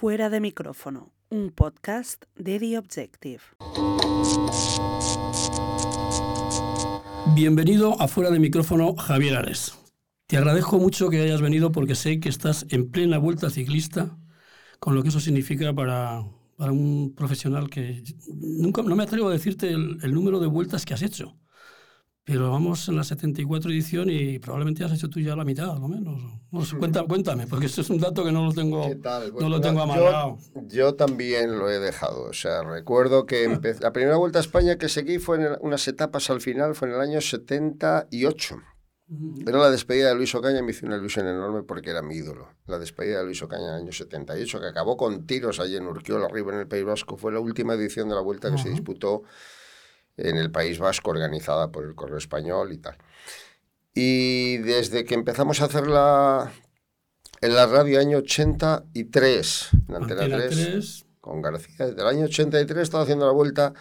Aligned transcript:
Fuera 0.00 0.30
de 0.30 0.38
micrófono, 0.38 1.12
un 1.28 1.50
podcast 1.50 2.22
de 2.36 2.60
The 2.60 2.78
Objective. 2.78 3.40
Bienvenido 7.34 8.00
a 8.00 8.06
Fuera 8.06 8.30
de 8.30 8.38
micrófono, 8.38 8.94
Javier 8.94 9.34
Ares. 9.34 9.76
Te 10.28 10.36
agradezco 10.36 10.78
mucho 10.78 11.10
que 11.10 11.20
hayas 11.20 11.40
venido 11.40 11.72
porque 11.72 11.96
sé 11.96 12.20
que 12.20 12.28
estás 12.28 12.64
en 12.68 12.92
plena 12.92 13.18
vuelta 13.18 13.50
ciclista, 13.50 14.16
con 14.78 14.94
lo 14.94 15.02
que 15.02 15.08
eso 15.08 15.18
significa 15.18 15.74
para, 15.74 16.22
para 16.56 16.70
un 16.70 17.12
profesional 17.16 17.68
que 17.68 18.04
nunca 18.28 18.82
no 18.82 18.94
me 18.94 19.02
atrevo 19.02 19.30
a 19.30 19.32
decirte 19.32 19.68
el, 19.70 19.98
el 20.00 20.14
número 20.14 20.38
de 20.38 20.46
vueltas 20.46 20.84
que 20.84 20.94
has 20.94 21.02
hecho 21.02 21.36
pero 22.28 22.50
vamos 22.50 22.86
en 22.90 22.96
la 22.96 23.04
74 23.04 23.70
edición 23.70 24.10
y 24.10 24.38
probablemente 24.38 24.84
has 24.84 24.92
hecho 24.92 25.08
tú 25.08 25.18
ya 25.18 25.34
la 25.34 25.46
mitad, 25.46 25.78
lo 25.78 25.88
menos. 25.88 26.20
No 26.50 26.78
cuéntame, 26.78 27.08
cuéntame, 27.08 27.46
porque 27.46 27.64
esto 27.64 27.80
es 27.80 27.88
un 27.88 27.98
dato 27.98 28.22
que 28.22 28.30
no 28.30 28.44
lo 28.44 28.52
tengo, 28.52 28.86
no 29.40 29.48
lo 29.48 29.60
tengo 29.62 29.80
amarrado. 29.80 30.36
Yo, 30.54 30.62
yo, 30.68 30.94
también 30.94 31.58
lo 31.58 31.70
he 31.70 31.78
dejado. 31.78 32.24
O 32.24 32.34
sea, 32.34 32.62
recuerdo 32.64 33.24
que 33.24 33.48
la 33.80 33.94
primera 33.94 34.18
vuelta 34.18 34.40
a 34.40 34.42
España 34.42 34.76
que 34.76 34.90
seguí 34.90 35.18
fue 35.18 35.38
en 35.38 35.56
unas 35.62 35.88
etapas 35.88 36.28
al 36.28 36.42
final, 36.42 36.74
fue 36.74 36.88
en 36.88 36.96
el 36.96 37.00
año 37.00 37.22
78. 37.22 38.58
Era 39.46 39.58
la 39.58 39.70
despedida 39.70 40.10
de 40.10 40.14
Luis 40.14 40.34
Ocaña, 40.34 40.60
me 40.60 40.72
hizo 40.72 40.84
una 40.84 40.98
ilusión 40.98 41.26
enorme 41.26 41.62
porque 41.62 41.88
era 41.88 42.02
mi 42.02 42.16
ídolo. 42.16 42.50
La 42.66 42.78
despedida 42.78 43.20
de 43.20 43.24
Luis 43.24 43.42
Ocaña 43.42 43.68
en 43.68 43.74
el 43.74 43.80
año 43.84 43.92
78, 43.92 44.60
que 44.60 44.66
acabó 44.66 44.98
con 44.98 45.26
tiros 45.26 45.60
allí 45.60 45.76
en 45.76 45.86
Urquiola, 45.86 46.26
arriba 46.26 46.52
en 46.52 46.58
el 46.58 46.68
País 46.68 46.84
Vasco, 46.84 47.16
fue 47.16 47.32
la 47.32 47.40
última 47.40 47.72
edición 47.72 48.10
de 48.10 48.16
la 48.16 48.20
vuelta 48.20 48.50
que 48.50 48.58
se 48.58 48.68
disputó 48.68 49.22
en 50.18 50.36
el 50.36 50.50
País 50.50 50.78
Vasco 50.78 51.10
organizada 51.10 51.70
por 51.70 51.84
el 51.84 51.94
Correo 51.94 52.18
Español 52.18 52.72
y 52.72 52.78
tal. 52.78 52.96
Y 53.94 54.58
desde 54.58 55.04
que 55.04 55.14
empezamos 55.14 55.60
a 55.60 55.64
hacerla 55.64 56.52
en 57.40 57.54
la 57.54 57.66
radio 57.66 58.00
año 58.00 58.18
83, 58.18 59.68
en 59.88 59.94
Antena, 59.94 60.28
3, 60.28 61.06
con 61.20 61.40
García, 61.40 61.86
desde 61.86 62.02
el 62.02 62.06
año 62.06 62.24
83 62.24 62.82
estaba 62.82 63.04
haciendo 63.04 63.26
la 63.26 63.32
vuelta, 63.32 63.72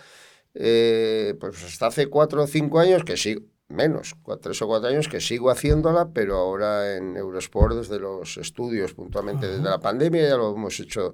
eh, 0.53 1.35
pues 1.39 1.63
hasta 1.63 1.87
hace 1.87 2.07
cuatro 2.07 2.43
o 2.43 2.47
cinco 2.47 2.79
años 2.79 3.03
que 3.03 3.17
sigo, 3.17 3.41
menos, 3.67 4.15
tres 4.41 4.61
o 4.61 4.67
cuatro 4.67 4.89
años 4.89 5.07
que 5.07 5.19
sigo 5.19 5.49
haciéndola, 5.49 6.09
pero 6.13 6.37
ahora 6.37 6.95
en 6.95 7.17
Eurosport 7.17 7.75
desde 7.75 7.99
los 7.99 8.37
estudios, 8.37 8.93
puntualmente 8.93 9.47
desde 9.47 9.63
la 9.63 9.79
pandemia, 9.79 10.29
ya 10.29 10.37
lo 10.37 10.55
hemos 10.55 10.79
hecho 10.79 11.13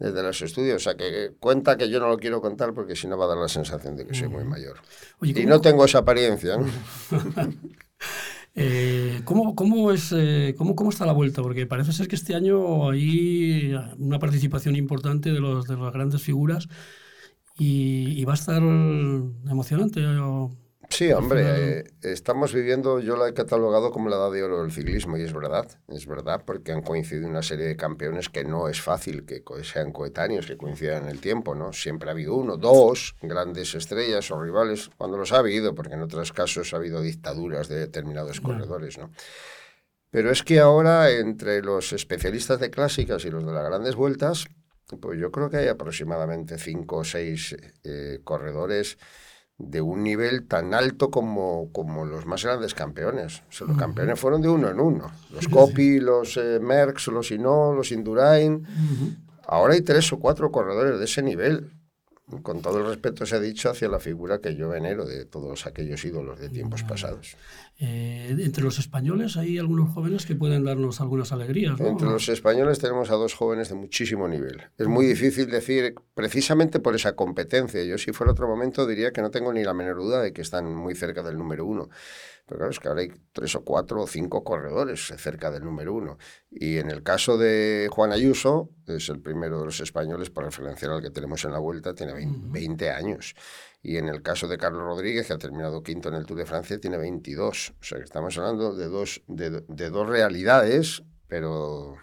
desde 0.00 0.22
los 0.22 0.42
estudios. 0.42 0.76
O 0.76 0.78
sea, 0.80 0.96
que 0.96 1.32
cuenta 1.38 1.76
que 1.76 1.88
yo 1.88 2.00
no 2.00 2.08
lo 2.08 2.16
quiero 2.16 2.40
contar 2.40 2.72
porque 2.74 2.96
si 2.96 3.06
no 3.06 3.16
va 3.16 3.26
a 3.26 3.28
dar 3.28 3.36
la 3.36 3.48
sensación 3.48 3.96
de 3.96 4.06
que 4.06 4.14
soy 4.14 4.28
muy 4.28 4.44
mayor. 4.44 4.78
y 5.22 5.32
no 5.44 5.60
tengo 5.60 5.84
esa 5.84 5.98
apariencia. 5.98 6.56
¿no? 6.56 6.66
eh, 8.54 9.20
¿cómo, 9.24 9.54
cómo, 9.54 9.92
es, 9.92 10.12
eh, 10.16 10.54
cómo, 10.56 10.74
¿Cómo 10.74 10.90
está 10.90 11.06
la 11.06 11.12
vuelta? 11.12 11.42
Porque 11.42 11.66
parece 11.66 11.92
ser 11.92 12.08
que 12.08 12.16
este 12.16 12.34
año 12.34 12.90
hay 12.90 13.74
una 13.98 14.18
participación 14.18 14.74
importante 14.74 15.30
de, 15.30 15.38
los, 15.38 15.66
de 15.66 15.76
las 15.76 15.92
grandes 15.92 16.22
figuras 16.22 16.66
y, 17.58 18.18
y 18.18 18.24
va 18.24 18.32
a 18.32 18.36
estar 18.36 18.62
emocionante. 18.62 20.00
Sí, 20.90 21.12
hombre, 21.12 21.78
eh, 21.78 21.84
estamos 22.02 22.52
viviendo, 22.52 22.98
yo 22.98 23.16
la 23.16 23.28
he 23.28 23.32
catalogado 23.32 23.92
como 23.92 24.08
la 24.10 24.16
edad 24.16 24.32
de 24.32 24.42
oro 24.42 24.60
del 24.60 24.72
ciclismo 24.72 25.16
y 25.16 25.22
es 25.22 25.32
verdad, 25.32 25.66
es 25.88 26.04
verdad, 26.04 26.42
porque 26.44 26.72
han 26.72 26.82
coincidido 26.82 27.28
una 27.28 27.42
serie 27.42 27.66
de 27.66 27.76
campeones 27.76 28.28
que 28.28 28.44
no 28.44 28.68
es 28.68 28.82
fácil 28.82 29.24
que 29.24 29.42
sean 29.62 29.92
coetáneos, 29.92 30.46
que 30.46 30.56
coincidan 30.56 31.04
en 31.04 31.10
el 31.10 31.20
tiempo, 31.20 31.54
¿no? 31.54 31.72
Siempre 31.72 32.10
ha 32.10 32.12
habido 32.12 32.34
uno, 32.34 32.56
dos 32.56 33.14
grandes 33.22 33.74
estrellas 33.74 34.30
o 34.32 34.42
rivales, 34.42 34.90
cuando 34.98 35.16
los 35.16 35.32
ha 35.32 35.38
habido, 35.38 35.74
porque 35.74 35.94
en 35.94 36.02
otros 36.02 36.32
casos 36.32 36.74
ha 36.74 36.76
habido 36.76 37.00
dictaduras 37.00 37.68
de 37.68 37.78
determinados 37.78 38.40
corredores, 38.40 38.98
¿no? 38.98 39.10
Pero 40.10 40.32
es 40.32 40.42
que 40.42 40.58
ahora, 40.58 41.10
entre 41.12 41.62
los 41.62 41.92
especialistas 41.92 42.58
de 42.58 42.70
clásicas 42.70 43.24
y 43.24 43.30
los 43.30 43.46
de 43.46 43.52
las 43.52 43.64
grandes 43.64 43.94
vueltas, 43.94 44.46
pues 45.00 45.20
yo 45.20 45.30
creo 45.30 45.48
que 45.48 45.58
hay 45.58 45.68
aproximadamente 45.68 46.58
cinco 46.58 46.98
o 46.98 47.04
seis 47.04 47.56
eh, 47.84 48.18
corredores 48.24 48.98
de 49.60 49.80
un 49.80 50.02
nivel 50.02 50.46
tan 50.46 50.74
alto 50.74 51.10
como, 51.10 51.70
como 51.72 52.04
los 52.04 52.26
más 52.26 52.44
grandes 52.44 52.74
campeones. 52.74 53.42
los 53.60 53.76
campeones 53.76 54.18
fueron 54.18 54.40
de 54.40 54.48
uno 54.48 54.68
en 54.70 54.80
uno. 54.80 55.10
Los 55.30 55.48
Copy, 55.48 56.00
los 56.00 56.36
eh, 56.36 56.58
Merckx, 56.60 57.08
los 57.08 57.30
Inó, 57.30 57.72
los 57.72 57.92
Indurain. 57.92 58.66
Ahora 59.46 59.74
hay 59.74 59.82
tres 59.82 60.12
o 60.12 60.18
cuatro 60.18 60.50
corredores 60.50 60.98
de 60.98 61.04
ese 61.04 61.22
nivel 61.22 61.70
con 62.42 62.62
todo 62.62 62.78
el 62.78 62.86
respeto 62.86 63.26
se 63.26 63.36
ha 63.36 63.40
dicho 63.40 63.70
hacia 63.70 63.88
la 63.88 63.98
figura 63.98 64.38
que 64.40 64.54
yo 64.54 64.68
venero 64.68 65.04
de 65.04 65.24
todos 65.24 65.66
aquellos 65.66 66.04
ídolos 66.04 66.38
de 66.38 66.48
tiempos 66.48 66.82
pasados. 66.84 67.36
Eh, 67.82 68.36
entre 68.38 68.62
los 68.62 68.78
españoles 68.78 69.38
hay 69.38 69.56
algunos 69.56 69.94
jóvenes 69.94 70.26
que 70.26 70.34
pueden 70.34 70.64
darnos 70.64 71.00
algunas 71.00 71.32
alegrías. 71.32 71.80
Entre 71.80 72.06
los 72.06 72.28
españoles 72.28 72.78
tenemos 72.78 73.10
a 73.10 73.14
dos 73.14 73.32
jóvenes 73.32 73.70
de 73.70 73.74
muchísimo 73.74 74.28
nivel. 74.28 74.64
Es 74.76 74.86
muy 74.86 75.06
difícil 75.06 75.50
decir 75.50 75.94
precisamente 76.12 76.78
por 76.78 76.94
esa 76.94 77.16
competencia. 77.16 77.82
Yo 77.82 77.96
si 77.96 78.12
fuera 78.12 78.32
otro 78.32 78.46
momento 78.46 78.86
diría 78.86 79.12
que 79.12 79.22
no 79.22 79.30
tengo 79.30 79.50
ni 79.54 79.64
la 79.64 79.72
menor 79.72 79.96
duda 79.96 80.20
de 80.20 80.34
que 80.34 80.42
están 80.42 80.74
muy 80.74 80.94
cerca 80.94 81.22
del 81.22 81.38
número 81.38 81.64
uno. 81.64 81.88
Pero 82.50 82.58
claro, 82.58 82.70
es 82.72 82.80
que 82.80 82.88
ahora 82.88 83.00
hay 83.02 83.12
tres 83.32 83.54
o 83.54 83.64
cuatro 83.64 84.02
o 84.02 84.06
cinco 84.08 84.42
corredores 84.42 85.14
cerca 85.16 85.52
del 85.52 85.64
número 85.64 85.94
uno. 85.94 86.18
Y 86.50 86.78
en 86.78 86.90
el 86.90 87.04
caso 87.04 87.38
de 87.38 87.88
Juan 87.92 88.12
Ayuso, 88.12 88.70
es 88.88 89.08
el 89.08 89.20
primero 89.20 89.60
de 89.60 89.66
los 89.66 89.80
españoles, 89.80 90.30
por 90.30 90.44
referenciar 90.44 90.90
al 90.90 91.00
que 91.00 91.10
tenemos 91.10 91.44
en 91.44 91.52
la 91.52 91.60
vuelta, 91.60 91.94
tiene 91.94 92.12
20, 92.12 92.90
años. 92.90 93.36
Y 93.82 93.96
en 93.96 94.08
el 94.08 94.22
caso 94.22 94.46
de 94.46 94.58
Carlos 94.58 94.82
Rodríguez, 94.82 95.26
que 95.26 95.32
ha 95.32 95.38
terminado 95.38 95.82
quinto 95.82 96.08
en 96.10 96.16
el 96.16 96.26
Tour 96.26 96.38
de 96.38 96.46
Francia, 96.46 96.78
tiene 96.78 96.98
22. 96.98 97.74
O 97.80 97.84
sea 97.84 97.98
que 97.98 98.04
estamos 98.04 98.36
hablando 98.36 98.74
de 98.74 98.88
dos, 98.88 99.22
de, 99.26 99.62
de 99.66 99.90
dos 99.90 100.08
realidades, 100.08 101.02
pero 101.28 101.96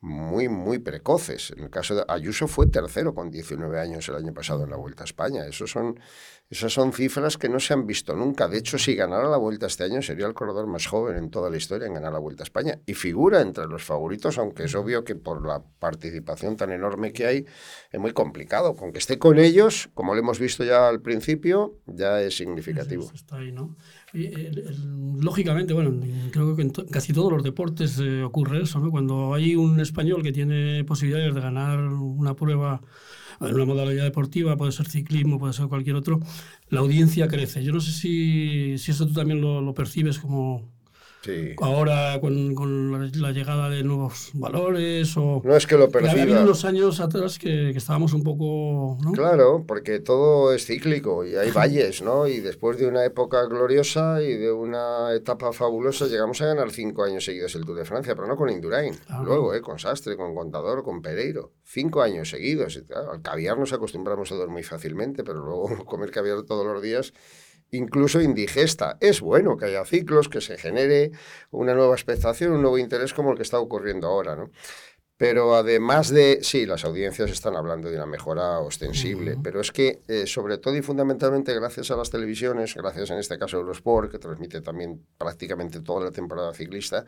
muy, 0.00 0.48
muy 0.48 0.78
precoces. 0.78 1.50
En 1.56 1.64
el 1.64 1.70
caso 1.70 1.96
de 1.96 2.04
Ayuso 2.08 2.46
fue 2.46 2.66
tercero 2.66 3.14
con 3.14 3.30
19 3.30 3.80
años 3.80 4.08
el 4.08 4.16
año 4.16 4.32
pasado 4.32 4.64
en 4.64 4.70
la 4.70 4.76
Vuelta 4.76 5.02
a 5.02 5.06
España. 5.06 5.46
Esos 5.46 5.70
son 5.70 5.98
esas 6.50 6.72
son 6.72 6.94
cifras 6.94 7.36
que 7.36 7.50
no 7.50 7.60
se 7.60 7.74
han 7.74 7.86
visto 7.86 8.16
nunca. 8.16 8.48
De 8.48 8.56
hecho, 8.56 8.78
si 8.78 8.94
ganara 8.94 9.28
la 9.28 9.36
Vuelta 9.36 9.66
este 9.66 9.84
año, 9.84 10.00
sería 10.00 10.26
el 10.26 10.32
corredor 10.32 10.66
más 10.66 10.86
joven 10.86 11.16
en 11.18 11.30
toda 11.30 11.50
la 11.50 11.58
historia 11.58 11.86
en 11.86 11.92
ganar 11.92 12.10
la 12.10 12.18
Vuelta 12.18 12.42
a 12.42 12.44
España. 12.44 12.78
Y 12.86 12.94
figura 12.94 13.42
entre 13.42 13.66
los 13.66 13.84
favoritos, 13.84 14.38
aunque 14.38 14.64
es 14.64 14.74
obvio 14.74 15.04
que 15.04 15.14
por 15.14 15.46
la 15.46 15.62
participación 15.78 16.56
tan 16.56 16.72
enorme 16.72 17.12
que 17.12 17.26
hay, 17.26 17.44
es 17.92 18.00
muy 18.00 18.12
complicado. 18.12 18.74
Con 18.76 18.92
que 18.92 18.98
esté 18.98 19.18
con 19.18 19.38
ellos, 19.38 19.90
como 19.92 20.14
lo 20.14 20.20
hemos 20.20 20.38
visto 20.38 20.64
ya 20.64 20.88
al 20.88 21.02
principio, 21.02 21.80
ya 21.86 22.22
es 22.22 22.38
significativo. 22.38 23.10
Está 23.14 23.36
ahí, 23.36 23.52
¿no? 23.52 23.76
lógicamente, 25.20 25.74
bueno, 25.74 25.92
creo 26.30 26.56
que 26.56 26.62
en 26.62 26.70
casi 26.70 27.12
todos 27.12 27.30
los 27.30 27.42
deportes 27.42 27.98
eh, 28.00 28.22
ocurre 28.22 28.62
eso, 28.62 28.78
¿no? 28.80 28.90
Cuando 28.90 29.34
hay 29.34 29.54
un 29.54 29.80
español 29.80 30.22
que 30.22 30.32
tiene 30.32 30.82
posibilidades 30.84 31.34
de 31.34 31.40
ganar 31.42 31.78
una 31.78 32.34
prueba 32.34 32.80
en 33.40 33.54
una 33.54 33.64
modalidad 33.64 34.04
deportiva, 34.04 34.56
puede 34.56 34.72
ser 34.72 34.88
ciclismo, 34.88 35.38
puede 35.38 35.52
ser 35.52 35.66
cualquier 35.68 35.96
otro, 35.96 36.20
la 36.70 36.80
audiencia 36.80 37.28
crece. 37.28 37.62
Yo 37.64 37.72
no 37.72 37.80
sé 37.80 37.92
si, 37.92 38.78
si 38.78 38.90
eso 38.90 39.06
tú 39.06 39.12
también 39.14 39.40
lo, 39.40 39.60
lo 39.60 39.74
percibes 39.74 40.18
como, 40.18 40.68
Ahora 41.60 42.20
con, 42.20 43.10
la, 43.20 43.32
llegada 43.32 43.70
de 43.70 43.82
nuevos 43.82 44.30
valores 44.34 45.16
o... 45.16 45.40
No 45.44 45.56
es 45.56 45.66
que 45.66 45.76
lo 45.76 45.88
perciba. 45.88 46.22
Había 46.22 46.42
unos 46.42 46.64
años 46.64 47.00
atrás 47.00 47.38
que, 47.38 47.70
estábamos 47.70 48.12
un 48.12 48.22
poco... 48.22 48.98
Claro, 49.14 49.64
porque 49.66 50.00
todo 50.00 50.52
es 50.52 50.66
cíclico 50.66 51.24
y 51.24 51.36
hay 51.36 51.50
valles, 51.56 52.02
¿no? 52.02 52.26
Y 52.26 52.40
después 52.40 52.78
de 52.78 52.86
una 52.86 53.04
época 53.04 53.44
gloriosa 53.44 54.22
y 54.22 54.36
de 54.36 54.52
una 54.52 55.14
etapa 55.14 55.52
fabulosa 55.52 56.06
llegamos 56.06 56.40
a 56.42 56.46
ganar 56.46 56.70
cinco 56.70 57.04
años 57.04 57.24
seguidos 57.24 57.54
el 57.54 57.64
Tour 57.64 57.78
de 57.78 57.84
Francia, 57.84 58.14
pero 58.14 58.26
no 58.26 58.36
con 58.36 58.50
Indurain. 58.50 58.94
Luego, 59.24 59.54
¿eh? 59.54 59.60
Con 59.60 59.78
Sastre, 59.78 60.16
con 60.16 60.34
Contador, 60.34 60.82
con 60.82 61.00
Pereiro. 61.00 61.52
Cinco 61.64 62.02
años 62.02 62.30
seguidos. 62.30 62.82
al 62.94 63.22
caviar 63.22 63.58
nos 63.58 63.72
acostumbramos 63.72 64.32
a 64.32 64.34
dormir 64.34 64.58
muy 64.58 64.62
fácilmente, 64.64 65.22
pero 65.22 65.44
luego 65.44 65.84
comer 65.86 66.10
caviar 66.10 66.42
todos 66.42 66.66
los 66.66 66.82
días 66.82 67.12
incluso 67.70 68.20
indigesta. 68.20 68.96
Es 69.00 69.20
bueno 69.20 69.56
que 69.56 69.66
haya 69.66 69.84
ciclos, 69.84 70.28
que 70.28 70.40
se 70.40 70.58
genere 70.58 71.10
una 71.50 71.74
nueva 71.74 71.94
expectación, 71.94 72.52
un 72.52 72.62
nuevo 72.62 72.78
interés 72.78 73.14
como 73.14 73.32
el 73.32 73.36
que 73.36 73.42
está 73.42 73.58
ocurriendo 73.58 74.08
ahora, 74.08 74.36
¿no? 74.36 74.50
Pero 75.18 75.56
además 75.56 76.10
de, 76.10 76.38
sí, 76.42 76.64
las 76.64 76.84
audiencias 76.84 77.32
están 77.32 77.56
hablando 77.56 77.90
de 77.90 77.96
una 77.96 78.06
mejora 78.06 78.60
ostensible, 78.60 79.36
pero 79.42 79.60
es 79.60 79.72
que 79.72 80.00
eh, 80.06 80.28
sobre 80.28 80.58
todo 80.58 80.76
y 80.76 80.82
fundamentalmente 80.82 81.52
gracias 81.54 81.90
a 81.90 81.96
las 81.96 82.10
televisiones, 82.10 82.76
gracias 82.76 83.10
en 83.10 83.18
este 83.18 83.36
caso 83.36 83.56
a 83.56 83.60
Eurosport, 83.60 84.12
que 84.12 84.20
transmite 84.20 84.60
también 84.60 85.04
prácticamente 85.18 85.80
toda 85.80 86.04
la 86.04 86.12
temporada 86.12 86.54
ciclista, 86.54 87.04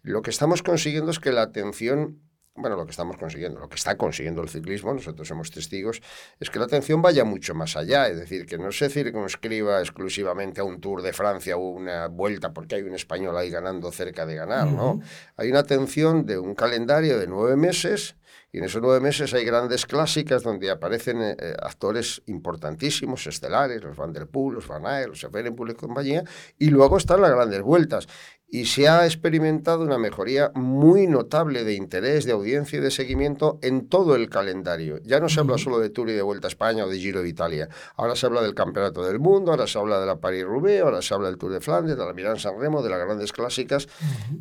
lo 0.00 0.22
que 0.22 0.30
estamos 0.30 0.62
consiguiendo 0.62 1.10
es 1.10 1.20
que 1.20 1.30
la 1.30 1.42
atención 1.42 2.22
bueno, 2.54 2.76
lo 2.76 2.84
que 2.84 2.90
estamos 2.90 3.16
consiguiendo, 3.16 3.60
lo 3.60 3.68
que 3.68 3.76
está 3.76 3.96
consiguiendo 3.96 4.42
el 4.42 4.48
ciclismo, 4.48 4.92
nosotros 4.92 5.26
somos 5.26 5.50
testigos, 5.50 6.02
es 6.38 6.50
que 6.50 6.58
la 6.58 6.66
atención 6.66 7.00
vaya 7.00 7.24
mucho 7.24 7.54
más 7.54 7.76
allá, 7.76 8.08
es 8.08 8.18
decir, 8.18 8.44
que 8.44 8.58
no 8.58 8.70
se 8.72 8.90
circunscriba 8.90 9.80
exclusivamente 9.80 10.60
a 10.60 10.64
un 10.64 10.80
Tour 10.80 11.00
de 11.00 11.12
Francia 11.12 11.56
o 11.56 11.70
una 11.70 12.08
vuelta 12.08 12.52
porque 12.52 12.74
hay 12.74 12.82
un 12.82 12.94
español 12.94 13.36
ahí 13.38 13.50
ganando 13.50 13.90
cerca 13.90 14.26
de 14.26 14.34
ganar, 14.34 14.66
¿no? 14.66 15.00
Hay 15.36 15.50
una 15.50 15.60
atención 15.60 16.26
de 16.26 16.38
un 16.38 16.54
calendario 16.54 17.18
de 17.18 17.26
nueve 17.26 17.56
meses 17.56 18.16
y 18.52 18.58
en 18.58 18.64
esos 18.64 18.82
nueve 18.82 19.00
meses 19.00 19.32
hay 19.32 19.46
grandes 19.46 19.86
clásicas 19.86 20.42
donde 20.42 20.70
aparecen 20.70 21.22
eh, 21.22 21.36
eh, 21.38 21.54
actores 21.58 22.22
importantísimos, 22.26 23.26
estelares, 23.26 23.82
los 23.82 23.96
Van 23.96 24.12
der 24.12 24.26
Poel, 24.26 24.56
los 24.56 24.68
Van 24.68 24.86
Aert, 24.86 25.08
los 25.08 25.24
Evenepoel 25.24 25.70
y 25.70 25.74
compañía, 25.74 26.22
y 26.58 26.68
luego 26.68 26.98
están 26.98 27.22
las 27.22 27.30
grandes 27.30 27.62
vueltas. 27.62 28.06
y 28.54 28.66
se 28.66 28.86
ha 28.86 29.06
experimentado 29.06 29.82
una 29.82 29.96
mejoría 29.96 30.52
muy 30.54 31.06
notable 31.06 31.64
de 31.64 31.72
interés, 31.72 32.26
de 32.26 32.32
audiencia 32.32 32.78
y 32.78 32.82
de 32.82 32.90
seguimiento 32.90 33.58
en 33.62 33.88
todo 33.88 34.14
el 34.14 34.28
calendario. 34.28 34.98
Ya 35.04 35.20
no 35.20 35.30
se 35.30 35.40
habla 35.40 35.56
solo 35.56 35.78
de 35.78 35.88
Tour 35.88 36.10
y 36.10 36.12
de 36.12 36.20
Vuelta 36.20 36.48
a 36.48 36.50
España 36.50 36.84
o 36.84 36.88
de 36.90 36.98
Giro 36.98 37.22
de 37.22 37.30
Italia. 37.30 37.70
Ahora 37.96 38.14
se 38.14 38.26
habla 38.26 38.42
del 38.42 38.54
Campeonato 38.54 39.02
del 39.02 39.18
Mundo, 39.18 39.52
ahora 39.52 39.66
se 39.66 39.78
habla 39.78 39.98
de 39.98 40.04
la 40.04 40.20
Paris-Roubaix, 40.20 40.82
ahora 40.82 41.00
se 41.00 41.14
habla 41.14 41.28
del 41.28 41.38
Tour 41.38 41.52
de 41.52 41.62
Flandes, 41.62 41.96
de 41.96 42.04
la 42.04 42.12
Milán-San 42.12 42.60
Remo, 42.60 42.82
de 42.82 42.90
las 42.90 42.98
grandes 42.98 43.32
clásicas. 43.32 43.88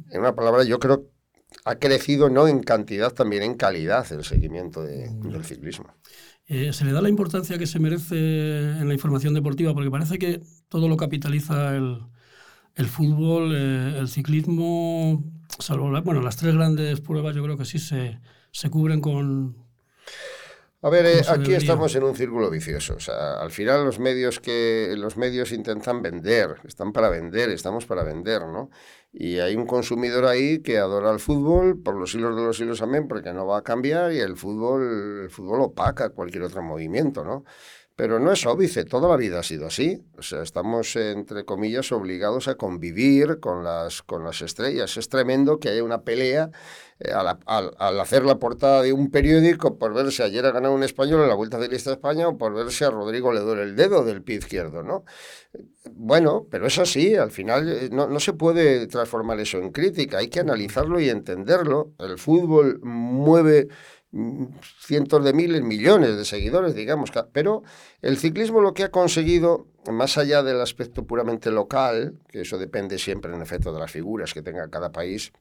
En 0.10 0.20
una 0.20 0.36
palabra, 0.36 0.66
yo 0.66 0.78
creo 0.78 1.06
ha 1.66 1.76
crecido 1.76 2.30
no 2.30 2.48
en 2.48 2.62
cantidad, 2.62 3.14
también 3.14 3.44
en 3.44 3.56
calidad 3.56 4.12
el 4.12 4.24
seguimiento 4.24 4.84
del 4.84 5.46
ciclismo. 5.46 5.94
Eh, 6.48 6.74
¿Se 6.74 6.84
le 6.84 6.92
da 6.92 7.02
la 7.02 7.10
importancia 7.10 7.58
que 7.58 7.68
se 7.68 7.80
merece 7.80 8.16
en 8.16 8.88
la 8.88 8.94
información 8.94 9.34
deportiva? 9.34 9.74
Porque 9.74 9.92
parece 9.92 10.20
que 10.20 10.42
todo 10.68 10.90
lo 10.90 10.98
capitaliza 10.98 11.76
el, 11.76 12.00
el 12.76 12.88
fútbol, 12.88 13.54
eh, 13.56 14.00
el 14.00 14.08
ciclismo, 14.08 15.24
salvo 15.60 15.90
bueno, 16.02 16.22
las 16.22 16.38
tres 16.38 16.54
grandes 16.56 17.00
pruebas, 17.02 17.36
yo 17.36 17.44
creo 17.44 17.58
que 17.58 17.66
sí 17.66 17.80
se, 17.80 18.20
se 18.52 18.70
cubren 18.70 19.02
con. 19.02 19.61
A 20.84 20.90
ver, 20.90 21.06
eh, 21.06 21.22
aquí 21.28 21.54
estamos 21.54 21.96
en 21.96 22.04
un 22.04 22.16
círculo 22.16 22.50
vicioso. 22.50 22.96
O 22.96 23.00
sea, 23.00 23.40
al 23.40 23.52
final 23.52 23.86
los 23.86 24.00
medios 24.00 24.40
que 24.40 24.96
los 24.98 25.16
medios 25.16 25.52
intentan 25.52 26.02
vender, 26.02 26.56
están 26.64 26.92
para 26.92 27.10
vender, 27.10 27.50
estamos 27.52 27.86
para 27.86 28.04
vender, 28.04 28.48
¿no? 28.48 28.72
Y 29.14 29.38
hay 29.38 29.56
un 29.56 29.68
consumidor 29.68 30.26
ahí 30.26 30.60
que 30.64 30.80
adora 30.80 31.12
el 31.12 31.20
fútbol 31.20 31.80
por 31.80 31.96
los 31.96 32.16
hilos 32.16 32.36
de 32.36 32.42
los 32.42 32.60
hilos 32.60 32.82
amén, 32.82 33.08
porque 33.08 33.32
no 33.32 33.46
va 33.46 33.60
a 33.60 33.62
cambiar 33.62 34.12
y 34.12 34.20
el 34.20 34.36
fútbol, 34.36 35.22
el 35.24 35.30
fútbol 35.30 35.62
opaca 35.62 36.10
cualquier 36.10 36.44
otro 36.44 36.64
movimiento, 36.64 37.24
¿no? 37.24 37.46
Pero 37.96 38.20
no 38.20 38.32
es 38.32 38.48
óbice, 38.48 38.84
toda 38.84 39.08
la 39.08 39.18
vida 39.18 39.38
ha 39.40 39.44
sido 39.44 39.68
así. 39.68 40.04
O 40.18 40.24
sea, 40.24 40.42
estamos, 40.42 40.96
entre 40.96 41.46
comillas, 41.46 41.92
obligados 41.92 42.48
a 42.48 42.56
convivir 42.56 43.40
con 43.40 43.64
las, 43.64 44.02
con 44.02 44.24
las 44.24 44.42
estrellas. 44.42 44.98
Es 44.98 45.08
tremendo 45.10 45.60
que 45.60 45.70
haya 45.70 45.84
una 45.84 46.02
pelea 46.02 46.50
eh, 47.04 47.12
al, 47.14 48.00
hacer 48.00 48.24
la 48.24 48.38
portada 48.38 48.82
de 48.82 48.94
un 48.94 49.10
periódico 49.10 49.78
por 49.78 49.94
ver 49.94 50.12
si 50.12 50.24
ayer 50.24 50.46
ha 50.46 50.52
ganado 50.52 50.74
un 50.74 50.84
español 50.84 51.22
en 51.22 51.30
la 51.30 51.36
Vuelta 51.36 51.60
Lista 51.60 51.90
de 51.90 51.96
España 51.96 52.28
o 52.28 52.38
por 52.38 52.54
ver 52.54 52.72
si 52.72 52.84
a 52.84 52.90
Rodrigo 52.90 53.34
le 53.34 53.40
duele 53.40 53.64
el 53.64 53.76
dedo 53.76 54.04
del 54.04 54.22
pie 54.22 54.38
izquierdo, 54.38 54.84
¿no? 54.84 55.04
Bueno, 55.92 56.48
pero 56.50 56.68
es 56.68 56.78
así, 56.78 57.16
al 57.16 57.32
final 57.32 57.70
eh, 57.70 57.90
no, 57.92 58.08
no 58.08 58.20
se 58.20 58.34
puede 58.34 58.88
transformar 58.88 59.40
eso 59.40 59.58
en 59.58 59.72
crítica, 59.72 60.20
hay 60.20 60.30
que 60.30 60.40
analizarlo 60.40 61.00
y 61.00 61.10
entenderlo. 61.10 61.94
El 62.00 62.18
fútbol 62.18 62.80
mueve 62.84 63.68
cientos 64.80 65.24
de 65.24 65.34
miles, 65.34 65.62
millones 65.62 66.18
de 66.18 66.26
seguidores, 66.26 66.76
digamos. 66.76 67.12
Pero 67.32 67.64
el 68.02 68.18
ciclismo 68.18 68.62
lo 68.62 68.74
que 68.74 68.84
ha 68.84 68.92
conseguido, 68.92 69.68
más 69.90 70.18
allá 70.18 70.44
del 70.44 70.60
aspecto 70.62 71.06
puramente 71.06 71.52
local, 71.52 72.20
que 72.28 72.42
eso 72.42 72.58
depende 72.58 72.98
siempre 72.98 73.34
en 73.34 73.42
efecto 73.42 73.74
de 73.74 73.80
las 73.80 73.92
figuras 73.92 74.34
que 74.34 74.42
tenga 74.42 74.70
cada 74.70 74.92
país, 74.92 75.32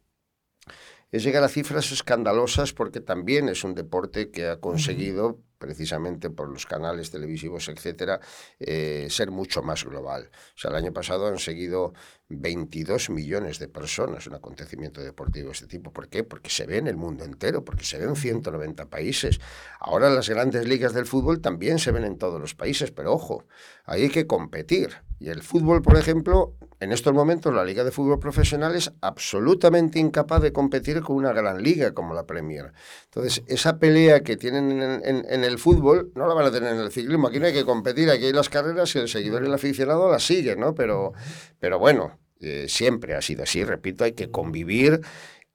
es 1.11 1.25
llegar 1.25 1.43
a 1.43 1.49
cifras 1.49 1.93
escandalosas 1.93 2.73
porque 2.73 3.01
también 3.01 3.49
es 3.49 3.65
un 3.65 3.75
deporte 3.75 4.31
que 4.31 4.47
ha 4.47 4.61
conseguido 4.61 5.41
precisamente 5.61 6.31
por 6.31 6.49
los 6.49 6.67
canales 6.67 7.11
televisivos, 7.11 7.69
etcétera, 7.69 8.19
eh, 8.59 9.07
ser 9.11 9.31
mucho 9.31 9.62
más 9.62 9.85
global. 9.85 10.31
O 10.33 10.59
sea, 10.59 10.71
el 10.71 10.77
año 10.79 10.93
pasado 10.93 11.29
han 11.29 11.39
seguido 11.39 11.93
22 12.31 13.11
millones 13.11 13.59
de 13.59 13.69
personas 13.69 14.27
un 14.27 14.35
acontecimiento 14.35 15.03
deportivo 15.03 15.49
de 15.49 15.53
este 15.53 15.67
tipo. 15.67 15.93
¿Por 15.93 16.09
qué? 16.09 16.25
Porque 16.25 16.49
se 16.49 16.67
ve 16.67 16.79
en 16.79 16.87
el 16.87 16.97
mundo 16.97 17.25
entero, 17.25 17.65
porque 17.65 17.85
se 17.85 17.99
ve 17.99 18.05
en 18.05 18.17
190 18.17 18.89
países. 18.89 19.41
Ahora 19.79 20.09
las 20.11 20.29
grandes 20.29 20.67
ligas 20.67 20.95
del 20.95 21.07
fútbol 21.07 21.41
también 21.41 21.79
se 21.79 21.93
ven 21.93 22.05
en 22.05 22.17
todos 22.17 22.41
los 22.41 22.55
países, 22.55 22.91
pero 22.91 23.12
ojo, 23.12 23.45
ahí 23.85 24.03
hay 24.03 24.11
que 24.11 24.27
competir. 24.27 24.97
Y 25.19 25.29
el 25.29 25.43
fútbol, 25.43 25.83
por 25.83 25.99
ejemplo, 25.99 26.55
en 26.81 26.93
estos 26.93 27.12
momentos 27.12 27.53
la 27.53 27.62
Liga 27.62 27.85
de 27.85 27.91
Fútbol 27.91 28.19
Profesional 28.19 28.75
es 28.75 28.91
absolutamente 29.03 29.99
incapaz 29.99 30.41
de 30.41 30.51
competir 30.51 31.03
con 31.03 31.17
una 31.17 31.31
gran 31.35 31.62
liga 31.62 31.93
como 31.93 32.15
la 32.15 32.27
Premier. 32.27 32.73
Entonces, 33.05 33.43
esa 33.47 33.79
pelea 33.79 34.21
que 34.21 34.39
tienen 34.39 34.81
en, 34.81 35.45
el 35.45 35.50
fútbol 35.58 36.12
no 36.14 36.26
la 36.26 36.35
van 36.35 36.47
a 36.47 36.50
tener 36.50 36.75
en 36.75 36.81
el 36.81 36.91
ciclismo. 36.91 37.29
Aquí 37.29 37.41
no 37.41 37.47
hay 37.47 37.52
que 37.52 37.64
competir, 37.64 38.11
aquí 38.11 38.26
hay 38.26 38.32
las 38.32 38.49
carreras 38.49 38.94
y 38.94 38.99
el 38.99 39.08
seguidor 39.08 39.43
y 39.43 39.47
el 39.47 39.55
aficionado 39.55 40.11
las 40.11 40.25
siguen, 40.25 40.61
¿no? 40.61 40.75
Pero, 40.75 41.12
pero 41.58 41.79
bueno, 41.79 42.19
eh, 42.41 42.67
siempre 42.69 43.14
ha 43.14 43.23
sido 43.23 43.43
así, 43.43 43.64
repito, 43.64 44.05
hay 44.05 44.12
que 44.12 44.31
convivir 44.31 45.00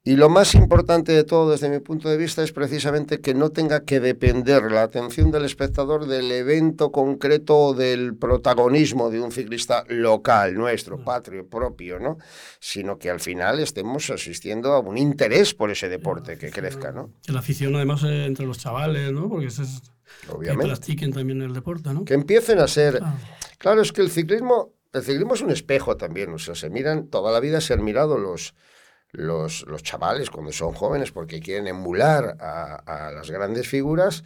y 0.08 0.18
lo 0.18 0.30
más 0.30 0.54
importante 0.54 1.12
de 1.14 1.24
todo 1.24 1.50
desde 1.50 1.68
mi 1.68 1.80
punto 1.80 2.10
de 2.10 2.18
vista 2.18 2.44
es 2.44 2.52
precisamente 2.52 3.22
que 3.22 3.34
no 3.34 3.50
tenga 3.50 3.86
que 3.86 4.00
depender 4.00 4.72
la 4.72 4.84
atención 4.84 5.32
del 5.32 5.46
espectador 5.46 6.06
del 6.06 6.32
evento 6.32 6.92
concreto 6.92 7.58
o 7.58 7.74
del 7.74 8.16
protagonismo 8.16 9.10
de 9.10 9.20
un 9.20 9.32
ciclista 9.32 9.84
local, 9.90 10.54
nuestro, 10.54 11.04
patrio, 11.04 11.50
propio, 11.50 12.00
¿no? 12.00 12.20
Sino 12.60 13.00
que 13.00 13.10
al 13.10 13.20
final 13.20 13.60
estemos 13.60 14.12
asistiendo 14.12 14.74
a 14.74 14.80
un 14.80 15.00
interés 15.00 15.56
por 15.56 15.72
ese 15.72 15.90
deporte 15.90 16.38
que 16.38 16.52
crezca, 16.52 16.92
¿no? 16.92 17.10
La 17.26 17.40
afición 17.40 17.76
además 17.76 18.04
eh, 18.04 18.26
entre 18.26 18.46
los 18.46 18.60
chavales, 18.60 19.12
¿no? 19.12 19.28
Porque 19.28 19.48
es, 19.48 19.60
Obviamente. 20.30 20.66
que 20.66 20.68
practiquen 20.68 21.14
también 21.14 21.42
el 21.42 21.54
deporte, 21.56 21.92
¿no? 21.92 22.06
Que 22.06 22.14
empiecen 22.14 22.60
a 22.60 22.68
ser... 22.68 23.02
Claro, 23.58 23.82
es 23.82 23.92
que 23.92 24.02
el 24.02 24.12
ciclismo, 24.12 24.76
el 24.94 25.02
ciclismo 25.02 25.34
es 25.34 25.42
un 25.42 25.50
espejo 25.50 25.98
también, 25.98 26.32
o 26.32 26.38
sea, 26.38 26.54
se 26.54 26.70
miran, 26.70 27.08
toda 27.08 27.32
la 27.32 27.40
vida 27.40 27.60
se 27.60 27.74
han 27.74 27.84
mirado 27.84 28.20
los 28.20 28.54
los, 29.16 29.66
los 29.68 29.84
chavales 29.84 30.30
cuando 30.30 30.52
son 30.52 30.74
jóvenes 30.74 31.12
porque 31.12 31.40
quieren 31.40 31.68
emular 31.68 32.38
a, 32.40 33.08
a 33.08 33.12
las 33.12 33.30
grandes 33.32 33.68
figuras 33.68 34.24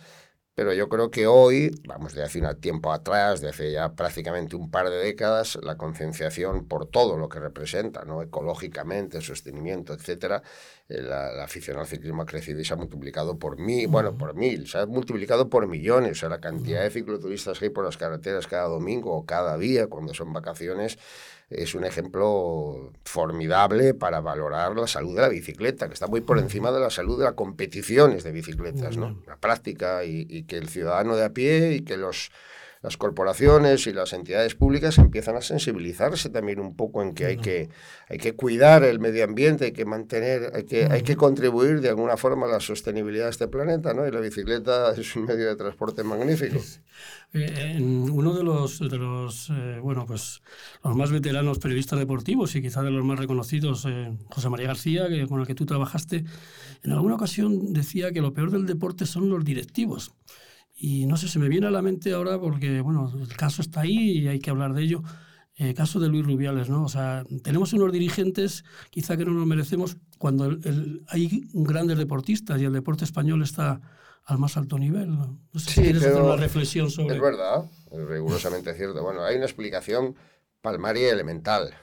pero 0.59 0.73
yo 0.73 0.89
creo 0.89 1.09
que 1.09 1.25
hoy, 1.25 1.71
vamos, 1.87 2.13
de 2.13 2.21
hace 2.21 2.41
un 2.41 2.53
tiempo 2.59 2.91
atrás, 2.91 3.39
de 3.39 3.47
hace 3.47 3.71
ya 3.71 3.93
prácticamente 3.93 4.57
un 4.57 4.69
par 4.69 4.89
de 4.89 4.97
décadas, 4.97 5.57
la 5.63 5.77
concienciación 5.77 6.67
por 6.67 6.85
todo 6.85 7.17
lo 7.17 7.29
que 7.29 7.39
representa, 7.39 8.03
¿no? 8.03 8.21
ecológicamente, 8.21 9.21
sostenimiento, 9.21 9.93
etcétera, 9.93 10.43
eh, 10.89 11.01
la, 11.01 11.41
afición 11.45 11.77
al 11.77 11.87
ciclismo 11.87 12.23
ha 12.23 12.25
crecido 12.25 12.59
y 12.59 12.65
se 12.65 12.73
ha 12.73 12.75
multiplicado 12.75 13.39
por 13.39 13.57
mil, 13.57 13.87
bueno, 13.87 14.17
por 14.17 14.35
mil, 14.35 14.67
se 14.67 14.79
ha 14.79 14.85
multiplicado 14.85 15.49
por 15.49 15.65
millones. 15.65 16.11
O 16.11 16.15
sea, 16.15 16.27
la 16.27 16.41
cantidad 16.41 16.83
de 16.83 16.89
cicloturistas 16.89 17.57
que 17.57 17.67
hay 17.67 17.71
por 17.71 17.85
las 17.85 17.95
carreteras 17.95 18.45
cada 18.45 18.67
domingo 18.67 19.13
o 19.15 19.25
cada 19.25 19.57
día 19.57 19.87
cuando 19.87 20.13
son 20.13 20.33
vacaciones 20.33 20.99
es 21.49 21.73
un 21.73 21.83
ejemplo 21.83 22.91
formidable 23.05 23.93
para 23.93 24.21
valorar 24.21 24.75
la 24.75 24.87
salud 24.87 25.15
de 25.15 25.21
la 25.21 25.29
bicicleta, 25.29 25.87
que 25.87 25.93
está 25.93 26.07
muy 26.07 26.21
por 26.21 26.37
encima 26.37 26.71
de 26.71 26.79
la 26.79 26.89
salud 26.89 27.17
de 27.17 27.25
las 27.25 27.33
competiciones 27.33 28.23
de 28.23 28.31
bicicletas, 28.31 28.97
¿no? 28.97 29.19
La 29.25 29.35
práctica 29.37 30.03
y, 30.03 30.27
y 30.29 30.43
que 30.43 30.57
el 30.57 30.69
ciudadano 30.69 31.15
de 31.15 31.25
a 31.25 31.29
pie 31.29 31.73
y 31.73 31.81
que 31.81 31.97
los 31.97 32.31
las 32.81 32.95
corporaciones 32.95 33.87
y 33.87 33.93
las 33.93 34.13
entidades 34.13 34.55
públicas 34.55 34.97
empiezan 34.97 35.35
a 35.35 35.41
sensibilizarse 35.41 36.29
también 36.29 36.59
un 36.59 36.75
poco 36.75 37.01
en 37.01 37.13
que 37.13 37.25
hay 37.25 37.37
que, 37.37 37.69
hay 38.07 38.17
que 38.17 38.33
cuidar 38.33 38.83
el 38.83 38.99
medio 38.99 39.25
ambiente, 39.25 39.65
hay 39.65 39.71
que 39.73 39.83
mantener, 39.83 40.51
hay 40.55 40.63
que, 40.63 40.85
hay 40.85 41.01
que 41.01 41.17
contribuir 41.17 41.81
de 41.81 41.89
alguna 41.89 42.15
forma 42.15 42.45
a 42.45 42.49
la 42.49 42.59
sostenibilidad 42.61 43.25
de 43.25 43.31
este 43.31 43.47
planeta, 43.49 43.93
¿no? 43.93 44.07
Y 44.07 44.11
la 44.11 44.21
bicicleta 44.21 44.93
es 44.97 45.15
un 45.15 45.25
medio 45.25 45.47
de 45.47 45.55
transporte 45.57 46.03
magnífico. 46.03 46.59
Eh, 47.33 47.77
uno 47.79 48.33
de 48.33 48.43
los, 48.43 48.79
de 48.79 48.97
los 48.97 49.49
eh, 49.49 49.79
bueno, 49.81 50.05
pues 50.07 50.41
los 50.83 50.95
más 50.95 51.11
veteranos 51.11 51.59
periodistas 51.59 51.99
deportivos 51.99 52.55
y 52.55 52.61
quizá 52.61 52.81
de 52.81 52.91
los 52.91 53.03
más 53.03 53.19
reconocidos, 53.19 53.85
eh, 53.87 54.17
José 54.29 54.49
María 54.49 54.67
García, 54.67 55.09
que, 55.09 55.27
con 55.27 55.41
el 55.41 55.47
que 55.47 55.53
tú 55.53 55.65
trabajaste, 55.65 56.23
en 56.83 56.91
alguna 56.91 57.15
ocasión 57.15 57.73
decía 57.73 58.11
que 58.11 58.21
lo 58.21 58.33
peor 58.33 58.51
del 58.51 58.65
deporte 58.65 59.05
son 59.05 59.29
los 59.29 59.43
directivos. 59.43 60.13
Y 60.81 61.05
no 61.07 61.17
sé, 61.17 61.27
se 61.27 61.39
me 61.39 61.49
viene 61.49 61.67
a 61.67 61.71
la 61.71 61.81
mente 61.81 62.13
ahora 62.13 62.39
porque, 62.39 62.79
bueno, 62.79 63.11
el 63.19 63.35
caso 63.35 63.61
está 63.61 63.81
ahí 63.81 64.19
y 64.19 64.27
hay 64.29 64.39
que 64.39 64.49
hablar 64.49 64.73
de 64.73 64.83
ello. 64.83 65.03
El 65.55 65.73
caso 65.73 65.99
de 65.99 66.07
Luis 66.07 66.25
Rubiales, 66.25 66.69
¿no? 66.69 66.85
O 66.85 66.87
sea, 66.87 67.25
tenemos 67.43 67.73
unos 67.73 67.91
dirigentes 67.91 68.63
quizá 68.89 69.17
que 69.17 69.25
no 69.25 69.33
nos 69.33 69.45
merecemos 69.45 69.97
cuando 70.17 70.45
el, 70.45 71.03
hay 71.09 71.49
grandes 71.51 71.97
deportistas 71.97 72.61
y 72.61 72.63
el 72.63 72.71
deporte 72.71 73.03
español 73.03 73.43
está 73.43 73.81
al 74.23 74.37
más 74.37 74.55
alto 74.55 74.79
nivel. 74.79 75.09
No, 75.09 75.37
sé 75.57 75.71
si 75.71 75.81
quieres 75.81 76.01
hacer 76.01 76.21
una 76.21 76.37
reflexión 76.37 76.89
sobre... 76.89 77.15
Es 77.15 77.21
verdad, 77.21 77.65
es 77.91 78.07
rigurosamente 78.07 78.73
cierto. 78.73 79.03
Bueno, 79.03 79.25
hay 79.25 79.35
una 79.35 79.45
explicación 79.45 80.15
palmaria 80.61 81.11
elemental. 81.11 81.73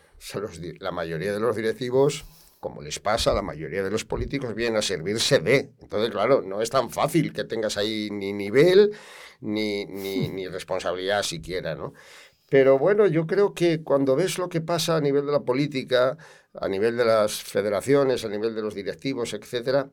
la 0.81 0.91
mayoría 0.91 1.35
de 1.35 1.41
los 1.41 1.55
directivos 1.55 2.25
como 2.61 2.83
les 2.83 2.99
pasa 3.01 3.31
a 3.31 3.35
la 3.35 3.43
mayoría 3.43 3.83
de 3.83 3.91
los 3.91 4.05
políticos, 4.05 4.55
vienen 4.55 4.79
a 4.79 4.83
servirse 4.83 5.39
de. 5.41 5.71
Entonces, 5.81 6.11
claro, 6.11 6.43
no 6.43 6.61
es 6.63 6.71
tan 6.71 6.91
fácil 6.91 7.33
que 7.33 7.45
tengas 7.45 7.77
ahí 7.77 8.09
ni 8.11 8.33
nivel 8.33 8.93
ni, 9.41 9.85
ni, 9.87 10.29
ni 10.37 10.49
responsabilidad 10.49 11.23
siquiera, 11.23 11.75
¿no? 11.75 11.93
Pero 12.49 12.79
bueno, 12.79 13.07
yo 13.07 13.27
creo 13.27 13.55
que 13.55 13.83
cuando 13.83 14.15
ves 14.17 14.39
lo 14.39 14.49
que 14.49 14.61
pasa 14.61 14.97
a 14.97 15.01
nivel 15.01 15.27
de 15.27 15.33
la 15.33 15.41
política, 15.41 16.17
a 16.55 16.69
nivel 16.69 16.97
de 16.97 17.05
las 17.05 17.43
federaciones, 17.43 18.25
a 18.25 18.29
nivel 18.29 18.55
de 18.55 18.63
los 18.63 18.75
directivos, 18.75 19.35
etcétera, 19.35 19.91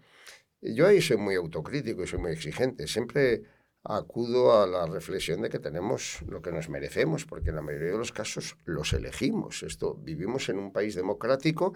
yo 0.62 0.88
ahí 0.88 1.02
soy 1.02 1.18
muy 1.18 1.36
autocrítico 1.36 2.04
y 2.04 2.08
soy 2.08 2.20
muy 2.20 2.32
exigente. 2.32 2.88
Siempre 2.88 3.44
acudo 3.84 4.62
a 4.62 4.66
la 4.66 4.86
reflexión 4.86 5.42
de 5.42 5.50
que 5.50 5.60
tenemos 5.60 6.22
lo 6.28 6.42
que 6.42 6.52
nos 6.52 6.70
merecemos, 6.70 7.26
porque 7.26 7.50
en 7.50 7.58
la 7.58 7.62
mayoría 7.62 7.92
de 7.92 7.98
los 7.98 8.14
casos 8.14 8.56
los 8.66 8.94
elegimos. 8.94 9.62
Esto 9.64 9.96
vivimos 9.96 10.48
en 10.50 10.60
un 10.60 10.72
país 10.72 10.96
democrático 10.96 11.74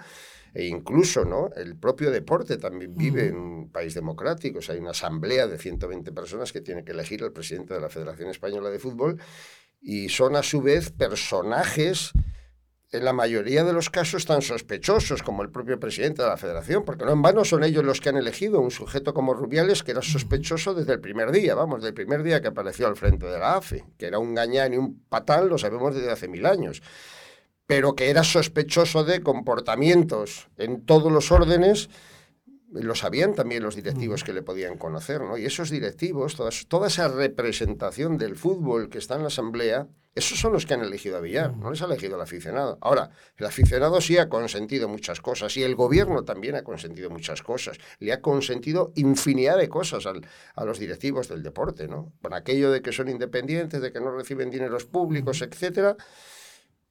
e 0.54 0.66
incluso 0.66 1.26
¿no? 1.26 1.50
el 1.56 1.76
propio 1.76 2.10
deporte 2.10 2.58
también 2.58 2.96
vive 2.96 3.28
en 3.28 3.36
un 3.36 3.72
país 3.72 3.94
democrático. 3.94 4.60
O 4.60 4.62
sea, 4.62 4.76
hay 4.76 4.82
una 4.82 4.92
asamblea 4.92 5.48
de 5.48 5.58
120 5.58 6.12
personas 6.14 6.54
que 6.54 6.62
tiene 6.62 6.86
que 6.86 6.94
elegir 6.94 7.24
al 7.24 7.34
presidente 7.34 7.74
de 7.74 7.82
la 7.82 7.90
Federación 7.90 8.30
Española 8.30 8.70
de 8.70 8.80
Fútbol 8.80 9.20
y 9.82 10.08
son 10.10 10.36
a 10.38 10.44
su 10.44 10.62
vez 10.62 10.92
personajes 10.92 12.14
en 12.92 13.04
la 13.04 13.12
mayoría 13.12 13.64
de 13.66 13.74
los 13.74 13.90
casos 13.90 14.26
tan 14.26 14.42
sospechosos 14.42 15.22
como 15.22 15.44
el 15.44 15.50
propio 15.50 15.80
presidente 15.80 16.22
de 16.22 16.30
la 16.30 16.38
federación, 16.38 16.86
porque 16.86 17.04
no 17.04 17.12
en 17.12 17.22
vano 17.22 17.44
son 17.44 17.64
ellos 17.64 17.84
los 17.84 18.00
que 18.00 18.10
han 18.10 18.18
elegido 18.18 18.62
un 18.62 18.72
sujeto 18.72 19.14
como 19.14 19.34
Rubiales 19.34 19.84
que 19.84 19.92
era 19.92 20.02
sospechoso 20.02 20.74
desde 20.74 20.94
el 20.94 21.02
primer 21.02 21.32
día, 21.32 21.54
vamos, 21.54 21.84
del 21.84 21.94
primer 21.94 22.24
día 22.24 22.42
que 22.42 22.48
apareció 22.48 22.88
al 22.88 22.96
frente 22.96 23.26
de 23.26 23.40
la 23.40 23.58
AFE, 23.58 23.84
que 23.98 24.06
era 24.06 24.20
un 24.20 24.34
gañán 24.34 24.74
y 24.74 24.78
un 24.78 25.04
patán, 25.10 25.50
lo 25.50 25.58
sabemos 25.58 25.96
desde 25.96 26.12
hace 26.12 26.30
mil 26.30 26.46
años, 26.46 26.82
pero 27.66 27.94
que 27.94 28.10
era 28.10 28.24
sospechoso 28.24 29.04
de 29.04 29.22
comportamientos 29.22 30.48
en 30.58 30.86
todos 30.86 31.12
los 31.12 31.32
órdenes 31.32 31.90
lo 32.72 32.96
sabían 32.96 33.34
también 33.34 33.64
los 33.64 33.76
directivos 33.76 34.24
que 34.24 34.34
le 34.34 34.42
podían 34.42 34.78
conocer, 34.78 35.22
¿no? 35.22 35.38
Y 35.38 35.46
esos 35.46 35.70
directivos, 35.70 36.36
toda 36.68 36.88
esa 36.88 37.08
representación 37.08 38.18
del 38.18 38.36
fútbol 38.36 38.90
que 38.90 38.98
está 38.98 39.16
en 39.16 39.22
la 39.22 39.28
asamblea, 39.28 39.88
esos 40.16 40.40
son 40.40 40.52
los 40.52 40.66
que 40.66 40.74
han 40.74 40.82
elegido 40.82 41.18
a 41.18 41.22
Villar, 41.22 41.56
no 41.56 41.70
les 41.70 41.82
ha 41.82 41.86
elegido 41.86 42.16
el 42.16 42.22
aficionado. 42.22 42.80
Ahora, 42.82 43.12
el 43.38 43.46
aficionado 43.46 44.02
sí 44.02 44.18
ha 44.18 44.30
consentido 44.30 44.90
muchas 44.90 45.22
cosas 45.22 45.56
y 45.58 45.64
el 45.64 45.76
gobierno 45.76 46.24
también 46.24 46.56
ha 46.56 46.64
consentido 46.64 47.12
muchas 47.12 47.44
cosas. 47.44 47.78
Le 48.00 48.12
ha 48.12 48.20
consentido 48.20 48.92
infinidad 48.96 49.58
de 49.58 49.70
cosas 49.70 50.06
a 50.08 50.66
los 50.66 50.80
directivos 50.80 51.28
del 51.28 51.44
deporte, 51.44 51.88
¿no? 51.88 52.14
Con 52.22 52.34
aquello 52.34 52.72
de 52.72 52.82
que 52.82 52.92
son 52.92 53.10
independientes, 53.10 53.80
de 53.80 53.92
que 53.92 54.00
no 54.00 54.12
reciben 54.12 54.50
dineros 54.50 54.86
públicos, 54.86 55.42
etcétera 55.42 55.96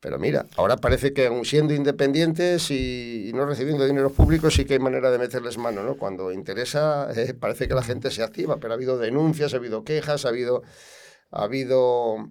pero 0.07 0.21
mira, 0.21 0.47
ahora 0.57 0.77
parece 0.77 1.13
que 1.13 1.29
siendo 1.43 1.75
independientes 1.75 2.71
y, 2.71 3.33
no 3.35 3.45
recibiendo 3.45 3.85
dinero 3.85 4.09
público 4.11 4.53
sí 4.53 4.65
que 4.65 4.75
hay 4.75 4.79
manera 4.79 5.11
de 5.11 5.19
meterles 5.19 5.59
mano, 5.59 5.83
¿no? 5.83 5.97
Cuando 5.97 6.31
interesa 6.31 7.09
eh, 7.13 7.35
parece 7.35 7.67
que 7.67 7.75
la 7.75 7.83
gente 7.83 8.13
se 8.13 8.23
activa, 8.23 8.59
pero 8.59 8.73
ha 8.73 8.77
habido 8.77 8.99
denuncias, 8.99 9.53
ha 9.53 9.57
habido 9.57 9.83
quejas, 9.83 10.25
ha 10.25 10.29
habido, 10.29 10.63
ha 11.33 11.43
habido 11.43 12.31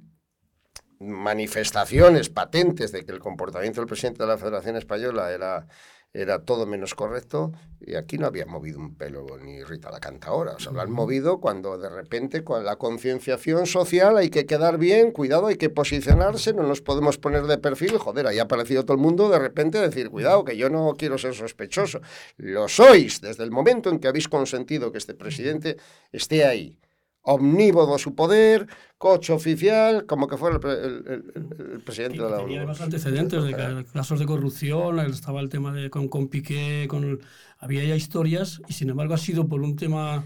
manifestaciones 1.01 2.29
patentes 2.29 2.93
de 2.93 3.03
que 3.03 3.11
el 3.11 3.19
comportamiento 3.19 3.81
del 3.81 3.89
presidente 3.89 4.23
de 4.23 4.29
la 4.29 4.37
Federación 4.37 4.77
Española 4.77 5.33
era 5.33 5.67
era 6.15 6.39
todo 6.39 6.65
menos 6.65 6.95
correcto 6.95 7.51
y 7.81 7.95
aquí 7.95 8.17
no 8.17 8.25
había 8.25 8.45
movido 8.45 8.79
un 8.79 8.95
pelo 8.95 9.25
ni 9.43 9.61
Rita 9.63 9.91
la 9.91 9.99
canta 9.99 10.29
ahora. 10.29 10.53
O 10.53 10.59
sea, 10.59 10.71
lo 10.71 10.79
han 10.81 10.91
movido 10.91 11.41
cuando 11.41 11.77
de 11.77 11.89
repente 11.89 12.43
con 12.43 12.63
la 12.63 12.77
concienciación 12.77 13.65
social 13.65 14.17
hay 14.17 14.29
que 14.29 14.45
quedar 14.45 14.77
bien, 14.77 15.11
cuidado, 15.11 15.47
hay 15.47 15.57
que 15.57 15.69
posicionarse, 15.69 16.53
no 16.53 16.63
nos 16.63 16.81
podemos 16.81 17.17
poner 17.17 17.43
de 17.43 17.57
perfil, 17.57 17.97
joder, 17.97 18.27
ahí 18.27 18.39
ha 18.39 18.43
aparecido 18.43 18.85
todo 18.85 18.95
el 18.95 19.03
mundo 19.03 19.29
de 19.29 19.39
repente 19.39 19.77
decir, 19.77 20.09
cuidado, 20.09 20.45
que 20.45 20.55
yo 20.55 20.69
no 20.69 20.93
quiero 20.97 21.17
ser 21.17 21.35
sospechoso. 21.35 21.99
Lo 22.37 22.69
sois 22.69 23.19
desde 23.19 23.43
el 23.43 23.51
momento 23.51 23.89
en 23.89 23.99
que 23.99 24.07
habéis 24.07 24.29
consentido 24.29 24.93
que 24.93 24.99
este 24.99 25.15
presidente 25.15 25.75
esté 26.13 26.45
ahí 26.45 26.77
omnívodo 27.25 27.97
su 27.97 28.15
poder, 28.15 28.67
coche 28.97 29.33
oficial, 29.33 30.05
como 30.05 30.27
que 30.27 30.37
fuera 30.37 30.55
el, 30.55 31.81
presidente 31.83 32.21
de 32.21 32.29
la 32.29 32.37
Tenía 32.37 32.59
además 32.59 32.81
antecedentes 32.81 33.43
de 33.43 33.85
casos 33.91 34.19
de 34.19 34.25
corrupción, 34.25 34.99
estaba 34.99 35.41
el 35.41 35.49
tema 35.49 35.73
de 35.73 35.89
con, 35.89 36.07
con 36.07 36.27
Piqué, 36.27 36.85
con, 36.87 37.19
había 37.57 37.83
ya 37.83 37.95
historias, 37.95 38.61
y 38.67 38.73
sin 38.73 38.89
embargo 38.89 39.15
ha 39.15 39.17
sido 39.17 39.47
por 39.47 39.61
un 39.61 39.75
tema, 39.75 40.23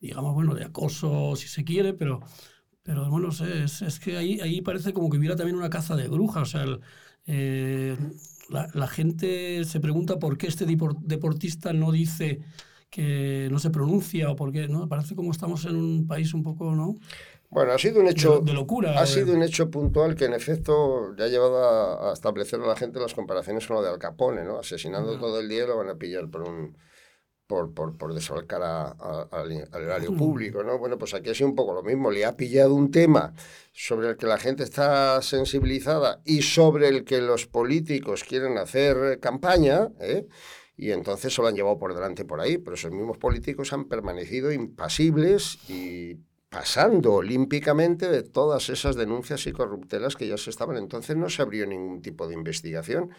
digamos, 0.00 0.34
bueno, 0.34 0.54
de 0.54 0.64
acoso, 0.64 1.36
si 1.36 1.46
se 1.46 1.64
quiere, 1.64 1.94
pero, 1.94 2.20
pero 2.82 3.08
bueno, 3.08 3.28
es, 3.28 3.82
es 3.82 4.00
que 4.00 4.16
ahí, 4.16 4.40
ahí 4.40 4.60
parece 4.62 4.92
como 4.92 5.10
que 5.10 5.18
hubiera 5.18 5.36
también 5.36 5.56
una 5.56 5.70
caza 5.70 5.94
de 5.94 6.08
brujas, 6.08 6.42
o 6.42 6.46
sea, 6.46 6.64
eh, 7.26 7.96
la, 8.50 8.68
la 8.74 8.88
gente 8.88 9.64
se 9.64 9.78
pregunta 9.78 10.18
por 10.18 10.36
qué 10.36 10.48
este 10.48 10.66
deportista 10.66 11.72
no 11.72 11.92
dice 11.92 12.40
que 12.92 13.48
no 13.50 13.58
se 13.58 13.70
pronuncia 13.70 14.30
o 14.30 14.36
porque 14.36 14.68
no 14.68 14.86
parece 14.86 15.16
como 15.16 15.32
estamos 15.32 15.64
en 15.64 15.76
un 15.76 16.06
país 16.06 16.34
un 16.34 16.42
poco 16.42 16.74
no 16.74 16.98
bueno 17.48 17.72
ha 17.72 17.78
sido 17.78 18.00
un 18.00 18.06
hecho 18.06 18.40
de, 18.40 18.52
locura 18.52 19.00
ha 19.00 19.06
sido 19.06 19.34
un 19.34 19.42
hecho 19.42 19.70
puntual 19.70 20.14
que 20.14 20.26
en 20.26 20.34
efecto 20.34 21.16
ya 21.16 21.24
ha 21.24 21.28
llevado 21.28 22.10
a, 22.10 22.12
establecer 22.12 22.60
a 22.60 22.66
la 22.66 22.76
gente 22.76 23.00
las 23.00 23.14
comparaciones 23.14 23.66
con 23.66 23.76
lo 23.76 23.82
de 23.82 23.88
Al 23.88 23.98
Capone 23.98 24.44
no 24.44 24.58
asesinando 24.58 25.18
todo 25.18 25.40
el 25.40 25.48
día 25.48 25.66
lo 25.66 25.78
van 25.78 25.88
a 25.88 25.94
pillar 25.94 26.28
por 26.28 26.42
un 26.42 26.76
por, 27.46 27.74
por, 27.74 27.96
por 27.98 28.14
desfalcar 28.14 28.62
al 28.62 29.52
erario 29.52 30.16
público, 30.16 30.62
¿no? 30.62 30.78
Bueno, 30.78 30.96
pues 30.96 31.12
aquí 31.12 31.28
ha 31.28 31.34
sido 31.34 31.50
un 31.50 31.54
poco 31.54 31.74
lo 31.74 31.82
mismo. 31.82 32.10
Le 32.10 32.24
ha 32.24 32.34
pillado 32.34 32.72
un 32.72 32.90
tema 32.90 33.34
sobre 33.74 34.08
el 34.08 34.16
que 34.16 34.26
la 34.26 34.38
gente 34.38 34.62
está 34.62 35.20
sensibilizada 35.20 36.22
y 36.24 36.40
sobre 36.40 36.88
el 36.88 37.04
que 37.04 37.20
los 37.20 37.46
políticos 37.46 38.24
quieren 38.24 38.56
hacer 38.56 39.20
campaña, 39.20 39.90
¿eh? 40.00 40.26
Y 40.76 40.90
entonces 40.90 41.34
se 41.34 41.42
lo 41.42 41.48
han 41.48 41.54
llevado 41.54 41.78
por 41.78 41.94
delante 41.94 42.24
por 42.24 42.40
ahí, 42.40 42.58
pero 42.58 42.74
esos 42.74 42.92
mismos 42.92 43.18
políticos 43.18 43.72
han 43.72 43.84
permanecido 43.86 44.52
impasibles 44.52 45.58
y 45.68 46.16
pasando 46.48 47.14
olímpicamente 47.14 48.10
de 48.10 48.22
todas 48.22 48.68
esas 48.68 48.94
denuncias 48.96 49.46
y 49.46 49.52
corruptelas 49.52 50.16
que 50.16 50.28
ya 50.28 50.36
se 50.36 50.50
estaban. 50.50 50.76
Entonces 50.76 51.16
no 51.16 51.30
se 51.30 51.42
abrió 51.42 51.66
ningún 51.66 52.02
tipo 52.02 52.28
de 52.28 52.34
investigación. 52.34 53.10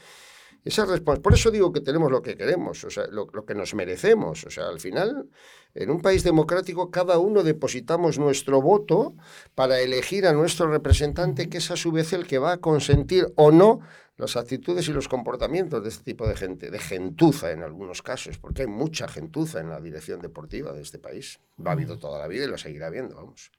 Esa 0.64 0.86
por 1.04 1.34
eso 1.34 1.52
digo 1.52 1.74
que 1.74 1.82
tenemos 1.82 2.10
lo 2.10 2.22
que 2.22 2.38
queremos, 2.38 2.84
o 2.86 2.90
sea, 2.90 3.08
lo, 3.08 3.28
lo, 3.34 3.46
que 3.46 3.54
nos 3.54 3.74
merecemos. 3.74 4.46
O 4.46 4.50
sea, 4.50 4.68
al 4.70 4.80
final, 4.80 5.28
en 5.74 5.90
un 5.90 6.02
país 6.02 6.24
democrático, 6.24 6.90
cada 6.90 7.18
uno 7.18 7.44
depositamos 7.44 8.18
nuestro 8.18 8.62
voto 8.62 9.16
para 9.56 9.82
elegir 9.82 10.26
a 10.26 10.32
nuestro 10.32 10.72
representante, 10.72 11.50
que 11.50 11.58
es 11.58 11.70
a 11.70 11.76
su 11.76 11.92
vez 11.92 12.14
el 12.14 12.26
que 12.26 12.38
va 12.38 12.54
a 12.54 12.58
consentir 12.58 13.34
o 13.36 13.52
no 13.52 13.82
las 14.18 14.36
actitudes 14.36 14.88
y 14.88 14.94
los 14.94 15.08
comportamientos 15.08 15.84
de 15.84 15.90
este 15.90 16.04
tipo 16.04 16.28
de 16.28 16.36
gente, 16.36 16.70
de 16.70 16.80
gentuza 16.80 17.52
en 17.52 17.64
algunos 17.64 18.02
casos, 18.02 18.38
porque 18.38 18.64
hay 18.64 18.68
mucha 18.68 19.08
gentuza 19.08 19.60
en 19.60 19.70
la 19.70 19.82
dirección 19.82 20.22
deportiva 20.22 20.72
de 20.72 20.82
este 20.82 21.00
país. 21.00 21.40
Lo 21.58 21.70
ha 21.70 21.74
habido 21.74 21.98
toda 21.98 22.20
la 22.20 22.28
vida 22.28 22.46
y 22.46 22.48
lo 22.48 22.58
seguirá 22.58 22.88
habiendo, 22.88 23.16
vamos. 23.16 23.52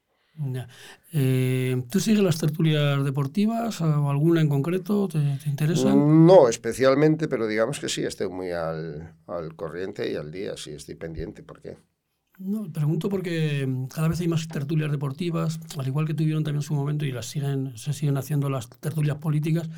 Eh, 1.12 1.80
¿Tú 1.90 2.00
sigues 2.00 2.20
las 2.20 2.38
tertulias 2.38 3.04
deportivas 3.04 3.80
o 3.80 4.11
alguna 4.11 4.40
en 4.40 4.49
concreto? 4.49 5.06
¿Te, 5.06 5.18
te 5.42 5.49
interesa? 5.49 5.94
No, 5.94 6.49
especialmente, 6.49 7.28
pero 7.28 7.46
digamos 7.46 7.78
que 7.78 7.88
sí, 7.88 8.02
estoy 8.02 8.28
muy 8.28 8.50
al, 8.50 9.14
al 9.28 9.54
corriente 9.54 10.11
y 10.11 10.16
al 10.16 10.32
día, 10.32 10.56
sí, 10.56 10.70
estoy 10.70 10.96
pendiente. 10.96 11.42
¿Por 11.44 11.61
qué? 11.61 11.76
No, 12.38 12.70
pregunto 12.73 13.08
porque 13.08 13.68
cada 13.94 14.08
vez 14.08 14.20
hay 14.20 14.26
más 14.26 14.49
tertulias 14.49 14.90
deportivas, 14.90 15.61
al 15.78 15.87
igual 15.87 16.04
que 16.04 16.14
tuvieron 16.14 16.42
también 16.42 16.62
en 16.62 16.66
su 16.66 16.75
momento 16.75 17.04
y 17.04 17.12
las 17.12 17.26
siguen, 17.26 17.76
se 17.76 17.92
siguen 17.92 18.16
haciendo 18.16 18.50
las 18.50 18.68
tertulias 18.68 19.18
políticas. 19.18 19.70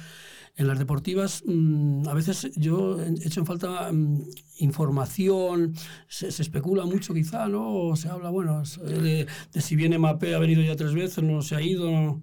En 0.58 0.68
las 0.68 0.78
deportivas, 0.78 1.42
mm, 1.44 2.08
a 2.08 2.14
veces 2.14 2.50
yo 2.56 2.98
he 2.98 3.10
hecho 3.26 3.40
en 3.40 3.46
falta 3.46 3.92
mm, 3.92 4.22
información, 4.58 5.74
se, 6.08 6.28
especula 6.28 6.86
mucho 6.86 7.12
quizá, 7.12 7.46
¿no? 7.46 7.88
O 7.88 7.96
se 7.96 8.08
habla, 8.08 8.30
bueno, 8.30 8.62
de, 8.62 9.26
si 9.52 9.76
viene 9.76 9.98
Mapé, 9.98 10.34
ha 10.34 10.38
venido 10.38 10.62
ya 10.62 10.74
tres 10.74 10.94
veces, 10.94 11.22
no 11.22 11.42
se 11.42 11.56
ha 11.56 11.60
ido. 11.60 12.22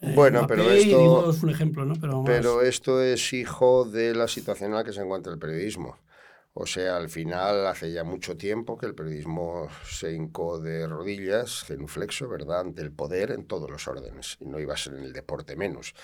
Eh, 0.00 0.12
bueno, 0.14 0.46
pero 0.48 0.68
esto 0.70 1.30
es 1.30 1.42
un 1.42 1.50
ejemplo, 1.50 1.84
¿no? 1.84 1.94
Pero, 2.00 2.24
pero 2.24 2.62
esto 2.62 3.00
es 3.00 3.32
hijo 3.32 3.84
de 3.84 4.12
la 4.14 4.26
situación 4.26 4.70
en 4.70 4.76
la 4.76 4.84
que 4.84 4.92
se 4.92 5.02
encuentra 5.02 5.32
el 5.32 5.38
periodismo. 5.38 5.96
O 6.60 6.66
sea, 6.66 6.96
al 6.96 7.08
final, 7.08 7.68
hace 7.68 7.92
ya 7.92 8.02
mucho 8.02 8.36
tiempo 8.36 8.76
que 8.76 8.86
el 8.86 8.94
periodismo 8.96 9.68
se 9.88 10.12
hincó 10.12 10.58
de 10.58 10.88
rodillas, 10.88 11.62
genuflexo, 11.62 12.28
¿verdad?, 12.28 12.58
ante 12.58 12.82
el 12.82 12.90
poder 12.90 13.30
en 13.30 13.46
todos 13.46 13.70
los 13.70 13.86
órdenes. 13.86 14.36
Y 14.40 14.46
no 14.46 14.58
iba 14.58 14.74
a 14.74 14.76
ser 14.76 14.94
en 14.94 15.04
el 15.04 15.12
deporte 15.12 15.54
menos. 15.54 15.94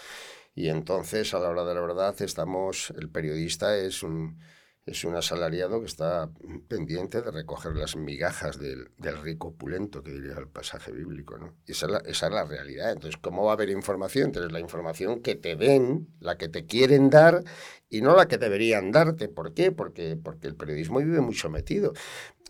Y 0.55 0.69
entonces, 0.69 1.35
a 1.35 1.41
la 1.41 1.51
hora 1.51 1.65
de 1.65 1.75
la 1.75 1.81
verdad, 1.81 2.21
estamos, 2.23 2.93
el 2.97 3.11
periodista 3.11 3.77
es 3.77 4.03
un, 4.03 4.39
es 4.87 5.05
un 5.05 5.17
asalariado 5.17 5.81
que 5.81 5.87
está 5.87 6.31
pendiente 6.69 7.23
de 7.23 7.31
recoger 7.31 7.75
las 7.75 7.97
migajas 7.97 8.59
del, 8.59 8.91
del 8.99 9.21
rico 9.21 9.49
opulento, 9.49 10.03
que 10.03 10.13
diría 10.13 10.35
el 10.39 10.49
pasaje 10.49 10.93
bíblico. 10.93 11.39
¿no? 11.39 11.57
Esa 11.67 11.87
es, 11.87 11.93
la, 11.93 11.99
esa 11.99 12.27
es 12.27 12.33
la 12.33 12.45
realidad. 12.45 12.93
Entonces, 12.93 13.19
¿cómo 13.21 13.45
va 13.45 13.53
a 13.53 13.55
haber 13.55 13.71
información? 13.71 14.27
Entonces, 14.27 14.53
la 14.53 14.61
información 14.61 15.23
que 15.23 15.35
te 15.35 15.57
den, 15.57 16.09
la 16.21 16.37
que 16.37 16.49
te 16.49 16.67
quieren 16.67 17.11
dar 17.11 17.43
y 17.88 18.00
no 18.00 18.17
la 18.17 18.26
que 18.26 18.38
deberían 18.38 18.91
darte. 18.91 19.29
¿Por 19.29 19.55
qué? 19.55 19.73
Porque, 19.73 20.17
porque 20.17 20.49
el 20.49 20.57
periodismo 20.57 20.99
vive 20.99 21.21
muy 21.21 21.35
sometido. 21.35 21.93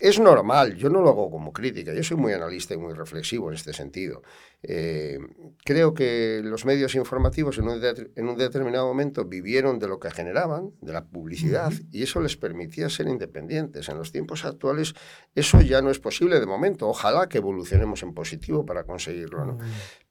Es 0.01 0.19
normal, 0.19 0.75
yo 0.75 0.91
no 0.91 1.01
lo 1.03 1.11
hago 1.11 1.31
como 1.31 1.53
crítica, 1.53 1.95
yo 1.95 2.03
soy 2.03 2.17
muy 2.17 2.33
analista 2.33 2.75
y 2.75 2.77
muy 2.77 2.95
reflexivo 2.95 3.49
en 3.49 3.55
este 3.55 3.73
sentido. 3.73 4.23
Eh, 4.61 5.19
creo 5.65 5.95
que 5.95 6.41
los 6.43 6.65
medios 6.65 6.97
informativos 6.97 7.59
en 7.59 7.69
un, 7.69 7.81
en 8.17 8.29
un, 8.29 8.37
determinado 8.37 8.87
momento 8.87 9.25
vivieron 9.25 9.79
de 9.79 9.87
lo 9.87 10.01
que 10.01 10.11
generaban, 10.11 10.73
de 10.81 10.93
la 10.93 11.05
publicidad, 11.05 11.73
y 11.93 12.03
eso 12.03 12.21
les 12.21 12.37
permitía 12.37 12.89
ser 12.89 13.07
independientes. 13.07 13.89
En 13.89 13.99
los 13.99 14.11
tiempos 14.11 14.45
actuales 14.45 14.95
eso 15.35 15.61
ya 15.61 15.81
no 15.81 15.91
es 15.91 16.01
posible 16.01 16.41
de 16.41 16.47
momento. 16.47 16.89
Ojalá 16.89 17.29
que 17.29 17.39
evolucionemos 17.39 18.03
en 18.03 18.15
positivo 18.15 18.67
para 18.67 18.85
conseguirlo. 18.85 19.45
¿no? 19.45 19.59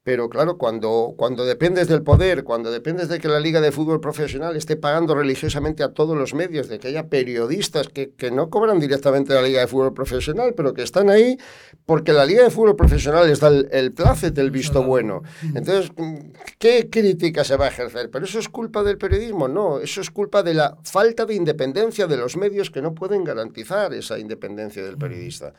Pero 0.03 0.29
claro, 0.29 0.57
cuando, 0.57 1.13
cuando 1.17 1.45
dependes 1.45 1.87
del 1.87 2.03
poder, 2.03 2.43
cuando 2.43 2.71
dependes 2.71 3.07
de 3.07 3.19
que 3.19 3.29
la 3.29 3.39
Liga 3.39 3.61
de 3.61 3.71
Fútbol 3.71 4.01
Profesional 4.01 4.55
esté 4.57 4.75
pagando 4.75 5.15
religiosamente 5.15 5.81
a 5.81 5.93
todos 5.93 6.17
los 6.17 6.33
medios, 6.33 6.67
de 6.67 6.77
que 6.77 6.89
haya 6.89 7.07
periodistas 7.07 7.87
que, 7.87 8.11
que 8.11 8.29
no 8.29 8.49
cobran 8.49 8.79
directamente 8.79 9.33
la 9.33 9.41
Liga 9.41 9.61
de 9.61 9.67
Fútbol 9.67 9.93
Profesional, 9.93 10.53
pero 10.55 10.73
que 10.73 10.83
están 10.83 11.09
ahí 11.09 11.37
porque 11.85 12.11
la 12.11 12.25
Liga 12.25 12.43
de 12.43 12.49
Fútbol 12.49 12.75
Profesional 12.75 13.27
les 13.27 13.39
da 13.39 13.47
el, 13.47 13.69
el 13.71 13.93
el 14.35 14.51
visto 14.51 14.83
bueno. 14.83 15.23
Entonces, 15.55 15.91
¿qué 16.59 16.89
crítica 16.89 17.43
se 17.43 17.55
va 17.55 17.65
a 17.65 17.67
ejercer? 17.69 18.09
¿Pero 18.11 18.25
eso 18.25 18.39
es 18.39 18.49
culpa 18.49 18.83
del 18.83 18.97
periodismo? 18.97 19.47
No, 19.47 19.79
eso 19.79 20.01
es 20.01 20.09
culpa 20.11 20.43
de 20.43 20.53
la 20.53 20.77
falta 20.83 21.25
de 21.25 21.35
independencia 21.35 22.07
de 22.07 22.17
los 22.17 22.35
medios 22.35 22.69
que 22.69 22.81
no 22.81 22.93
pueden 22.93 23.23
garantizar 23.23 23.93
esa 23.93 24.19
independencia 24.19 24.83
del 24.83 24.97
periodista. 24.97 25.53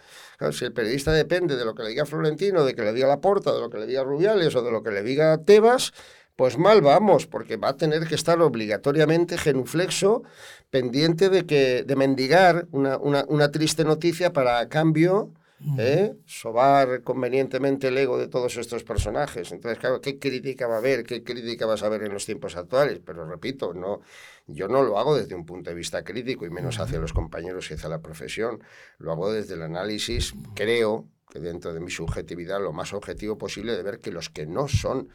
Si 0.52 0.64
el 0.64 0.72
periodista 0.72 1.12
depende 1.12 1.56
de 1.56 1.64
lo 1.64 1.74
que 1.74 1.82
le 1.82 1.90
diga 1.90 2.06
Florentino, 2.06 2.64
de 2.64 2.74
que 2.74 2.82
le 2.82 2.92
diga 2.92 3.08
Laporta, 3.08 3.52
de 3.52 3.60
lo 3.60 3.70
que 3.70 3.78
le 3.78 3.86
diga 3.86 4.04
Rubiales 4.04 4.54
o 4.54 4.62
de 4.62 4.70
lo 4.70 4.82
que 4.82 4.90
le 4.90 5.02
diga 5.02 5.38
Tebas, 5.38 5.92
pues 6.36 6.58
mal 6.58 6.80
vamos, 6.82 7.26
porque 7.26 7.56
va 7.56 7.68
a 7.68 7.76
tener 7.76 8.06
que 8.06 8.14
estar 8.14 8.40
obligatoriamente 8.40 9.38
genuflexo, 9.38 10.24
pendiente 10.70 11.28
de 11.28 11.46
que 11.46 11.84
de 11.84 11.96
mendigar 11.96 12.66
una, 12.72 12.98
una, 12.98 13.24
una 13.28 13.50
triste 13.50 13.84
noticia 13.84 14.32
para 14.32 14.58
a 14.58 14.68
cambio 14.68 15.32
¿eh? 15.78 16.14
sobar 16.26 17.02
convenientemente 17.02 17.88
el 17.88 17.98
ego 17.98 18.18
de 18.18 18.28
todos 18.28 18.56
estos 18.56 18.84
personajes. 18.84 19.52
Entonces, 19.52 19.78
claro, 19.78 20.00
¿qué 20.00 20.18
crítica 20.18 20.66
va 20.66 20.76
a 20.76 20.78
haber? 20.78 21.04
¿Qué 21.04 21.22
crítica 21.22 21.66
vas 21.66 21.82
a 21.82 21.88
ver 21.88 22.02
en 22.02 22.12
los 22.12 22.26
tiempos 22.26 22.56
actuales? 22.56 23.00
Pero 23.04 23.26
repito, 23.26 23.72
no, 23.72 24.00
yo 24.46 24.68
no 24.68 24.82
lo 24.82 24.98
hago 24.98 25.16
desde 25.16 25.34
un 25.34 25.46
punto 25.46 25.70
de 25.70 25.76
vista 25.76 26.04
crítico 26.04 26.44
y 26.44 26.50
menos 26.50 26.78
hacia 26.78 26.98
los 26.98 27.12
compañeros 27.12 27.70
y 27.70 27.74
hacia 27.74 27.88
la 27.88 28.00
profesión. 28.00 28.62
Lo 28.98 29.12
hago 29.12 29.32
desde 29.32 29.54
el 29.54 29.62
análisis, 29.62 30.34
creo 30.54 31.08
que 31.30 31.40
dentro 31.40 31.72
de 31.72 31.80
mi 31.80 31.90
subjetividad, 31.90 32.60
lo 32.60 32.72
más 32.72 32.92
objetivo 32.92 33.38
posible 33.38 33.76
de 33.76 33.82
ver 33.82 34.00
que 34.00 34.12
los 34.12 34.30
que 34.30 34.46
no 34.46 34.68
son 34.68 35.08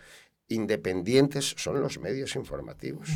independientes 0.48 1.53
son 1.57 1.79
los 1.79 2.00
medios 2.00 2.36
informativos. 2.36 3.09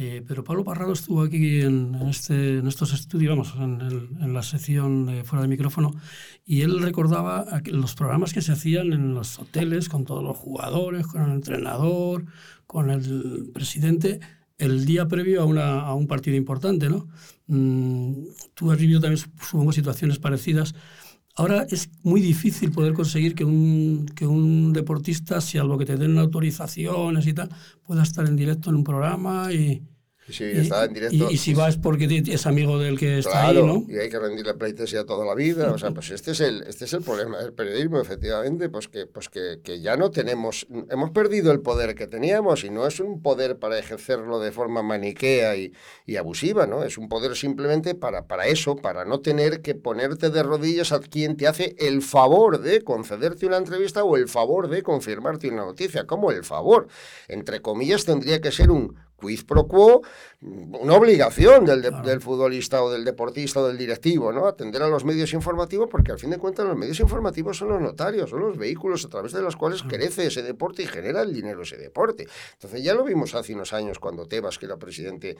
Eh, 0.00 0.22
pero 0.28 0.44
Pablo 0.44 0.62
Parrado 0.62 0.92
estuvo 0.92 1.22
aquí 1.22 1.60
en, 1.60 1.96
este, 2.08 2.58
en 2.58 2.68
estos 2.68 2.94
estudios, 2.94 3.30
vamos, 3.30 3.52
en, 3.58 4.32
la 4.32 4.44
sección 4.44 5.06
de 5.06 5.24
fuera 5.24 5.42
de 5.42 5.48
micrófono, 5.48 5.90
y 6.46 6.60
él 6.60 6.80
recordaba 6.80 7.44
los 7.64 7.96
programas 7.96 8.32
que 8.32 8.40
se 8.40 8.52
hacían 8.52 8.92
en 8.92 9.14
los 9.14 9.40
hoteles 9.40 9.88
con 9.88 10.04
todos 10.04 10.22
los 10.22 10.36
jugadores, 10.36 11.08
con 11.08 11.22
el 11.22 11.32
entrenador, 11.32 12.26
con 12.68 12.90
el 12.90 13.50
presidente, 13.52 14.20
el 14.58 14.84
día 14.84 15.06
previo 15.08 15.42
a, 15.42 15.44
una, 15.44 15.80
a 15.80 15.94
un 15.94 16.06
partido 16.06 16.36
importante, 16.36 16.88
¿no? 16.88 17.08
Mm, 17.46 18.12
tú 18.54 18.70
has 18.70 18.78
vivido 18.78 19.00
también, 19.00 19.24
supongo, 19.40 19.72
situaciones 19.72 20.18
parecidas. 20.18 20.74
Ahora 21.36 21.66
es 21.70 21.90
muy 22.02 22.20
difícil 22.20 22.72
poder 22.72 22.94
conseguir 22.94 23.34
que 23.34 23.44
un, 23.44 24.06
que 24.14 24.26
un 24.26 24.72
deportista, 24.72 25.40
si 25.40 25.56
algo 25.58 25.78
que 25.78 25.86
te 25.86 25.96
den 25.96 26.18
autorizaciones 26.18 27.26
y 27.26 27.32
tal, 27.32 27.50
pueda 27.86 28.02
estar 28.02 28.26
en 28.26 28.36
directo 28.36 28.70
en 28.70 28.76
un 28.76 28.84
programa 28.84 29.52
y, 29.52 29.82
Sí, 30.30 30.44
está 30.44 30.84
en 30.84 30.92
directo. 30.92 31.30
Y, 31.30 31.38
si 31.38 31.54
vas 31.54 31.76
porque 31.76 32.22
es 32.26 32.46
amigo 32.46 32.78
del 32.78 32.98
que 32.98 33.18
está 33.18 33.48
ahí, 33.48 33.62
¿no? 33.62 33.84
Y 33.88 33.96
hay 33.96 34.10
que 34.10 34.18
rendirle 34.18 34.54
pleitesía 34.54 35.04
toda 35.04 35.24
la 35.24 35.34
vida. 35.34 35.72
O 35.72 35.78
sea, 35.78 35.90
pues 35.92 36.10
este 36.10 36.32
es 36.32 36.40
el, 36.40 36.64
este 36.66 36.84
es 36.84 36.92
el 36.92 37.02
problema 37.02 37.38
del 37.38 37.52
periodismo, 37.52 38.00
efectivamente, 38.00 38.68
pues 38.68 38.88
que, 38.88 39.06
pues 39.06 39.28
que, 39.28 39.60
que 39.62 39.80
ya 39.80 39.96
no 39.96 40.10
tenemos, 40.10 40.66
hemos 40.90 41.10
perdido 41.10 41.50
el 41.50 41.60
poder 41.60 41.94
que 41.94 42.06
teníamos 42.06 42.64
y 42.64 42.70
no 42.70 42.86
es 42.86 43.00
un 43.00 43.22
poder 43.22 43.58
para 43.58 43.78
ejercerlo 43.78 44.38
de 44.38 44.52
forma 44.52 44.82
maniquea 44.82 45.56
y, 45.56 45.72
y 46.04 46.16
abusiva, 46.16 46.66
¿no? 46.66 46.84
Es 46.84 46.98
un 46.98 47.08
poder 47.08 47.34
simplemente 47.34 47.94
para, 47.94 48.26
para 48.26 48.46
eso, 48.46 48.76
para 48.76 49.04
no 49.04 49.20
tener 49.20 49.62
que 49.62 49.74
ponerte 49.74 50.30
de 50.30 50.42
rodillas 50.42 50.92
a 50.92 51.00
quien 51.00 51.36
te 51.36 51.46
hace 51.46 51.74
el 51.78 52.02
favor 52.02 52.60
de 52.60 52.82
concederte 52.82 53.46
una 53.46 53.56
entrevista 53.56 54.04
o 54.04 54.16
el 54.16 54.28
favor 54.28 54.68
de 54.68 54.82
confirmarte 54.82 55.48
una 55.48 55.64
noticia, 55.64 56.06
como 56.06 56.30
el 56.30 56.44
favor. 56.44 56.88
Entre 57.28 57.62
comillas, 57.62 58.04
tendría 58.04 58.40
que 58.40 58.52
ser 58.52 58.70
un 58.70 59.07
quiz 59.18 59.42
pro 59.42 59.66
quo, 59.66 60.02
una 60.40 60.94
obligación 60.94 61.64
del, 61.64 61.82
del, 61.82 62.20
futbolista 62.20 62.84
o 62.84 62.90
del 62.90 63.04
deportista 63.04 63.60
o 63.60 63.66
del 63.66 63.76
directivo, 63.76 64.32
¿no? 64.32 64.46
Atender 64.46 64.82
a 64.82 64.88
los 64.88 65.04
medios 65.04 65.32
informativos, 65.32 65.88
porque 65.90 66.12
al 66.12 66.18
fin 66.18 66.30
de 66.30 66.38
cuentas 66.38 66.64
los 66.64 66.76
medios 66.76 67.00
informativos 67.00 67.56
son 67.56 67.70
los 67.70 67.80
notarios, 67.80 68.30
son 68.30 68.40
los 68.40 68.56
vehículos 68.56 69.04
a 69.04 69.08
través 69.08 69.32
de 69.32 69.42
los 69.42 69.56
cuales 69.56 69.82
crece 69.82 70.26
ese 70.26 70.42
deporte 70.42 70.84
y 70.84 70.86
genera 70.86 71.22
el 71.22 71.34
dinero 71.34 71.62
ese 71.62 71.76
deporte. 71.76 72.28
Entonces 72.52 72.84
ya 72.84 72.94
lo 72.94 73.02
vimos 73.02 73.34
hace 73.34 73.52
unos 73.52 73.72
años 73.72 73.98
cuando 73.98 74.26
Tebas, 74.26 74.58
que 74.58 74.66
era 74.66 74.76
presidente 74.76 75.36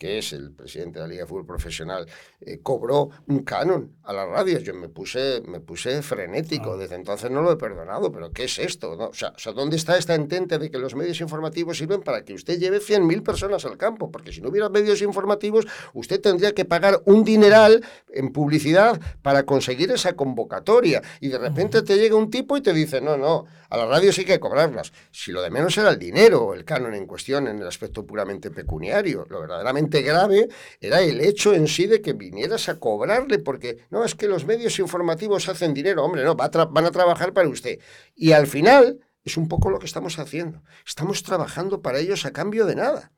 que 0.00 0.16
es 0.16 0.32
el 0.32 0.52
presidente 0.52 0.98
de 0.98 1.04
la 1.04 1.08
Liga 1.08 1.22
de 1.24 1.26
Fútbol 1.28 1.44
Profesional, 1.44 2.06
eh, 2.40 2.60
cobró 2.62 3.10
un 3.26 3.40
canon 3.40 3.98
a 4.04 4.14
las 4.14 4.26
radios. 4.30 4.62
Yo 4.62 4.72
me 4.72 4.88
puse, 4.88 5.42
me 5.46 5.60
puse 5.60 6.00
frenético, 6.00 6.78
desde 6.78 6.94
entonces 6.94 7.30
no 7.30 7.42
lo 7.42 7.52
he 7.52 7.56
perdonado, 7.58 8.10
pero 8.10 8.30
¿qué 8.30 8.44
es 8.44 8.58
esto? 8.58 8.92
O, 8.92 9.12
sea, 9.12 9.34
¿dónde 9.54 9.76
está 9.76 9.98
esta 9.98 10.14
entente 10.14 10.58
de 10.58 10.70
que 10.70 10.78
los 10.78 10.94
medios 10.94 11.20
informativos 11.20 11.76
sirven 11.76 12.00
para 12.00 12.24
que 12.24 12.32
usted 12.32 12.58
lleve 12.58 12.78
100.000 12.78 13.22
personas 13.22 13.66
al 13.66 13.76
campo? 13.76 14.10
Porque 14.10 14.32
si 14.32 14.39
no 14.40 14.48
hubiera 14.48 14.68
medios 14.68 15.02
informativos, 15.02 15.66
usted 15.94 16.20
tendría 16.20 16.52
que 16.52 16.64
pagar 16.64 17.02
un 17.04 17.24
dineral 17.24 17.84
en 18.12 18.32
publicidad 18.32 19.00
para 19.22 19.44
conseguir 19.44 19.90
esa 19.90 20.14
convocatoria. 20.14 21.02
Y 21.20 21.28
de 21.28 21.38
repente 21.38 21.82
te 21.82 21.96
llega 21.96 22.16
un 22.16 22.30
tipo 22.30 22.56
y 22.56 22.60
te 22.60 22.72
dice, 22.72 23.00
no, 23.00 23.16
no, 23.16 23.46
a 23.68 23.76
las 23.76 23.88
radios 23.88 24.18
hay 24.18 24.24
que 24.24 24.40
cobrarlas. 24.40 24.92
Si 25.10 25.32
lo 25.32 25.42
de 25.42 25.50
menos 25.50 25.76
era 25.78 25.90
el 25.90 25.98
dinero, 25.98 26.54
el 26.54 26.64
canon 26.64 26.94
en 26.94 27.06
cuestión, 27.06 27.46
en 27.46 27.58
el 27.58 27.66
aspecto 27.66 28.04
puramente 28.04 28.50
pecuniario, 28.50 29.26
lo 29.28 29.40
verdaderamente 29.40 30.02
grave 30.02 30.48
era 30.80 31.00
el 31.00 31.20
hecho 31.20 31.54
en 31.54 31.68
sí 31.68 31.86
de 31.86 32.00
que 32.00 32.12
vinieras 32.12 32.68
a 32.68 32.78
cobrarle, 32.78 33.38
porque 33.38 33.86
no, 33.90 34.04
es 34.04 34.14
que 34.14 34.28
los 34.28 34.44
medios 34.44 34.78
informativos 34.78 35.48
hacen 35.48 35.74
dinero, 35.74 36.04
hombre, 36.04 36.24
no, 36.24 36.34
van 36.34 36.84
a 36.84 36.90
trabajar 36.90 37.32
para 37.32 37.48
usted. 37.48 37.78
Y 38.14 38.32
al 38.32 38.46
final 38.46 39.00
es 39.24 39.36
un 39.36 39.48
poco 39.48 39.70
lo 39.70 39.78
que 39.78 39.86
estamos 39.86 40.18
haciendo. 40.18 40.62
Estamos 40.86 41.22
trabajando 41.22 41.82
para 41.82 41.98
ellos 41.98 42.24
a 42.24 42.32
cambio 42.32 42.66
de 42.66 42.74
nada. 42.74 43.12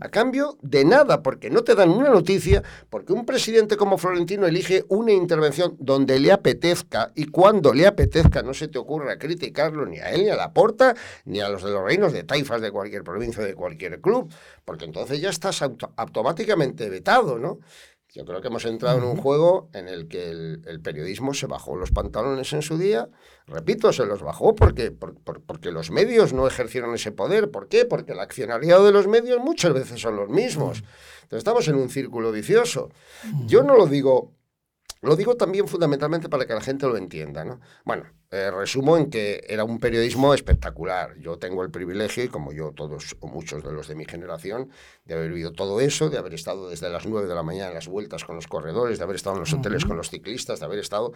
A 0.00 0.10
cambio 0.10 0.58
de 0.60 0.84
nada, 0.84 1.22
porque 1.22 1.48
no 1.48 1.64
te 1.64 1.74
dan 1.74 1.88
una 1.88 2.10
noticia, 2.10 2.62
porque 2.90 3.14
un 3.14 3.24
presidente 3.24 3.78
como 3.78 3.96
Florentino 3.96 4.46
elige 4.46 4.84
una 4.88 5.12
intervención 5.12 5.76
donde 5.78 6.20
le 6.20 6.30
apetezca 6.30 7.10
y 7.14 7.26
cuando 7.26 7.72
le 7.72 7.86
apetezca 7.86 8.42
no 8.42 8.52
se 8.52 8.68
te 8.68 8.78
ocurra 8.78 9.18
criticarlo 9.18 9.86
ni 9.86 9.98
a 9.98 10.10
él, 10.10 10.24
ni 10.24 10.28
a 10.28 10.36
la 10.36 10.52
porta, 10.52 10.94
ni 11.24 11.40
a 11.40 11.48
los 11.48 11.62
de 11.62 11.70
los 11.70 11.82
reinos 11.82 12.12
de 12.12 12.22
taifas 12.22 12.60
de 12.60 12.70
cualquier 12.70 13.02
provincia, 13.02 13.42
de 13.42 13.54
cualquier 13.54 14.00
club, 14.02 14.30
porque 14.66 14.84
entonces 14.84 15.22
ya 15.22 15.30
estás 15.30 15.62
automáticamente 15.62 16.90
vetado, 16.90 17.38
¿no? 17.38 17.58
Yo 18.16 18.24
creo 18.24 18.40
que 18.40 18.48
hemos 18.48 18.64
entrado 18.64 18.96
en 18.96 19.04
un 19.04 19.18
juego 19.18 19.68
en 19.74 19.88
el 19.88 20.08
que 20.08 20.30
el, 20.30 20.80
periodismo 20.82 21.34
se 21.34 21.46
bajó 21.46 21.76
los 21.76 21.90
pantalones 21.90 22.50
en 22.54 22.62
su 22.62 22.78
día. 22.78 23.10
Repito, 23.46 23.92
se 23.92 24.06
los 24.06 24.22
bajó 24.22 24.54
porque, 24.54 24.90
porque 24.90 25.70
los 25.70 25.90
medios 25.90 26.32
no 26.32 26.46
ejercieron 26.46 26.94
ese 26.94 27.12
poder. 27.12 27.50
¿Por 27.50 27.68
qué? 27.68 27.84
Porque 27.84 28.12
el 28.12 28.20
accionariado 28.20 28.86
de 28.86 28.92
los 28.92 29.06
medios 29.06 29.38
muchas 29.40 29.74
veces 29.74 30.00
son 30.00 30.16
los 30.16 30.30
mismos. 30.30 30.78
Entonces 31.24 31.38
estamos 31.40 31.68
en 31.68 31.74
un 31.74 31.90
círculo 31.90 32.32
vicioso. 32.32 32.88
Yo 33.44 33.62
no 33.62 33.76
lo 33.76 33.86
digo 33.86 34.32
lo 35.02 35.14
digo 35.14 35.36
también 35.36 35.68
fundamentalmente 35.68 36.28
para 36.28 36.46
que 36.46 36.54
la 36.54 36.60
gente 36.60 36.86
lo 36.86 36.96
entienda. 36.96 37.44
¿no? 37.44 37.60
Bueno, 37.84 38.04
eh, 38.30 38.50
resumo 38.50 38.96
en 38.96 39.08
que 39.08 39.44
era 39.48 39.64
un 39.64 39.78
periodismo 39.78 40.34
espectacular. 40.34 41.16
Yo 41.18 41.38
tengo 41.38 41.62
el 41.62 41.70
privilegio, 41.70 42.24
y 42.24 42.28
como 42.28 42.52
yo 42.52 42.72
todos 42.72 43.16
o 43.20 43.28
muchos 43.28 43.62
de 43.62 43.72
los 43.72 43.86
de 43.88 43.94
mi 43.94 44.04
generación, 44.04 44.70
de 45.04 45.14
haber 45.14 45.28
vivido 45.28 45.52
todo 45.52 45.80
eso, 45.80 46.10
de 46.10 46.18
haber 46.18 46.34
estado 46.34 46.68
desde 46.68 46.88
las 46.88 47.06
9 47.06 47.28
de 47.28 47.34
la 47.34 47.44
mañana 47.44 47.68
en 47.68 47.74
las 47.74 47.86
vueltas 47.86 48.24
con 48.24 48.34
los 48.34 48.48
corredores, 48.48 48.98
de 48.98 49.04
haber 49.04 49.16
estado 49.16 49.36
en 49.36 49.40
los 49.40 49.52
hoteles 49.52 49.84
con 49.84 49.96
los 49.96 50.10
ciclistas, 50.10 50.58
de 50.58 50.66
haber 50.66 50.80
estado... 50.80 51.12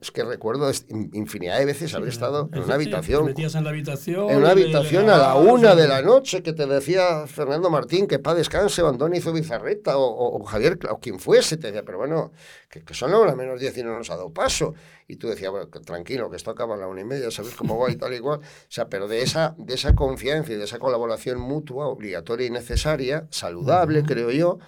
Es 0.00 0.10
que 0.10 0.24
recuerdo 0.24 0.70
infinidad 1.12 1.58
de 1.58 1.66
veces 1.66 1.94
haber 1.94 2.08
estado 2.08 2.48
en 2.52 2.62
una 2.62 2.74
habitación... 2.74 3.26
metías 3.26 3.54
en 3.54 3.64
la 3.64 3.70
habitación... 3.70 4.30
En 4.30 4.38
una 4.38 4.50
habitación 4.50 5.08
a 5.08 5.16
la 5.16 5.36
una 5.36 5.74
de 5.76 5.86
la 5.86 6.02
noche 6.02 6.42
que 6.42 6.52
te 6.52 6.66
decía 6.66 7.26
Fernando 7.26 7.70
Martín 7.70 8.06
que 8.06 8.18
pa' 8.18 8.34
descanse, 8.34 8.82
o 8.82 9.14
hizo 9.14 9.32
Bizarreta, 9.32 9.96
o, 9.96 10.42
Javier, 10.44 10.78
o 10.90 10.98
quien 10.98 11.18
fuese, 11.18 11.56
te 11.56 11.68
decía, 11.68 11.84
pero 11.84 11.98
bueno, 11.98 12.32
que, 12.68 12.82
que 12.82 12.94
son 12.94 13.10
las 13.10 13.36
menos 13.36 13.60
10 13.60 13.78
y 13.78 13.82
no 13.82 13.96
nos 13.96 14.10
ha 14.10 14.16
dado 14.16 14.30
paso. 14.30 14.74
Y 15.10 15.16
tú 15.16 15.28
decías, 15.28 15.50
bueno, 15.50 15.66
tranquilo, 15.68 16.30
que 16.30 16.36
esto 16.36 16.52
acaba 16.52 16.76
a 16.76 16.78
la 16.78 16.86
una 16.86 17.00
y 17.00 17.04
media, 17.04 17.30
sabes 17.32 17.54
cómo 17.56 17.76
va 17.76 17.90
y 17.90 17.96
tal 17.96 18.14
y 18.14 18.20
cual. 18.20 18.38
O 18.38 18.42
sea, 18.68 18.88
pero 18.88 19.08
de 19.08 19.22
esa, 19.22 19.56
de 19.58 19.74
esa 19.74 19.94
confianza 19.96 20.52
y 20.52 20.56
de 20.56 20.64
esa 20.64 20.78
colaboración 20.78 21.40
mutua, 21.40 21.88
obligatoria 21.88 22.46
y 22.46 22.50
necesaria, 22.50 23.26
saludable, 23.30 24.04
creo 24.04 24.30
yo, 24.30 24.58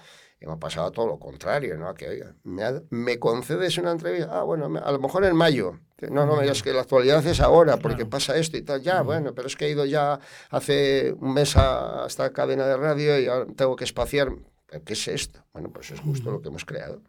hemos 0.41 0.59
pasado 0.59 0.89
a 0.89 0.91
todo 0.91 1.07
lo 1.07 1.19
contrario, 1.21 1.77
¿no? 1.79 1.95
Que, 1.95 2.09
oiga, 2.09 2.35
¿me, 2.43 2.65
¿me 2.91 3.21
concedes 3.21 3.79
una 3.79 3.93
entrevista? 3.93 4.41
Ah, 4.41 4.43
bueno, 4.43 4.67
a 4.83 4.91
lo 4.91 4.99
mejor 4.99 5.25
en 5.25 5.37
mayo. 5.37 5.79
No, 6.11 6.27
no 6.27 6.41
digas 6.41 6.65
que 6.65 6.73
la 6.73 6.81
actualidad 6.81 7.25
es 7.25 7.41
ahora, 7.41 7.77
porque 7.77 8.05
pasa 8.05 8.37
esto 8.37 8.57
y 8.57 8.63
tal. 8.63 8.83
Ya, 8.83 9.03
bueno, 9.03 9.37
pero 9.37 9.47
es 9.47 9.55
que 9.55 9.67
he 9.67 9.71
ido 9.71 9.85
ya 9.85 10.19
hace 10.51 11.15
un 11.21 11.35
mes 11.35 11.57
a 11.57 12.07
esta 12.09 12.33
cadena 12.33 12.67
de 12.67 12.77
radio 12.77 13.21
y 13.21 13.27
ahora 13.29 13.47
tengo 13.55 13.77
que 13.77 13.85
espaciar. 13.85 14.33
¿Qué 14.85 14.95
es 14.95 15.07
esto? 15.07 15.45
Bueno, 15.53 15.71
pues 15.73 15.93
es 15.93 16.01
justo 16.01 16.33
lo 16.33 16.43
que 16.43 16.49
hemos 16.49 16.65
creado. 16.65 17.01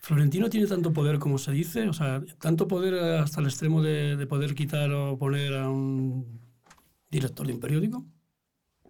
Florentino 0.00 0.48
tiene 0.48 0.66
tanto 0.66 0.92
poder 0.92 1.18
como 1.18 1.36
se 1.36 1.52
dice, 1.52 1.86
o 1.86 1.92
sea, 1.92 2.22
tanto 2.40 2.66
poder 2.66 2.94
hasta 2.94 3.40
el 3.40 3.46
extremo 3.46 3.82
de, 3.82 4.26
poder 4.26 4.54
quitar 4.54 4.90
o 4.92 5.18
poner 5.18 5.54
a 5.54 5.68
un 5.68 6.40
director 7.10 7.46
de 7.46 7.52
un 7.52 7.60
periódico. 7.60 8.06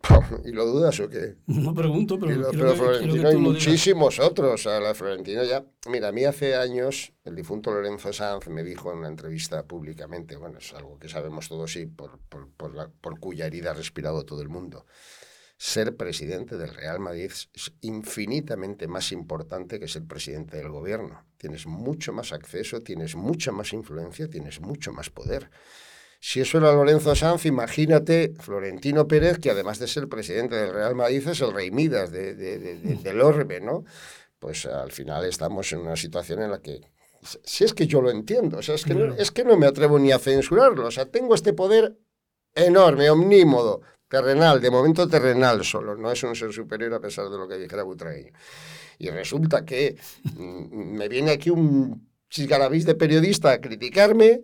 ¿Y 0.45 0.53
lo 0.53 0.65
dudas 0.67 0.99
o 1.01 1.09
qué? 1.09 1.37
No 1.47 1.75
pregunto, 1.75 2.19
pero. 2.19 2.51
pero 2.53 2.75
Florentino 2.75 3.29
hay 3.29 3.37
muchísimos 3.37 4.21
otros. 4.21 4.55
O 4.55 4.57
sea, 4.57 4.81
la 4.81 4.95
Florentino 4.95 5.43
ya. 5.43 5.65
Mira, 5.91 6.09
a 6.09 6.13
mí 6.13 6.25
hace 6.25 6.55
años 6.55 7.13
el 7.25 7.35
difunto 7.35 7.73
Lorenzo 7.73 8.13
Sanz 8.13 8.47
me 8.49 8.63
dijo 8.63 8.93
en 8.93 8.99
una 8.99 9.09
entrevista 9.09 9.65
públicamente, 9.65 10.37
bueno, 10.37 10.59
es 10.59 10.73
algo 10.73 10.99
que 10.99 11.09
sabemos 11.09 11.49
todos 11.49 11.75
y 11.77 11.87
por, 11.87 12.19
por, 12.29 12.49
por, 12.53 12.75
la, 12.75 12.89
por 12.89 13.19
cuya 13.19 13.47
herida 13.47 13.73
ha 13.73 13.75
respirado 13.75 14.25
todo 14.25 14.43
el 14.43 14.49
mundo 14.49 14.87
ser 15.61 15.95
presidente 15.95 16.57
del 16.57 16.73
Real 16.73 17.01
Madrid 17.01 17.31
es 17.31 17.51
infinitamente 17.83 18.89
más 18.89 19.13
importante 19.13 19.79
que 19.79 19.89
ser 19.89 20.05
presidente 20.05 20.57
del 20.57 20.71
gobierno. 20.71 21.27
Tienes 21.37 21.67
mucho 21.67 22.15
más 22.15 22.33
acceso, 22.33 22.81
tienes 22.81 23.15
mucha 23.15 23.53
más 23.53 23.75
influencia, 23.75 24.27
tienes 24.27 24.63
mucho 24.63 24.91
más 24.91 25.11
poder. 25.11 25.51
Si 26.19 26.41
eso 26.41 26.57
era 26.57 26.73
Lorenzo 26.73 27.15
Sanz, 27.15 27.45
imagínate 27.45 28.33
Florentino 28.41 29.07
Pérez, 29.07 29.39
que 29.39 29.51
además 29.51 29.79
de 29.79 29.87
ser 29.87 30.09
presidente 30.09 30.57
del 30.57 30.73
Real 30.73 30.95
Madrid 30.95 31.29
es 31.29 31.43
el 31.43 31.53
rey 31.53 31.71
Midas 31.71 32.11
de, 32.11 32.35
del 32.35 33.21
orbe, 33.21 33.61
¿no? 33.61 33.85
Pues 34.39 34.65
al 34.65 34.93
final 34.93 35.27
estamos 35.27 35.71
en 35.75 35.81
una 35.81 35.97
situación 35.97 36.41
en 36.41 36.53
la 36.53 36.63
que 36.63 36.81
si 37.45 37.65
es 37.65 37.75
que 37.75 37.87
yo 37.87 38.01
lo 38.01 38.11
entiendo, 38.11 38.57
o 38.57 38.63
sea, 38.63 38.77
es 38.77 38.85
que, 38.87 38.95
no, 38.95 39.15
es 39.15 39.31
que 39.31 39.45
no 39.45 39.59
me 39.59 39.67
atrevo 39.67 39.99
ni 39.99 40.11
a 40.11 40.19
censurarlo, 40.19 40.87
o 40.87 40.91
sea, 40.91 41.05
tengo 41.05 41.35
este 41.35 41.53
poder 41.53 41.99
enorme, 42.55 43.11
omnímodo, 43.11 43.83
terrenal, 44.11 44.61
de 44.61 44.71
momento 44.71 45.09
terrenal 45.09 45.65
solo, 45.65 45.97
no 45.97 46.11
es 46.11 46.23
un 46.25 46.35
ser 46.35 46.53
superior 46.53 46.93
a 46.93 47.01
pesar 47.01 47.31
de 47.31 47.39
lo 47.39 47.49
que 47.49 47.57
dijera 47.57 47.85
Butragueño. 47.85 48.33
Y 48.99 49.09
resulta 49.09 49.65
que 49.65 49.97
mm, 50.37 50.97
me 50.99 51.09
viene 51.09 51.31
aquí 51.31 51.49
un 51.49 52.11
chisgarabís 52.29 52.85
de 52.85 52.97
periodista 52.97 53.53
a 53.53 53.61
criticarme, 53.61 54.43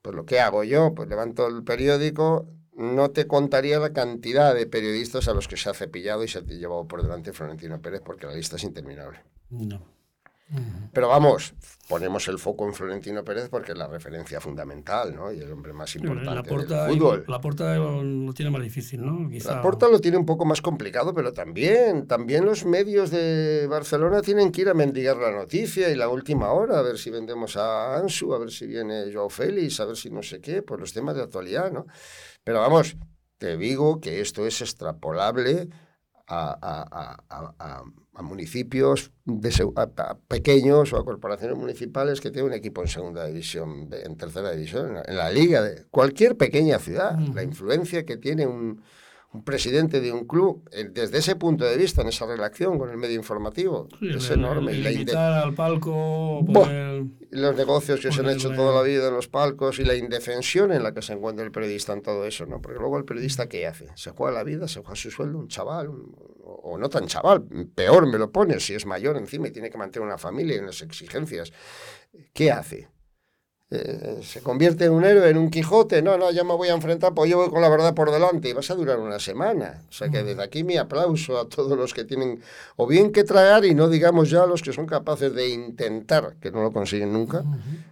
pues 0.00 0.16
lo 0.16 0.24
que 0.24 0.40
hago 0.40 0.64
yo, 0.64 0.94
pues 0.94 1.08
levanto 1.08 1.46
el 1.46 1.62
periódico, 1.62 2.48
no 2.72 3.10
te 3.10 3.26
contaría 3.26 3.78
la 3.78 3.92
cantidad 3.92 4.54
de 4.54 4.66
periodistas 4.66 5.28
a 5.28 5.34
los 5.34 5.48
que 5.48 5.58
se 5.58 5.68
ha 5.68 5.74
cepillado 5.74 6.24
y 6.24 6.28
se 6.28 6.38
ha 6.38 6.42
llevado 6.42 6.88
por 6.88 7.02
delante 7.02 7.32
Florentino 7.32 7.80
Pérez 7.80 8.00
porque 8.04 8.26
la 8.26 8.34
lista 8.34 8.56
es 8.56 8.64
interminable. 8.64 9.20
No. 9.50 9.86
Pero 10.92 11.08
vamos, 11.08 11.54
ponemos 11.88 12.26
el 12.28 12.38
foco 12.38 12.66
en 12.66 12.74
Florentino 12.74 13.24
Pérez 13.24 13.48
porque 13.48 13.72
es 13.72 13.78
la 13.78 13.86
referencia 13.86 14.40
fundamental, 14.40 15.14
¿no? 15.14 15.32
Y 15.32 15.40
el 15.40 15.52
hombre 15.52 15.72
más 15.72 15.94
importante 15.96 16.54
del 16.54 16.92
fútbol. 16.92 17.24
La 17.28 17.40
Porta 17.40 17.76
lo, 17.76 18.32
tiene 18.32 18.50
más 18.50 18.62
difícil, 18.62 19.04
¿no? 19.04 19.28
La 19.44 19.60
Porta 19.60 19.88
lo 19.88 20.00
tiene 20.00 20.16
un 20.16 20.26
poco 20.26 20.44
más 20.44 20.62
complicado, 20.62 21.12
pero 21.14 21.32
también, 21.32 22.06
también 22.06 22.44
los 22.44 22.64
medios 22.64 23.10
de 23.10 23.66
Barcelona 23.68 24.22
tienen 24.22 24.50
que 24.50 24.62
ir 24.62 24.68
a 24.68 24.74
mendigar 24.74 25.16
la 25.16 25.30
noticia 25.30 25.90
y 25.90 25.94
la 25.94 26.08
última 26.08 26.52
hora, 26.52 26.78
a 26.78 26.82
ver 26.82 26.98
si 26.98 27.10
vendemos 27.10 27.56
a 27.56 27.96
Ansu, 27.96 28.34
a 28.34 28.38
ver 28.38 28.50
si 28.50 28.66
viene 28.66 29.12
Joao 29.12 29.28
Félix, 29.28 29.80
a 29.80 29.84
ver 29.84 29.96
si 29.96 30.10
no 30.10 30.22
sé 30.22 30.40
qué, 30.40 30.62
por 30.62 30.80
los 30.80 30.92
temas 30.92 31.14
de 31.16 31.22
actualidad, 31.22 31.70
¿no? 31.70 31.86
Pero 32.42 32.60
vamos, 32.60 32.96
te 33.38 33.56
digo 33.56 34.00
que 34.00 34.20
esto 34.20 34.46
es 34.46 34.60
extrapolable 34.62 35.68
a, 36.26 37.84
municipios 38.22 39.12
pequeños 40.28 40.92
o 40.92 40.96
a 40.96 41.04
corporaciones 41.04 41.56
municipales 41.58 42.20
que 42.20 42.30
tienen 42.30 42.52
un 42.52 42.56
equipo 42.56 42.82
en 42.82 42.88
segunda 42.88 43.26
división, 43.26 43.90
en 43.92 44.16
tercera 44.16 44.52
división, 44.52 44.96
en 45.04 45.16
la, 45.16 45.30
liga 45.30 45.62
de 45.62 45.84
cualquier 45.90 46.36
pequeña 46.36 46.78
ciudad. 46.78 47.18
La 47.34 47.42
influencia 47.42 48.04
que 48.06 48.16
tiene 48.16 48.46
un, 48.46 48.82
un 49.34 49.42
presidente 49.42 50.00
de 50.00 50.12
un 50.12 50.26
club, 50.26 50.62
desde 50.92 51.18
ese 51.18 51.34
punto 51.34 51.64
de 51.64 51.76
vista, 51.76 52.02
en 52.02 52.08
esa 52.08 52.24
relación 52.24 52.78
con 52.78 52.88
el 52.88 52.96
medio 52.96 53.16
informativo, 53.16 53.88
es 54.00 54.30
enorme. 54.30 54.72
y 54.74 55.04
la 55.04 55.42
al 55.42 55.54
palco, 55.54 56.46
los 57.30 57.56
negocios 57.56 57.98
que 57.98 58.12
se 58.12 58.20
han 58.20 58.30
hecho 58.30 58.52
toda 58.52 58.72
la 58.72 58.82
vida 58.82 59.08
en 59.08 59.14
los 59.14 59.26
palcos 59.26 59.80
y 59.80 59.84
la 59.84 59.96
indefensión 59.96 60.70
en 60.70 60.84
la 60.84 60.94
que 60.94 61.02
se 61.02 61.14
encuentra 61.14 61.44
el 61.44 61.50
periodista 61.50 61.92
en 61.92 62.02
todo 62.02 62.24
eso, 62.24 62.46
¿no? 62.46 62.62
Porque 62.62 62.78
luego 62.78 62.96
el 62.96 63.04
periodista, 63.04 63.48
¿qué 63.48 63.66
hace? 63.66 63.88
Se 63.96 64.12
juega 64.12 64.32
la 64.32 64.44
vida, 64.44 64.68
se 64.68 64.80
juega 64.80 64.94
su 64.94 65.10
sueldo, 65.10 65.38
un 65.38 65.48
chaval, 65.48 65.90
o 66.44 66.78
no 66.78 66.88
tan 66.88 67.06
chaval, 67.06 67.42
peor 67.74 68.06
me 68.06 68.18
lo 68.18 68.30
pone, 68.30 68.60
si 68.60 68.74
es 68.74 68.86
mayor 68.86 69.16
encima 69.16 69.48
y 69.48 69.50
tiene 69.50 69.68
que 69.68 69.78
mantener 69.78 70.06
una 70.06 70.16
familia 70.18 70.56
y 70.56 70.60
unas 70.60 70.80
exigencias. 70.80 71.52
¿Qué 72.32 72.52
hace? 72.52 72.88
Eh, 73.74 74.20
se 74.22 74.40
convierte 74.40 74.84
en 74.84 74.92
un 74.92 75.04
héroe, 75.04 75.28
en 75.28 75.36
un 75.36 75.50
Quijote, 75.50 76.00
no, 76.00 76.16
no, 76.16 76.30
ya 76.30 76.44
me 76.44 76.54
voy 76.54 76.68
a 76.68 76.74
enfrentar, 76.74 77.12
pues 77.12 77.30
yo 77.30 77.38
voy 77.38 77.50
con 77.50 77.60
la 77.60 77.68
verdad 77.68 77.94
por 77.94 78.10
delante 78.10 78.48
y 78.48 78.52
vas 78.52 78.70
a 78.70 78.74
durar 78.74 78.98
una 79.00 79.18
semana. 79.18 79.82
O 79.88 79.92
sea 79.92 80.08
que 80.08 80.22
desde 80.22 80.42
aquí 80.42 80.62
mi 80.62 80.76
aplauso 80.76 81.38
a 81.38 81.48
todos 81.48 81.76
los 81.76 81.92
que 81.92 82.04
tienen 82.04 82.40
o 82.76 82.86
bien 82.86 83.10
que 83.10 83.24
tragar 83.24 83.64
y 83.64 83.74
no 83.74 83.88
digamos 83.88 84.30
ya 84.30 84.44
a 84.44 84.46
los 84.46 84.62
que 84.62 84.72
son 84.72 84.86
capaces 84.86 85.34
de 85.34 85.48
intentar, 85.48 86.36
que 86.40 86.50
no 86.50 86.62
lo 86.62 86.72
consiguen 86.72 87.12
nunca, 87.12 87.44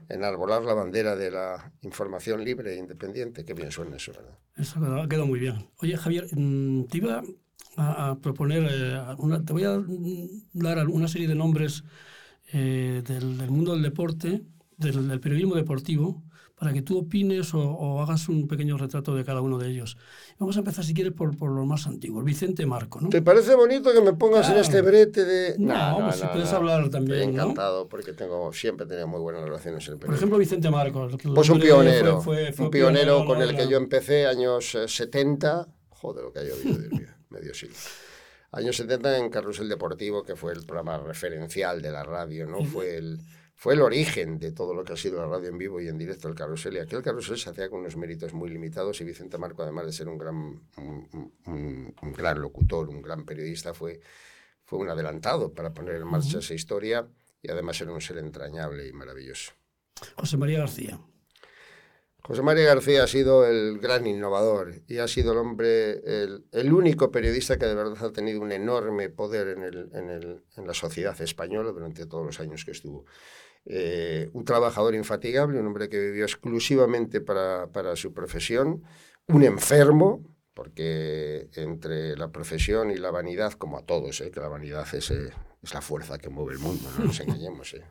enarbolar 0.09 0.62
la 0.62 0.75
bandera 0.75 1.16
de 1.16 1.31
la 1.31 1.73
información 1.83 2.45
libre 2.45 2.75
e 2.75 2.79
independiente. 2.79 3.45
Qué 3.45 3.55
bien 3.55 3.73
suena 3.73 3.97
eso, 3.97 4.12
¿verdad? 4.12 4.38
Eso 4.57 4.79
ha 4.79 5.09
quedado 5.09 5.27
muy 5.27 5.40
bien. 5.40 5.68
Oye, 5.81 5.97
Javier, 5.97 6.29
mm, 6.31 6.85
te 6.85 6.99
iba 6.99 7.23
a, 7.77 8.16
proponer, 8.23 8.68
eh, 8.71 9.01
una, 9.18 9.45
te 9.45 9.53
voy 9.53 9.64
a 9.64 9.83
dar 10.53 10.88
una 10.88 11.09
serie 11.09 11.27
de 11.27 11.35
nombres 11.35 11.85
eh, 12.53 13.03
del, 13.07 13.38
del 13.38 13.51
mundo 13.51 13.73
del 13.73 13.83
deporte 13.83 14.42
del, 14.83 15.21
periodismo 15.21 15.55
deportivo 15.55 16.23
para 16.57 16.73
que 16.73 16.83
tú 16.83 16.99
opines 16.99 17.55
o, 17.55 18.01
hagas 18.01 18.29
un 18.29 18.47
pequeño 18.47 18.79
retrato 18.79 19.16
de 19.16 19.25
cada 19.25 19.40
uno 19.40 19.59
de 19.59 19.68
ellos. 19.68 19.97
Vamos 20.38 20.57
a 20.57 20.61
empezar, 20.61 20.85
si 20.85 20.95
quieres, 20.95 21.12
por, 21.12 21.37
por 21.37 21.51
los 21.51 21.66
más 21.66 21.88
antiguos. 21.88 22.25
Vicente 22.25 22.66
Marco, 22.66 23.01
¿no? 23.01 23.09
¿Te 23.09 23.21
parece 23.21 23.57
bonito 23.57 23.92
que 23.92 24.01
me 24.01 24.12
pongas 24.12 24.49
en 24.49 24.59
este 24.59 24.81
brete 24.81 25.25
de...? 25.25 25.57
No, 25.59 25.99
no, 25.99 26.12
si 26.12 26.25
puedes 26.27 26.53
hablar 26.53 26.88
también, 26.88 27.31
Estoy 27.31 27.35
encantado, 27.35 27.88
porque 27.88 28.12
tengo, 28.12 28.53
siempre 28.53 28.87
he 28.87 28.88
tenido 28.88 29.09
muy 29.09 29.18
buenas 29.18 29.42
relaciones 29.42 29.85
en 29.88 29.95
el 29.95 29.99
Por 29.99 30.14
ejemplo, 30.14 30.38
Vicente 30.38 30.71
Marco. 30.71 31.09
Pues 31.35 31.49
un 31.51 31.59
pionero, 31.59 32.21
fue, 32.21 32.55
un 32.57 32.71
pionero, 32.71 33.25
con 33.25 33.42
el 33.42 33.57
que 33.57 33.66
yo 33.66 33.77
empecé, 33.77 34.27
años 34.27 34.77
70. 34.87 35.66
Eh, 35.68 35.73
Joder, 35.88 36.25
lo 36.25 36.33
que 36.33 36.38
ha 36.38 36.42
llovido, 36.45 36.79
Dios 36.79 36.92
mío, 36.92 37.09
medio 37.31 37.55
siglo. 37.55 37.77
Años 38.53 38.77
70 38.77 39.18
en 39.18 39.31
Carrusel 39.31 39.68
Deportivo, 39.68 40.23
que 40.23 40.37
fue 40.37 40.53
el 40.53 40.64
programa 40.64 40.99
referencial 40.99 41.81
de 41.81 41.90
la 41.90 42.05
radio, 42.05 42.47
¿no? 42.47 42.64
Fue 42.64 42.97
el 42.99 43.18
fue 43.62 43.75
el 43.75 43.83
origen 43.83 44.40
de 44.40 44.51
todo 44.51 44.75
lo 44.75 44.83
que 44.83 44.94
ha 44.94 44.96
sido 44.96 45.20
la 45.20 45.29
radio 45.29 45.48
en 45.48 45.57
vivo 45.57 45.81
y 45.81 45.87
en 45.87 45.96
directo, 45.96 46.27
el 46.27 46.35
carrusel. 46.35 46.75
Y 46.75 46.79
aquel 46.81 47.01
carrusel 47.01 47.38
se 47.38 47.48
hacía 47.48 47.70
con 47.70 47.79
unos 47.79 47.96
méritos 47.96 48.35
muy 48.35 48.51
limitados 48.51 49.01
y 49.01 49.05
Vicente 49.05 49.38
Marco, 49.38 49.62
además 49.62 49.87
de 49.87 49.92
ser 49.92 50.09
un 50.09 50.18
gran, 50.18 50.61
un, 51.46 52.12
gran 52.12 52.42
locutor, 52.42 52.88
un 52.88 53.01
gran 53.01 53.25
periodista, 53.25 53.72
fue, 53.72 54.01
fue 54.64 54.81
un 54.81 54.88
adelantado 54.88 55.55
para 55.55 55.72
poner 55.72 55.94
en 55.94 56.09
marcha 56.09 56.40
esa 56.40 56.55
historia 56.55 57.07
y 57.40 57.53
además 57.53 57.81
era 57.81 57.92
un 57.92 58.01
ser 58.01 58.18
entrañable 58.18 58.88
y 58.88 58.92
maravilloso. 58.92 59.53
José 60.16 60.37
María 60.37 60.59
García. 60.59 60.98
José 62.25 62.42
María 62.42 62.64
García 62.64 63.05
ha 63.05 63.07
sido 63.07 63.46
el 63.46 63.79
gran 63.79 64.09
innovador 64.09 64.75
y 64.88 64.98
ha 64.98 65.07
sido 65.07 65.31
el 65.31 65.38
hombre, 65.38 66.01
el, 66.05 66.46
el 66.51 66.72
único 66.72 67.12
periodista 67.12 67.57
que 67.61 67.66
de 67.66 67.77
verdad 67.77 68.07
ha 68.07 68.12
tenido 68.12 68.40
un 68.40 68.51
enorme 68.51 69.09
poder 69.09 69.57
en, 69.57 69.62
el, 69.62 69.90
en, 69.92 70.11
el, 70.11 70.42
en 70.57 70.66
la 70.66 70.75
sociedad 70.75 71.20
española 71.22 71.70
durante 71.70 72.07
todos 72.07 72.27
los 72.27 72.40
años 72.40 72.64
que 72.64 72.72
estuvo. 72.72 73.07
Eh, 73.64 74.29
un 74.33 74.44
trabajador 74.44 74.94
infatigable, 74.94 75.61
un 75.61 75.66
hombre 75.66 75.88
que 75.88 76.01
vivió 76.01 76.25
exclusivamente 76.25 77.20
para, 77.20 77.70
para 77.70 77.94
su 77.94 78.12
profesión, 78.12 78.83
un 79.29 79.44
enfermo, 79.44 80.25
porque 80.55 81.48
entre 81.55 82.16
la 82.16 82.31
profesión 82.31 82.90
y 82.90 82.96
la 82.96 83.11
vanidad, 83.11 83.53
como 83.53 83.79
a 83.79 83.83
todos, 83.83 84.20
¿eh? 84.20 84.31
que 84.31 84.40
la 84.40 84.48
vanidad 84.48 84.87
es, 84.94 85.11
eh, 85.11 85.31
es, 85.62 85.75
la 85.75 85.81
fuerza 85.81 86.18
que 86.18 86.29
mueve 86.29 86.55
el 86.55 86.59
mundo, 86.59 86.88
no 86.98 87.05
nos 87.07 87.20
engañemos. 87.20 87.75
¿eh? 87.75 87.85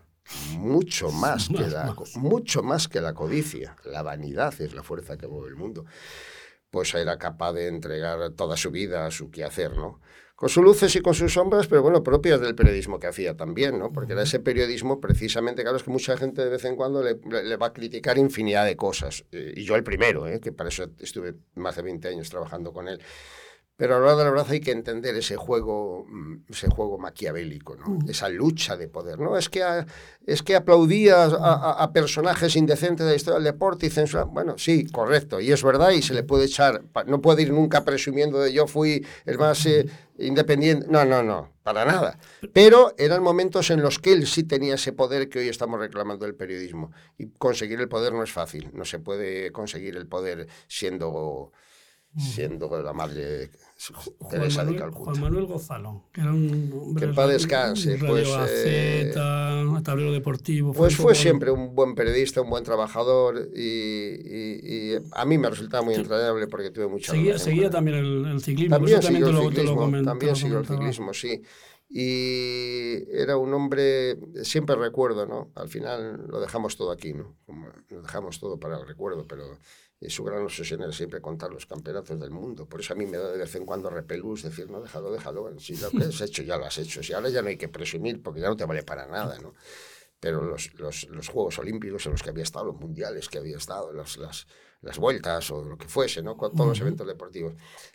Mucho 0.58 1.12
más, 1.12 1.50
que 1.50 1.68
la, 1.68 1.96
mucho 2.16 2.64
más 2.64 2.88
que 2.88 3.02
la 3.02 3.14
codicia. 3.14 3.76
La 3.86 4.04
vanidad 4.04 4.54
es 4.62 4.74
la 4.74 4.84
fuerza 4.84 5.18
que 5.18 5.28
mueve 5.28 5.50
el 5.50 5.56
mundo. 5.56 5.86
Pues 6.70 6.94
era 6.94 7.18
capaz 7.18 7.54
de 7.54 7.68
entregar 7.68 8.32
toda 8.32 8.56
su 8.56 8.72
vida 8.72 9.06
a 9.06 9.12
su 9.12 9.30
quehacer, 9.30 9.76
¿no? 9.76 10.00
Con 10.42 10.50
sus 10.50 10.64
luces 10.64 10.96
y 10.96 11.02
con 11.02 11.14
sus 11.14 11.34
sombras, 11.34 11.68
pero 11.68 11.84
bueno, 11.84 12.02
propias 12.02 12.42
del 12.42 12.56
periodismo 12.56 13.00
que 13.00 13.06
hacía 13.06 13.38
también, 13.38 13.78
¿no? 13.78 13.94
Porque 13.94 14.14
era 14.14 14.24
ese 14.24 14.40
periodismo 14.40 15.00
precisamente, 15.00 15.62
claro, 15.62 15.78
es 15.78 15.84
que 15.84 15.92
mucha 15.92 16.18
gente 16.18 16.44
de 16.44 16.50
vez 16.50 16.66
en 16.66 16.76
cuando 16.76 17.04
le, 17.04 17.20
le 17.44 17.58
va 17.58 17.68
a 17.68 17.74
criticar 17.74 18.18
infinidad 18.18 18.66
de 18.66 18.76
cosas, 18.76 19.24
eh, 19.32 19.54
y 19.56 19.64
yo 19.64 19.76
el 19.76 19.84
primero, 19.84 20.28
¿eh? 20.28 20.40
que 20.40 20.52
para 20.52 20.70
eso 20.70 20.88
estuve 20.98 21.36
más 21.54 21.76
de 21.76 21.84
20 21.84 22.08
años 22.08 22.32
trabajando 22.32 22.74
con 22.74 22.88
él. 22.88 23.00
Pero 23.82 23.96
a 23.96 24.00
la 24.00 24.06
hora 24.06 24.16
de 24.16 24.24
la 24.26 24.30
verdad 24.30 24.52
hay 24.52 24.60
que 24.60 24.70
entender 24.70 25.16
ese 25.16 25.38
juego, 25.38 26.06
mm, 26.08 26.52
ese 26.52 26.70
juego 26.70 27.00
maquiavélico, 27.00 27.76
¿no? 27.78 27.88
Mm. 27.88 28.10
esa 28.12 28.30
lucha 28.30 28.78
de 28.78 28.88
poder. 28.88 29.18
¿no? 29.18 29.36
Es 29.36 29.50
que, 29.50 29.64
es 30.28 30.44
que 30.44 30.56
aplaudía 30.56 31.24
a, 31.26 31.92
personajes 31.92 32.56
indecentes 32.56 33.08
de 33.08 33.14
la 33.14 33.16
historia 33.16 33.40
del 33.40 33.46
deporte 33.46 33.88
y 33.88 33.90
censura. 33.90 34.26
Bueno, 34.26 34.56
sí, 34.60 34.86
correcto, 34.86 35.42
y 35.42 35.52
es 35.52 35.64
verdad, 35.64 35.90
y 35.90 36.04
se 36.04 36.14
le 36.14 36.22
puede 36.22 36.46
echar. 36.46 36.84
No 37.08 37.22
puede 37.22 37.42
ir 37.42 37.54
nunca 37.54 37.84
presumiendo 37.84 38.40
de 38.40 38.54
yo 38.54 38.68
fui 38.68 39.04
el 39.26 39.40
más 39.40 39.66
eh, 39.66 39.88
independiente. 40.20 40.86
No, 40.88 41.04
no, 41.04 41.24
no, 41.24 41.50
para 41.64 41.84
nada. 41.84 42.20
Pero 42.54 42.94
eran 43.00 43.24
momentos 43.24 43.72
en 43.72 43.82
los 43.82 43.98
que 43.98 44.14
él 44.14 44.28
sí 44.28 44.44
tenía 44.44 44.76
ese 44.76 44.94
poder 44.94 45.28
que 45.28 45.40
hoy 45.40 45.48
estamos 45.48 45.80
reclamando 45.80 46.26
del 46.26 46.36
periodismo. 46.36 46.92
Y 47.18 47.30
conseguir 47.30 47.82
el 47.82 47.90
poder 47.90 48.14
no 48.14 48.22
es 48.22 48.32
fácil. 48.32 48.70
No 48.74 48.86
se 48.86 49.00
puede 49.00 49.52
conseguir 49.52 49.96
el 49.96 50.06
poder 50.06 50.46
siendo 50.68 51.52
siendo 52.18 52.70
la 52.82 52.94
madre 52.94 53.50
Teresa 54.30 54.66
de 54.66 54.76
Calcuta. 54.76 55.12
Juan 55.12 55.22
Manuel 55.22 55.46
Gozalo, 55.46 56.04
que 56.12 56.22
era 56.22 56.32
un 56.32 56.72
hombre... 56.74 57.08
Que 57.08 57.14
para 57.14 57.30
descanse. 57.30 57.98
Pues, 57.98 58.28
eh, 58.56 59.12
tablero 59.84 60.12
deportivo... 60.12 60.74
Pues 60.74 60.96
fue 60.96 61.16
siempre 61.16 61.52
un 61.52 61.74
buen 61.74 61.96
periodista, 61.96 62.42
un 62.42 62.50
buen 62.50 62.64
trabajador 62.64 63.50
y, 63.56 64.94
a 65.14 65.26
mí 65.26 65.38
me 65.38 65.50
resultaba 65.50 65.84
muy 65.84 65.96
entrañable 65.96 66.48
porque 66.48 66.70
tuve 66.70 66.88
mucha... 66.88 67.12
Seguía, 67.12 67.38
seguía 67.40 67.70
también 67.70 67.98
el, 67.98 68.42
ciclismo. 68.42 68.76
También 68.76 69.02
siguió 69.02 69.30
el 69.30 69.38
ciclismo, 69.38 70.04
también 70.04 70.36
siguió 70.36 70.60
el 70.60 70.68
ciclismo, 70.68 71.14
sí. 71.14 71.42
Y 71.94 73.04
era 73.12 73.36
un 73.36 73.54
hombre, 73.54 74.18
siempre 74.44 74.76
recuerdo, 74.78 75.26
¿no? 75.26 75.52
Al 75.56 75.68
final 75.68 76.26
lo 76.28 76.40
dejamos 76.40 76.78
todo 76.78 76.92
aquí, 76.92 77.14
¿no? 77.14 77.36
lo 77.90 78.02
dejamos 78.02 78.40
todo 78.40 78.58
para 78.58 78.80
el 78.80 78.88
recuerdo, 78.88 79.28
pero 79.28 79.58
su 80.08 80.24
gran 80.24 80.42
obsesión 80.42 80.82
era 80.82 80.94
siempre 80.94 81.20
contar 81.20 81.52
los 81.52 81.66
campeonatos 81.66 82.18
del 82.18 82.32
mundo. 82.32 82.66
Por 82.66 82.80
eso 82.80 82.94
a 82.94 82.96
mí 82.96 83.06
me 83.06 83.18
da 83.18 83.30
de 83.30 83.38
vez 83.38 83.54
en 83.56 83.66
cuando 83.66 83.90
repelús 83.90 84.44
decir, 84.44 84.70
no, 84.70 84.82
déjalo, 84.82 85.12
déjalo. 85.12 85.60
Si 85.60 85.76
lo 85.76 85.90
que 85.92 86.06
has 86.06 86.22
hecho, 86.22 86.44
ya 86.44 86.58
lo 86.58 86.66
has 86.66 86.78
hecho. 86.78 87.04
Si 87.04 87.12
ahora 87.12 87.28
ya 87.28 87.42
no 87.42 87.50
hay 87.50 87.58
que 87.58 87.68
presumir 87.68 88.24
porque 88.24 88.40
ya 88.40 88.48
no 88.48 88.56
te 88.56 88.66
vale 88.66 88.84
para 88.84 89.06
nada, 89.08 89.38
¿no? 89.40 89.54
pero 90.22 90.44
los, 90.44 90.74
los, 90.76 91.10
los, 91.10 91.28
Juegos 91.28 91.58
Olímpicos 91.58 92.06
en 92.06 92.12
los 92.14 92.22
que 92.22 92.30
había 92.30 92.44
estado, 92.44 92.66
los 92.66 92.76
mundiales 92.76 93.28
que 93.28 93.40
había 93.40 93.58
estado, 93.58 93.92
las, 93.92 94.18
las, 94.18 94.46
las 94.82 94.98
vueltas 94.98 95.52
o 95.52 95.64
lo 95.64 95.78
que 95.78 95.88
fuese, 95.88 96.24
¿no? 96.24 96.36
con 96.36 96.56
todos 96.56 96.70
los 96.70 96.82
eventos 96.82 97.06
deportivos. 97.06 97.54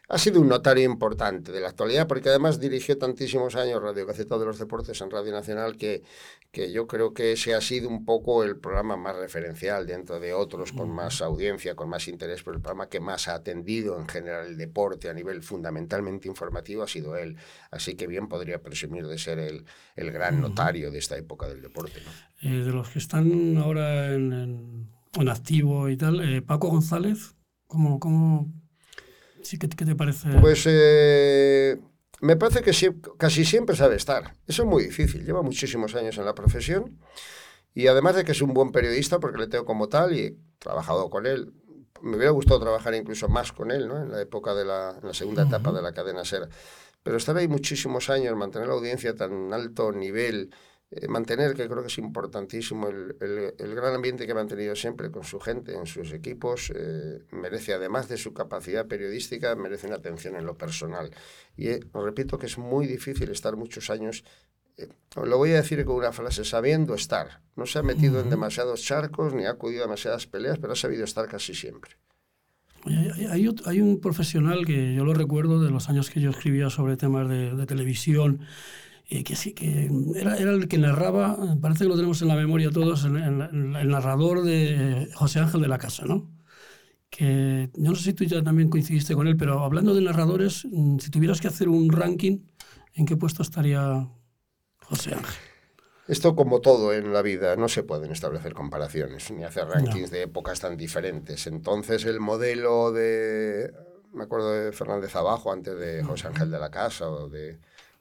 Ha 0.09 0.19
sido 0.19 0.41
un 0.41 0.49
notario 0.49 0.85
importante 0.85 1.51
de 1.51 1.61
la 1.61 1.69
actualidad 1.69 2.07
porque 2.07 2.29
además 2.29 2.61
dirigió 2.61 2.97
tantísimos 2.97 3.57
años 3.57 3.83
Radio 3.83 4.07
Gaceta 4.07 4.39
de 4.39 4.47
los 4.47 4.59
Deportes 4.59 5.01
en 5.01 5.11
Radio 5.11 5.33
Nacional 5.33 5.77
que, 5.77 6.05
que 6.53 6.71
yo 6.71 6.87
creo 6.87 7.13
que 7.13 7.33
ese 7.33 7.55
ha 7.55 7.61
sido 7.61 7.89
un 7.89 8.05
poco 8.05 8.45
el 8.45 8.57
programa 8.57 8.97
más 8.97 9.17
referencial 9.17 9.85
dentro 9.85 10.21
de 10.21 10.33
otros 10.33 10.73
con 10.73 10.89
más 10.91 11.21
audiencia, 11.23 11.75
con 11.75 11.89
más 11.89 12.07
interés, 12.07 12.45
pero 12.45 12.57
el 12.57 12.63
programa 12.63 12.89
que 12.89 13.01
más 13.01 13.27
ha 13.27 13.35
atendido 13.35 13.99
en 13.99 14.09
general 14.09 14.47
el 14.47 14.57
deporte 14.57 15.09
a 15.09 15.13
nivel 15.13 15.43
fundamentalmente 15.43 16.29
informativo 16.29 16.85
ha 16.85 16.89
sido 16.89 17.17
él. 17.17 17.37
Así 17.73 17.97
que 17.97 18.07
bien 18.07 18.29
podría 18.29 18.63
presumir 18.63 19.09
de 19.09 19.19
ser 19.19 19.41
el, 19.41 19.65
el 19.97 20.13
gran 20.13 20.41
notario 20.41 20.93
de 20.93 20.99
esta 20.99 21.17
época 21.17 21.49
del 21.49 21.63
deporte. 21.63 22.01
¿no? 22.05 22.49
Eh, 22.49 22.63
de 22.63 22.71
los 22.71 22.91
que 22.91 23.01
están 23.01 23.57
ahora 23.57 24.13
en, 24.13 24.33
en, 24.33 24.96
activo 25.29 25.89
y 25.89 25.97
tal, 25.97 26.21
eh, 26.21 26.43
Paco 26.43 26.69
González, 26.69 27.35
¿cómo, 27.67 27.99
cómo 27.99 28.53
sí, 29.43 29.59
¿qué, 29.59 29.69
te 29.69 29.95
parece? 29.95 30.29
Pues 30.41 30.65
eh, 30.67 31.79
me 32.21 32.37
parece 32.37 32.63
que 32.63 32.73
casi 33.19 33.45
siempre 33.45 33.77
sabe 33.77 33.97
estar. 33.97 34.35
Eso 34.47 34.63
es 34.63 34.69
muy 34.69 34.85
difícil. 34.85 35.25
Lleva 35.25 35.43
muchísimos 35.43 35.95
años 35.95 36.19
en 36.19 36.25
la 36.25 36.35
profesión 36.35 36.99
y 37.75 37.87
además 37.87 38.17
de 38.17 38.25
que 38.25 38.33
es 38.33 38.43
un 38.43 38.55
buen 38.55 38.73
periodista, 38.73 39.21
porque 39.21 39.39
le 39.39 39.47
tengo 39.47 39.65
como 39.65 39.89
tal 39.89 40.15
y 40.15 40.21
he 40.21 40.37
trabajado 40.59 41.11
con 41.11 41.27
él. 41.27 41.53
Me 42.03 42.17
hubiera 42.17 42.31
gustado 42.31 42.61
trabajar 42.61 42.95
incluso 42.95 43.29
más 43.29 43.53
con 43.53 43.71
él, 43.71 43.89
¿no? 43.89 44.03
En 44.03 44.11
la 44.11 44.21
época 44.21 44.55
de 44.55 44.65
la, 44.65 44.99
en 45.01 45.07
la 45.07 45.15
segunda 45.15 45.43
etapa 45.45 45.73
de 45.73 45.83
la 45.83 45.93
cadena 45.93 46.25
SER. 46.25 46.49
Pero 47.03 47.17
estar 47.17 47.37
ahí 47.37 47.49
muchísimos 47.49 48.11
años, 48.11 48.37
mantener 48.37 48.69
la 48.69 48.75
audiencia 48.75 49.15
tan 49.15 49.53
alto 49.53 49.93
nivel, 49.93 50.51
eh, 50.93 51.09
mantener, 51.09 51.55
que 51.55 51.69
creo 51.69 51.83
que 51.83 51.89
es 51.89 51.99
importantísimo, 51.99 52.89
el, 52.89 53.17
el, 53.21 53.75
gran 53.75 53.95
ambiente 53.95 54.25
que 54.25 54.31
ha 54.31 54.37
mantenido 54.37 54.77
siempre 54.77 55.11
con 55.11 55.25
su 55.25 55.41
gente, 55.41 55.75
en 55.75 55.87
sus 55.87 56.13
equipos, 56.13 56.73
eh, 56.77 57.25
merece, 57.33 57.75
además 57.75 58.09
de 58.09 58.17
su 58.17 58.33
capacidad 58.33 58.87
periodística, 58.87 59.57
merece 59.57 59.89
una 59.89 59.97
atención 59.97 60.37
en 60.37 60.47
lo 60.47 60.57
personal. 60.57 61.11
Y 61.57 61.69
eh, 61.69 61.81
repito 61.93 62.39
que 62.39 62.47
es 62.47 62.57
muy 62.57 62.87
difícil 62.87 63.31
estar 63.31 63.57
muchos 63.57 63.91
años, 63.91 64.23
lo 65.17 65.39
voy 65.39 65.53
a 65.53 65.57
decir 65.57 65.85
con 65.85 65.97
una 65.97 66.13
frase, 66.13 66.45
sabiendo 66.45 66.95
estar. 66.95 67.41
No 67.57 67.67
se 67.67 67.81
ha 67.81 67.83
metido 67.83 68.21
en 68.21 68.31
demasiados 68.31 68.83
charcos 68.83 69.35
ni 69.35 69.47
ha 69.47 69.53
acudido 69.53 69.83
a 69.83 69.87
demasiadas 69.87 70.27
peleas, 70.27 70.59
pero 70.59 70.75
ha 70.75 70.77
sabido 70.77 71.03
estar 71.03 71.27
casi 71.27 71.55
siempre. 71.55 71.93
Hay, 72.85 73.49
hay, 73.65 73.81
un 73.81 74.01
profesional 74.01 74.65
que 74.65 74.95
yo 74.95 75.05
lo 75.05 75.15
recuerdo 75.15 75.61
de 75.61 75.71
los 75.71 75.89
años 75.89 76.11
que 76.11 76.21
yo 76.21 76.31
escribía 76.31 76.71
sobre 76.71 76.97
temas 76.97 77.29
de, 77.29 77.57
de 77.57 77.67
televisión 77.67 78.43
eh, 79.09 79.23
que 79.23 79.37
sí, 79.37 79.53
que 79.53 79.89
era, 80.17 80.37
era, 80.37 80.51
el 80.51 80.67
que 80.67 80.79
narraba, 80.79 81.39
parece 81.61 81.85
que 81.85 81.89
lo 81.89 81.95
tenemos 81.95 82.21
en 82.23 82.29
la 82.29 82.35
memoria 82.35 82.71
todos, 82.71 83.05
el, 83.05 83.17
el, 83.17 83.89
narrador 83.89 84.43
de 84.43 85.09
José 85.15 85.39
Ángel 85.39 85.61
de 85.61 85.69
la 85.69 85.79
Casa, 85.79 86.05
¿no? 86.07 86.29
Que 87.09 87.71
yo 87.75 87.91
no 87.91 87.97
sé 87.97 88.03
si 88.03 88.13
tú 88.15 88.25
ya 88.25 88.43
también 88.43 88.69
coincidiste 88.69 89.15
con 89.15 89.29
él, 89.29 89.37
pero 89.37 89.63
hablando 89.63 89.95
de 89.95 90.03
narradores, 90.03 90.67
mm, 90.69 90.99
si 90.99 91.11
tuvieras 91.11 91.41
que 91.41 91.47
hacer 91.47 91.69
un 91.69 91.93
ranking, 91.93 92.41
¿en 92.95 93.07
qué 93.07 93.17
puesto 93.17 93.43
estaría 93.43 94.09
José 94.83 95.15
Ángel? 95.15 95.35
Esto 96.09 96.35
como 96.37 96.61
todo 96.61 96.93
en 96.93 97.13
la 97.13 97.23
vida, 97.23 97.57
no 97.57 97.69
se 97.69 97.83
pueden 97.83 98.13
establecer 98.13 98.55
comparaciones 98.55 99.31
ni 99.33 99.43
hacer 99.43 99.67
rankings 99.67 100.11
de 100.11 100.23
épocas 100.23 100.61
tan 100.61 100.77
diferentes. 100.77 101.49
Entonces 101.49 102.05
el 102.05 102.21
modelo 102.21 102.93
de, 102.93 103.73
me 104.13 104.25
acuerdo 104.25 104.53
de 104.53 104.73
Fernández 104.73 105.17
Abajo 105.17 105.53
antes 105.53 105.77
de 105.77 106.05
José 106.05 106.29
Ángel 106.29 106.51
de 106.51 106.59
la 106.61 106.71
Casa 106.71 107.09
o 107.09 107.29
de 107.29 107.59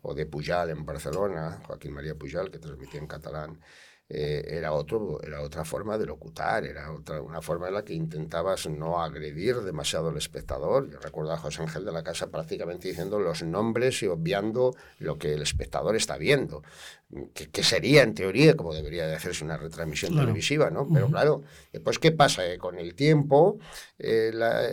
o 0.08 0.14
de 0.14 0.26
Pujal 0.26 0.70
en 0.70 0.86
Barcelona, 0.86 1.62
Joaquín 1.66 1.94
María 1.94 2.16
Pujal, 2.16 2.52
que 2.52 2.60
transmitía 2.60 3.00
en 3.00 3.08
catalán, 3.08 3.60
eh, 4.08 4.46
era, 4.48 4.72
otro, 4.74 5.20
era 5.24 5.42
otra 5.42 5.66
forma 5.66 5.98
de 5.98 6.06
locutar, 6.06 6.64
era 6.64 6.92
otra, 6.92 7.22
una 7.22 7.42
forma 7.42 7.70
en 7.70 7.74
la 7.74 7.84
que 7.84 7.96
intentabas 7.96 8.68
no 8.70 9.02
agredir 9.02 9.62
demasiado 9.62 10.10
al 10.10 10.18
espectador. 10.18 10.92
Yo 10.92 11.00
recuerdo 11.00 11.32
a 11.34 11.38
José 11.38 11.64
Ángel 11.64 11.86
de 11.86 11.92
la 11.92 12.04
Casa 12.04 12.30
prácticamente 12.30 12.88
diciendo 12.88 13.20
los 13.20 13.42
nombres 13.42 14.04
y 14.04 14.08
obviando 14.08 14.76
lo 15.00 15.18
que 15.18 15.34
el 15.34 15.42
espectador 15.42 15.96
está 15.96 16.18
viendo 16.18 16.62
que, 17.34 17.64
sería 17.64 18.04
en 18.04 18.14
teoría 18.14 18.56
como 18.56 18.74
debería 18.74 19.06
de 19.08 19.16
hacerse 19.16 19.46
una 19.46 19.58
retransmisión 19.58 20.16
televisiva, 20.16 20.70
¿no? 20.70 20.88
Pero 20.92 21.08
claro, 21.08 21.44
después, 21.72 22.00
¿qué 22.00 22.12
pasa? 22.12 22.44
con 22.58 22.78
el 22.80 22.96
tiempo 22.96 23.60
eh, 24.00 24.32
la, 24.34 24.68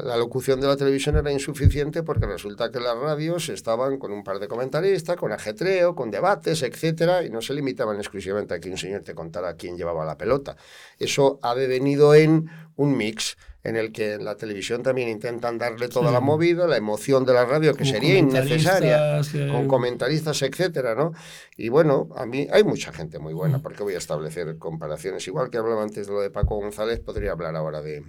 la, 0.00 0.16
locución 0.16 0.60
de 0.60 0.66
la 0.66 0.76
televisión 0.76 1.16
era 1.16 1.30
insuficiente 1.30 2.02
porque 2.02 2.26
resulta 2.26 2.70
que 2.70 2.80
las 2.80 2.96
radios 2.96 3.48
estaban 3.50 3.98
con 3.98 4.12
un 4.12 4.24
par 4.24 4.38
de 4.38 4.48
comentaristas, 4.48 5.16
con 5.16 5.30
ajetreo, 5.30 5.94
con 5.94 6.10
debates, 6.10 6.62
etcétera, 6.62 7.22
y 7.22 7.30
no 7.30 7.42
se 7.42 7.54
limitaban 7.54 7.96
exclusivamente 7.96 8.54
a 8.54 8.60
que 8.60 8.70
un 8.70 8.78
señor 8.78 9.02
te 9.02 9.14
contara 9.14 9.54
quién 9.54 9.76
llevaba 9.76 10.04
la 10.04 10.16
pelota. 10.16 10.56
Eso 10.98 11.38
ha 11.42 11.54
devenido 11.54 12.14
en 12.14 12.48
un 12.76 12.96
mix 12.96 13.36
en 13.64 13.76
el 13.76 13.92
que 13.92 14.14
en 14.14 14.24
la 14.24 14.36
televisión 14.36 14.82
también 14.82 15.08
intentan 15.08 15.58
darle 15.58 15.88
toda 15.88 16.12
la 16.12 16.20
movida, 16.20 16.66
la 16.66 16.76
emoción 16.76 17.24
de 17.24 17.34
la 17.34 17.44
radio, 17.44 17.74
que 17.74 17.84
sería 17.84 18.18
innecesaria, 18.18 19.20
con 19.50 19.66
comentaristas, 19.66 20.40
etcétera, 20.42 20.94
¿no? 20.94 21.12
Y 21.56 21.68
bueno, 21.68 22.08
a 22.16 22.24
mí 22.24 22.46
hay 22.52 22.62
mucha 22.62 22.92
gente 22.92 23.18
muy 23.18 23.34
buena, 23.34 23.58
porque 23.58 23.82
voy 23.82 23.94
a 23.94 23.98
establecer 23.98 24.58
comparaciones. 24.58 25.26
Igual 25.26 25.50
que 25.50 25.58
hablaba 25.58 25.82
antes 25.82 26.06
de 26.06 26.12
lo 26.12 26.20
de 26.20 26.30
Paco 26.30 26.56
González, 26.56 27.00
podría 27.00 27.32
hablar 27.32 27.56
ahora 27.56 27.82
de, 27.82 28.04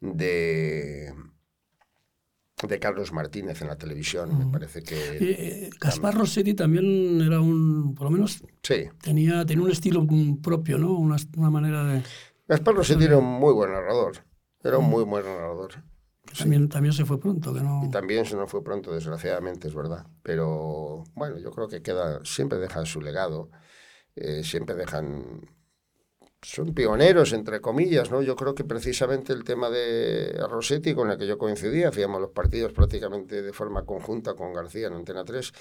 de, 0.00 1.14
de 2.66 2.78
Carlos 2.80 3.12
Martínez 3.12 3.62
en 3.62 3.68
la 3.68 3.76
televisión. 3.76 4.36
Me 4.36 4.46
parece 4.46 4.82
que. 4.82 4.96
Eh, 5.20 5.70
Gaspar 5.80 6.14
Rossetti 6.14 6.54
también 6.54 7.20
era 7.20 7.40
un. 7.40 7.94
Por 7.94 8.04
lo 8.06 8.10
menos. 8.10 8.42
Sí. 8.62 8.86
Tenía, 9.00 9.46
tenía 9.46 9.64
un 9.64 9.70
estilo 9.70 10.04
propio, 10.42 10.78
¿no? 10.78 10.98
Una, 10.98 11.16
una 11.36 11.50
manera 11.50 11.84
de. 11.84 12.02
Gaspar 12.48 12.74
Rossetti 12.74 13.04
era 13.04 13.18
un 13.18 13.24
muy 13.24 13.52
buen 13.52 13.72
narrador. 13.72 14.24
Era 14.62 14.78
un 14.78 14.88
muy 14.88 15.04
buen 15.04 15.24
narrador. 15.24 15.72
También, 16.38 16.68
también 16.68 16.92
se 16.92 17.04
fue 17.04 17.20
pronto, 17.20 17.54
que 17.54 17.60
no... 17.60 17.82
Y 17.84 17.90
también 17.90 18.24
se 18.24 18.36
nos 18.36 18.50
fue 18.50 18.62
pronto, 18.62 18.92
desgraciadamente, 18.92 19.68
es 19.68 19.74
verdad. 19.74 20.06
Pero 20.22 21.04
bueno, 21.14 21.38
yo 21.38 21.50
creo 21.50 21.68
que 21.68 21.82
queda, 21.82 22.20
siempre 22.24 22.58
dejan 22.58 22.86
su 22.86 23.00
legado, 23.00 23.50
eh, 24.16 24.42
siempre 24.42 24.74
dejan 24.74 25.48
son 26.42 26.74
pioneros, 26.74 27.32
entre 27.32 27.60
comillas, 27.60 28.10
¿no? 28.10 28.22
Yo 28.22 28.36
creo 28.36 28.54
que 28.54 28.64
precisamente 28.64 29.32
el 29.32 29.44
tema 29.44 29.70
de 29.70 30.36
Rossetti, 30.48 30.94
con 30.94 31.10
el 31.10 31.18
que 31.18 31.26
yo 31.26 31.38
coincidía, 31.38 31.88
hacíamos 31.88 32.20
los 32.20 32.30
partidos 32.30 32.72
prácticamente 32.72 33.42
de 33.42 33.52
forma 33.52 33.84
conjunta 33.84 34.34
con 34.34 34.52
García 34.52 34.88
en 34.88 34.94
Antena 34.94 35.24
3, 35.24 35.52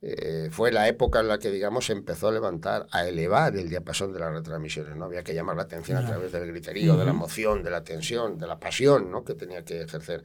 eh, 0.00 0.48
fue 0.52 0.70
la 0.70 0.86
época 0.86 1.20
en 1.20 1.28
la 1.28 1.38
que, 1.38 1.50
digamos, 1.50 1.90
empezó 1.90 2.28
a 2.28 2.32
levantar, 2.32 2.86
a 2.92 3.08
elevar 3.08 3.56
el 3.56 3.68
diapasón 3.68 4.12
de 4.12 4.20
las 4.20 4.32
retransmisiones, 4.32 4.94
¿no? 4.94 5.06
Había 5.06 5.24
que 5.24 5.34
llamar 5.34 5.56
la 5.56 5.62
atención 5.62 5.98
a 5.98 6.06
través 6.06 6.30
del 6.30 6.46
griterío, 6.46 6.96
de 6.96 7.04
la 7.04 7.10
emoción, 7.10 7.62
de 7.64 7.70
la 7.70 7.82
tensión, 7.82 8.38
de 8.38 8.46
la 8.46 8.60
pasión, 8.60 9.10
¿no? 9.10 9.24
Que 9.24 9.34
tenía 9.34 9.64
que 9.64 9.82
ejercer 9.82 10.22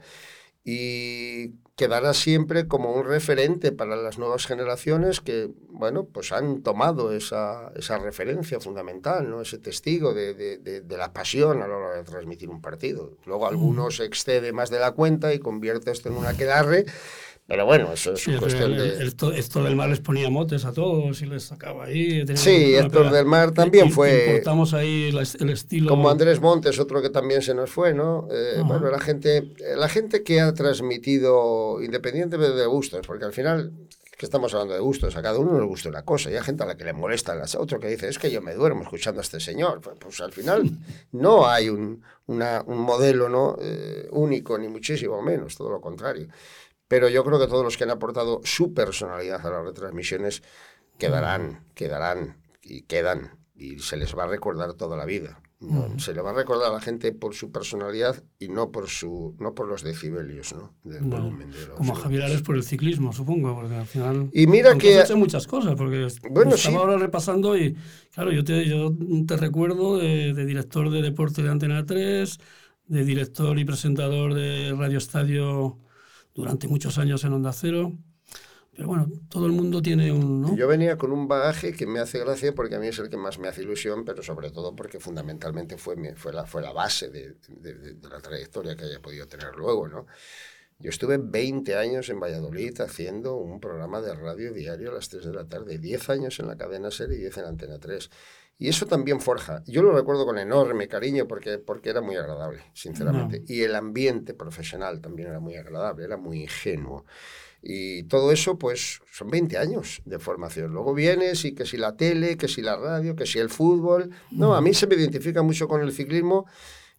y 0.64 1.52
quedará 1.76 2.14
siempre 2.14 2.68
como 2.68 2.92
un 2.92 3.04
referente 3.04 3.72
para 3.72 3.96
las 3.96 4.18
nuevas 4.18 4.46
generaciones 4.46 5.20
que, 5.20 5.50
bueno, 5.68 6.06
pues 6.06 6.32
han 6.32 6.62
tomado 6.62 7.12
esa, 7.12 7.72
esa 7.76 7.98
referencia 7.98 8.60
fundamental, 8.60 9.28
¿no? 9.28 9.42
ese 9.42 9.58
testigo 9.58 10.14
de, 10.14 10.32
de, 10.34 10.80
de, 10.80 10.96
la 10.96 11.12
pasión 11.12 11.62
a 11.62 11.68
la 11.68 11.76
hora 11.76 11.96
de 11.96 12.04
transmitir 12.04 12.48
un 12.48 12.62
partido. 12.62 13.18
Luego 13.26 13.46
algunos 13.46 14.00
excede 14.00 14.52
más 14.52 14.70
de 14.70 14.78
la 14.78 14.92
cuenta 14.92 15.34
y 15.34 15.40
convierte 15.40 15.90
esto 15.90 16.08
en 16.08 16.16
una 16.16 16.36
quedarre 16.36 16.86
pero 17.46 17.66
bueno, 17.66 17.92
eso 17.92 18.14
es 18.14 18.26
cuestión 18.38 18.74
de... 18.74 19.04
Esto, 19.04 19.62
del 19.62 19.76
Mar 19.76 19.90
les 19.90 20.00
ponía 20.00 20.30
motes 20.30 20.64
a 20.64 20.72
todos 20.72 21.20
y 21.20 21.26
les 21.26 21.42
sacaba 21.42 21.84
ahí. 21.84 22.24
Sí, 22.36 22.74
Héctor 22.74 23.10
del 23.10 23.26
Mar 23.26 23.52
también 23.52 23.90
fue... 23.90 24.28
Importamos 24.28 24.72
ahí 24.72 25.10
el, 25.10 25.50
estilo... 25.50 25.90
Como 25.90 26.08
Andrés 26.08 26.40
Montes, 26.40 26.78
otro 26.78 27.02
que 27.02 27.10
también 27.10 27.42
se 27.42 27.54
nos 27.54 27.68
fue, 27.68 27.92
¿no? 27.92 28.28
Eh, 28.30 28.62
bueno, 28.64 28.90
la 28.90 28.98
gente, 28.98 29.52
la 29.76 29.90
gente 29.90 30.22
que 30.22 30.40
ha 30.40 30.54
transmitido, 30.54 31.82
independientemente 31.82 32.56
de 32.56 32.66
gustos, 32.66 33.06
porque 33.06 33.26
al 33.26 33.34
final 33.34 33.72
que 34.16 34.26
estamos 34.26 34.54
hablando 34.54 34.74
de 34.74 34.80
gustos, 34.80 35.16
a 35.16 35.22
cada 35.22 35.38
uno 35.38 35.58
le 35.58 35.66
gusta 35.66 35.88
una 35.88 36.04
cosa, 36.04 36.30
y 36.30 36.36
hay 36.36 36.42
gente 36.42 36.62
a 36.62 36.66
la 36.66 36.76
que 36.76 36.84
le 36.84 36.92
molesta, 36.92 37.36
otro 37.58 37.80
que 37.80 37.88
dice, 37.88 38.08
es 38.08 38.18
que 38.18 38.30
yo 38.30 38.40
me 38.40 38.54
duermo 38.54 38.84
escuchando 38.84 39.20
a 39.20 39.22
este 39.22 39.40
señor. 39.40 39.80
Pues, 39.80 39.96
pues 39.98 40.20
al 40.20 40.32
final 40.32 40.70
no 41.12 41.46
hay 41.46 41.68
un, 41.68 42.00
una, 42.26 42.62
un 42.64 42.78
modelo 42.78 43.28
¿no? 43.28 43.56
Eh, 43.60 44.08
único, 44.12 44.56
ni 44.56 44.68
muchísimo 44.68 45.20
menos, 45.20 45.56
todo 45.56 45.68
lo 45.68 45.80
contrario 45.80 46.28
pero 46.94 47.08
yo 47.08 47.24
creo 47.24 47.40
que 47.40 47.48
todos 47.48 47.64
los 47.64 47.76
que 47.76 47.82
han 47.82 47.90
aportado 47.90 48.40
su 48.44 48.72
personalidad 48.72 49.44
a 49.44 49.50
las 49.50 49.64
retransmisiones 49.64 50.44
quedarán, 50.96 51.64
quedarán 51.74 52.36
y 52.62 52.82
quedan 52.82 53.36
y 53.56 53.80
se 53.80 53.96
les 53.96 54.16
va 54.16 54.22
a 54.22 54.26
recordar 54.28 54.74
toda 54.74 54.96
la 54.96 55.04
vida. 55.04 55.40
Se 55.96 56.14
le 56.14 56.20
va 56.20 56.30
a 56.30 56.34
recordar 56.34 56.70
a 56.70 56.74
la 56.74 56.80
gente 56.80 57.10
por 57.10 57.34
su 57.34 57.50
personalidad 57.50 58.22
y 58.38 58.46
no 58.46 58.70
por 58.70 58.88
su 58.88 59.34
no 59.40 59.56
por 59.56 59.66
los 59.66 59.82
decibelios, 59.82 60.54
¿no? 60.54 60.72
como 61.74 61.96
Javier 61.96 62.22
Ares 62.22 62.42
por 62.42 62.54
el 62.54 62.62
ciclismo, 62.62 63.12
supongo, 63.12 63.56
porque 63.56 63.74
al 63.74 63.86
final. 63.86 64.30
Y 64.32 64.46
mira 64.46 64.78
que 64.78 65.00
hecho 65.00 65.16
muchas 65.16 65.48
cosas, 65.48 65.74
porque 65.74 66.06
bueno, 66.30 66.54
estaba 66.54 66.78
ahora 66.78 66.96
repasando 66.96 67.58
y 67.58 67.76
claro, 68.12 68.30
yo 68.30 68.44
te, 68.44 68.68
yo 68.68 68.94
te 69.26 69.36
recuerdo 69.36 69.98
de, 69.98 70.32
de, 70.32 70.46
director 70.46 70.90
de 70.90 71.02
deporte 71.02 71.42
de 71.42 71.50
Antena 71.50 71.84
3, 71.84 72.38
de 72.86 73.04
director 73.04 73.58
y 73.58 73.64
presentador 73.64 74.34
de 74.34 74.72
Radio 74.78 74.98
Estadio 74.98 75.80
durante 76.34 76.68
muchos 76.68 76.98
años 76.98 77.24
en 77.24 77.32
Onda 77.32 77.52
Cero, 77.52 77.92
pero 78.76 78.88
bueno, 78.88 79.08
todo 79.28 79.46
el 79.46 79.52
mundo 79.52 79.80
tiene 79.80 80.10
un... 80.10 80.40
¿no? 80.40 80.56
Yo 80.56 80.66
venía 80.66 80.98
con 80.98 81.12
un 81.12 81.28
bagaje 81.28 81.72
que 81.72 81.86
me 81.86 82.00
hace 82.00 82.18
gracia 82.18 82.54
porque 82.54 82.74
a 82.74 82.80
mí 82.80 82.88
es 82.88 82.98
el 82.98 83.08
que 83.08 83.16
más 83.16 83.38
me 83.38 83.46
hace 83.46 83.62
ilusión, 83.62 84.04
pero 84.04 84.22
sobre 84.22 84.50
todo 84.50 84.74
porque 84.74 84.98
fundamentalmente 84.98 85.78
fue, 85.78 85.96
fue, 86.16 86.32
la, 86.32 86.44
fue 86.44 86.60
la 86.60 86.72
base 86.72 87.08
de, 87.08 87.36
de, 87.48 88.08
la 88.08 88.20
trayectoria 88.20 88.74
que 88.74 88.84
haya 88.84 89.00
podido 89.00 89.26
tener 89.28 89.54
luego, 89.54 89.86
¿no? 89.86 90.06
Yo 90.80 90.90
estuve 90.90 91.18
20 91.18 91.76
años 91.76 92.08
en 92.08 92.18
Valladolid 92.18 92.80
haciendo 92.80 93.36
un 93.36 93.60
programa 93.60 94.00
de 94.00 94.12
radio 94.12 94.52
diario 94.52 94.90
a 94.90 94.94
las 94.94 95.08
3 95.08 95.24
de 95.26 95.32
la 95.32 95.44
tarde, 95.44 95.78
10 95.78 96.10
años 96.10 96.40
en 96.40 96.48
la 96.48 96.56
cadena 96.56 96.90
SER 96.90 97.12
y 97.12 97.16
10 97.18 97.38
en 97.38 97.44
Antena 97.44 97.78
3. 97.78 98.10
Y 98.58 98.68
eso 98.68 98.86
también 98.86 99.20
forja. 99.20 99.62
Yo 99.66 99.82
lo 99.82 99.92
recuerdo 99.92 100.24
con 100.24 100.38
enorme 100.38 100.86
cariño 100.86 101.26
porque, 101.26 101.58
porque 101.58 101.90
era 101.90 102.00
muy 102.00 102.16
agradable, 102.16 102.62
sinceramente. 102.72 103.42
Y 103.46 103.62
el 103.62 103.74
ambiente 103.74 104.32
profesional 104.32 105.00
también 105.00 105.28
era 105.28 105.40
muy 105.40 105.56
agradable, 105.56 106.04
era 106.04 106.16
muy 106.16 106.42
ingenuo. 106.42 107.04
Y 107.62 108.04
todo 108.04 108.30
eso, 108.30 108.58
pues, 108.58 109.00
son 109.10 109.28
20 109.28 109.58
años 109.58 110.02
de 110.04 110.18
formación. 110.18 110.72
Luego 110.72 110.94
vienes 110.94 111.44
y 111.44 111.54
que 111.54 111.66
si 111.66 111.78
la 111.78 111.96
tele, 111.96 112.36
que 112.36 112.46
si 112.46 112.62
la 112.62 112.76
radio, 112.76 113.16
que 113.16 113.26
si 113.26 113.38
el 113.38 113.48
fútbol. 113.48 114.10
No, 114.30 114.54
a 114.54 114.60
mí 114.60 114.72
se 114.72 114.86
me 114.86 114.94
identifica 114.94 115.42
mucho 115.42 115.66
con 115.66 115.80
el 115.80 115.90
ciclismo 115.90 116.46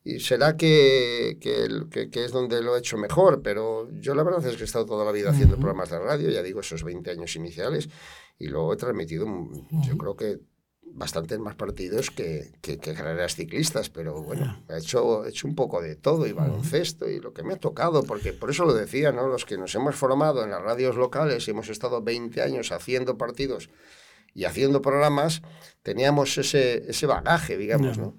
y 0.04 0.20
será 0.20 0.56
que, 0.56 1.40
que, 1.42 2.10
que, 2.12 2.26
es 2.26 2.32
donde 2.32 2.62
lo 2.62 2.76
he 2.76 2.80
hecho 2.80 2.96
mejor, 2.96 3.42
pero 3.42 3.90
yo 3.92 4.14
la 4.14 4.22
verdad 4.22 4.46
es 4.46 4.56
que 4.56 4.62
he 4.62 4.66
estado 4.66 4.86
toda 4.86 5.04
la 5.04 5.12
vida 5.12 5.32
haciendo 5.32 5.56
programas 5.56 5.90
de 5.90 5.98
radio, 5.98 6.30
ya 6.30 6.44
digo, 6.44 6.60
esos 6.60 6.84
20 6.84 7.10
años 7.10 7.36
iniciales, 7.36 7.90
y 8.38 8.48
luego 8.48 8.72
he 8.72 8.78
transmitido, 8.78 9.26
yo 9.84 9.98
creo 9.98 10.16
que 10.16 10.42
bastantes 10.96 11.38
más 11.40 11.56
partidos 11.56 12.10
que, 12.10 12.52
que, 12.62 12.78
carreras 12.78 13.36
ciclistas, 13.36 13.90
pero 13.90 14.24
bueno, 14.24 14.64
he 14.70 14.78
hecho, 14.78 15.26
he 15.26 15.30
hecho 15.30 15.48
un 15.48 15.54
poco 15.54 15.82
de 15.82 15.96
todo 15.96 16.26
y 16.26 16.32
baloncesto 16.32 17.10
y 17.10 17.20
lo 17.20 17.34
que 17.34 17.44
me 17.44 17.54
ha 17.54 17.58
tocado, 17.58 18.04
porque 18.04 18.32
por 18.32 18.50
eso 18.50 18.64
lo 18.64 18.74
decía, 18.74 19.12
¿no? 19.12 19.28
Los 19.28 19.46
que 19.46 19.58
nos 19.58 19.76
hemos 19.76 19.96
formado 19.96 20.44
en 20.44 20.52
las 20.52 20.62
radios 20.62 20.96
locales 20.96 21.48
y 21.48 21.52
hemos 21.52 21.70
estado 21.70 22.02
20 22.02 22.42
años 22.42 22.72
haciendo 22.72 23.18
partidos 23.18 23.70
y 24.34 24.46
haciendo 24.46 24.82
programas, 24.82 25.42
teníamos 25.84 26.38
ese, 26.38 26.90
ese 26.90 27.06
bagaje, 27.06 27.58
digamos, 27.58 27.98
¿no? 27.98 28.16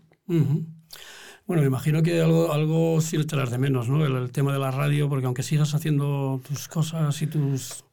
Bueno, 1.47 1.63
me 1.63 1.69
imagino 1.69 2.03
que 2.03 2.21
algo, 2.21 2.53
algo 2.53 3.01
sí 3.01 3.17
echarás 3.17 3.51
de 3.51 3.59
menos, 3.59 3.89
¿no? 3.89 4.05
El, 4.05 4.33
tema 4.33 4.53
de 4.53 4.59
la 4.59 4.71
radio, 4.71 5.09
porque 5.09 5.27
aunque 5.27 5.43
sigas 5.43 5.75
haciendo 5.75 6.41
tus 6.47 6.69
cosas 6.69 7.23
y 7.23 7.27
tus... 7.27 7.85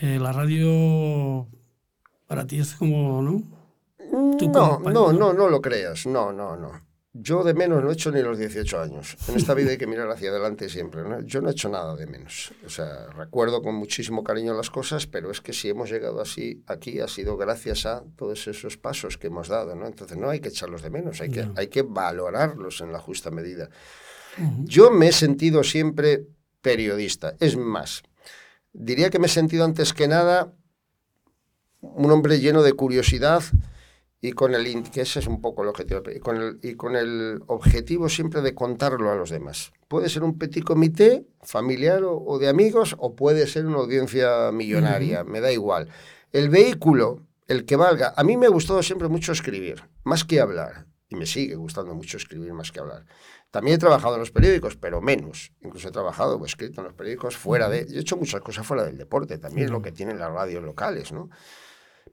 Eh, 0.00 0.18
la 0.20 0.32
radio 0.32 1.48
para 2.26 2.46
ti 2.46 2.58
es 2.58 2.74
como, 2.74 3.22
¿no? 3.22 3.61
No, 4.12 4.78
no, 4.78 5.12
no, 5.12 5.32
no 5.32 5.48
lo 5.48 5.60
creas. 5.60 6.06
No, 6.06 6.32
no, 6.32 6.56
no. 6.56 6.92
Yo 7.14 7.44
de 7.44 7.52
menos 7.52 7.82
no 7.82 7.90
he 7.90 7.92
hecho 7.92 8.10
ni 8.10 8.22
los 8.22 8.38
18 8.38 8.80
años. 8.80 9.16
En 9.28 9.36
esta 9.36 9.52
vida 9.52 9.70
hay 9.70 9.76
que 9.76 9.86
mirar 9.86 10.10
hacia 10.10 10.30
adelante 10.30 10.70
siempre. 10.70 11.02
¿no? 11.02 11.20
Yo 11.20 11.42
no 11.42 11.50
he 11.50 11.52
hecho 11.52 11.68
nada 11.68 11.94
de 11.94 12.06
menos. 12.06 12.52
O 12.64 12.70
sea, 12.70 13.06
recuerdo 13.08 13.60
con 13.62 13.74
muchísimo 13.74 14.24
cariño 14.24 14.54
las 14.54 14.70
cosas, 14.70 15.06
pero 15.06 15.30
es 15.30 15.42
que 15.42 15.52
si 15.52 15.68
hemos 15.68 15.90
llegado 15.90 16.22
así 16.22 16.62
aquí 16.66 17.00
ha 17.00 17.08
sido 17.08 17.36
gracias 17.36 17.84
a 17.84 18.02
todos 18.16 18.46
esos 18.48 18.78
pasos 18.78 19.18
que 19.18 19.26
hemos 19.26 19.48
dado. 19.48 19.74
¿no? 19.74 19.86
Entonces 19.86 20.16
no 20.16 20.30
hay 20.30 20.40
que 20.40 20.48
echarlos 20.48 20.82
de 20.82 20.88
menos, 20.88 21.20
hay 21.20 21.30
que, 21.30 21.46
hay 21.54 21.68
que 21.68 21.82
valorarlos 21.82 22.80
en 22.80 22.92
la 22.92 22.98
justa 22.98 23.30
medida. 23.30 23.68
Yo 24.64 24.90
me 24.90 25.08
he 25.08 25.12
sentido 25.12 25.62
siempre 25.64 26.26
periodista. 26.62 27.34
Es 27.40 27.58
más, 27.58 28.02
diría 28.72 29.10
que 29.10 29.18
me 29.18 29.26
he 29.26 29.30
sentido 29.30 29.66
antes 29.66 29.92
que 29.92 30.08
nada 30.08 30.54
un 31.82 32.10
hombre 32.10 32.40
lleno 32.40 32.62
de 32.62 32.72
curiosidad 32.72 33.42
y 34.24 34.32
con 34.32 34.54
el 34.54 34.84
que 34.84 35.00
ese 35.00 35.18
es 35.18 35.26
un 35.26 35.40
poco 35.40 35.62
el 35.62 35.68
objetivo 35.68 36.00
y 36.14 36.20
con 36.20 36.36
el, 36.36 36.58
y 36.62 36.74
con 36.76 36.94
el 36.94 37.42
objetivo 37.48 38.08
siempre 38.08 38.40
de 38.40 38.54
contarlo 38.54 39.10
a 39.10 39.16
los 39.16 39.30
demás. 39.30 39.72
Puede 39.88 40.08
ser 40.08 40.22
un 40.22 40.38
petit 40.38 40.62
comité 40.64 41.26
familiar 41.42 42.04
o, 42.04 42.38
de 42.38 42.48
amigos 42.48 42.94
o 42.98 43.16
puede 43.16 43.48
ser 43.48 43.66
una 43.66 43.78
audiencia 43.78 44.52
millonaria, 44.52 45.24
me 45.24 45.40
da 45.40 45.50
igual. 45.50 45.88
El 46.30 46.50
vehículo, 46.50 47.26
el 47.48 47.66
que 47.66 47.74
valga. 47.74 48.14
A 48.16 48.22
mí 48.22 48.36
me 48.36 48.46
ha 48.46 48.50
gustado 48.50 48.80
siempre 48.84 49.08
mucho 49.08 49.32
escribir, 49.32 49.82
más 50.04 50.24
que 50.24 50.40
hablar. 50.40 50.86
Y 51.08 51.16
me 51.16 51.26
sigue 51.26 51.56
gustando 51.56 51.92
mucho 51.94 52.16
escribir 52.16 52.52
más 52.54 52.70
que 52.70 52.78
hablar. 52.78 53.04
También 53.50 53.74
he 53.74 53.78
trabajado 53.78 54.14
en 54.14 54.20
los 54.20 54.30
periódicos, 54.30 54.76
pero 54.76 55.02
menos. 55.02 55.52
Incluso 55.62 55.88
he 55.88 55.92
trabajado 55.92 56.36
o 56.36 56.46
escrito 56.46 56.80
en 56.80 56.86
los 56.86 56.94
periódicos 56.94 57.36
fuera 57.36 57.68
de... 57.68 57.80
He 57.80 57.98
hecho 57.98 58.16
muchas 58.16 58.40
cosas 58.40 58.64
fuera 58.64 58.84
del 58.84 58.96
deporte, 58.96 59.36
también 59.38 59.66
es 59.66 59.72
lo 59.72 59.82
que 59.82 59.90
tienen 59.90 60.20
las 60.20 60.32
radios 60.32 60.62
locales, 60.62 61.12
¿no? 61.12 61.28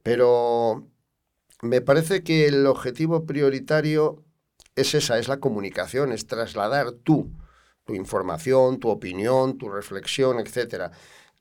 Pero 0.03 0.89
me 1.61 1.81
parece 1.81 2.23
que 2.23 2.47
el 2.47 2.65
objetivo 2.65 3.25
prioritario 3.25 4.23
es 4.75 4.95
esa, 4.95 5.19
es 5.19 5.27
la 5.27 5.39
comunicación, 5.39 6.11
es 6.11 6.27
trasladar 6.27 6.91
tú, 6.91 7.31
tu 7.85 7.95
información, 7.95 8.79
tu 8.79 8.89
opinión, 8.89 9.57
tu 9.57 9.69
reflexión, 9.69 10.39
etc. 10.39 10.91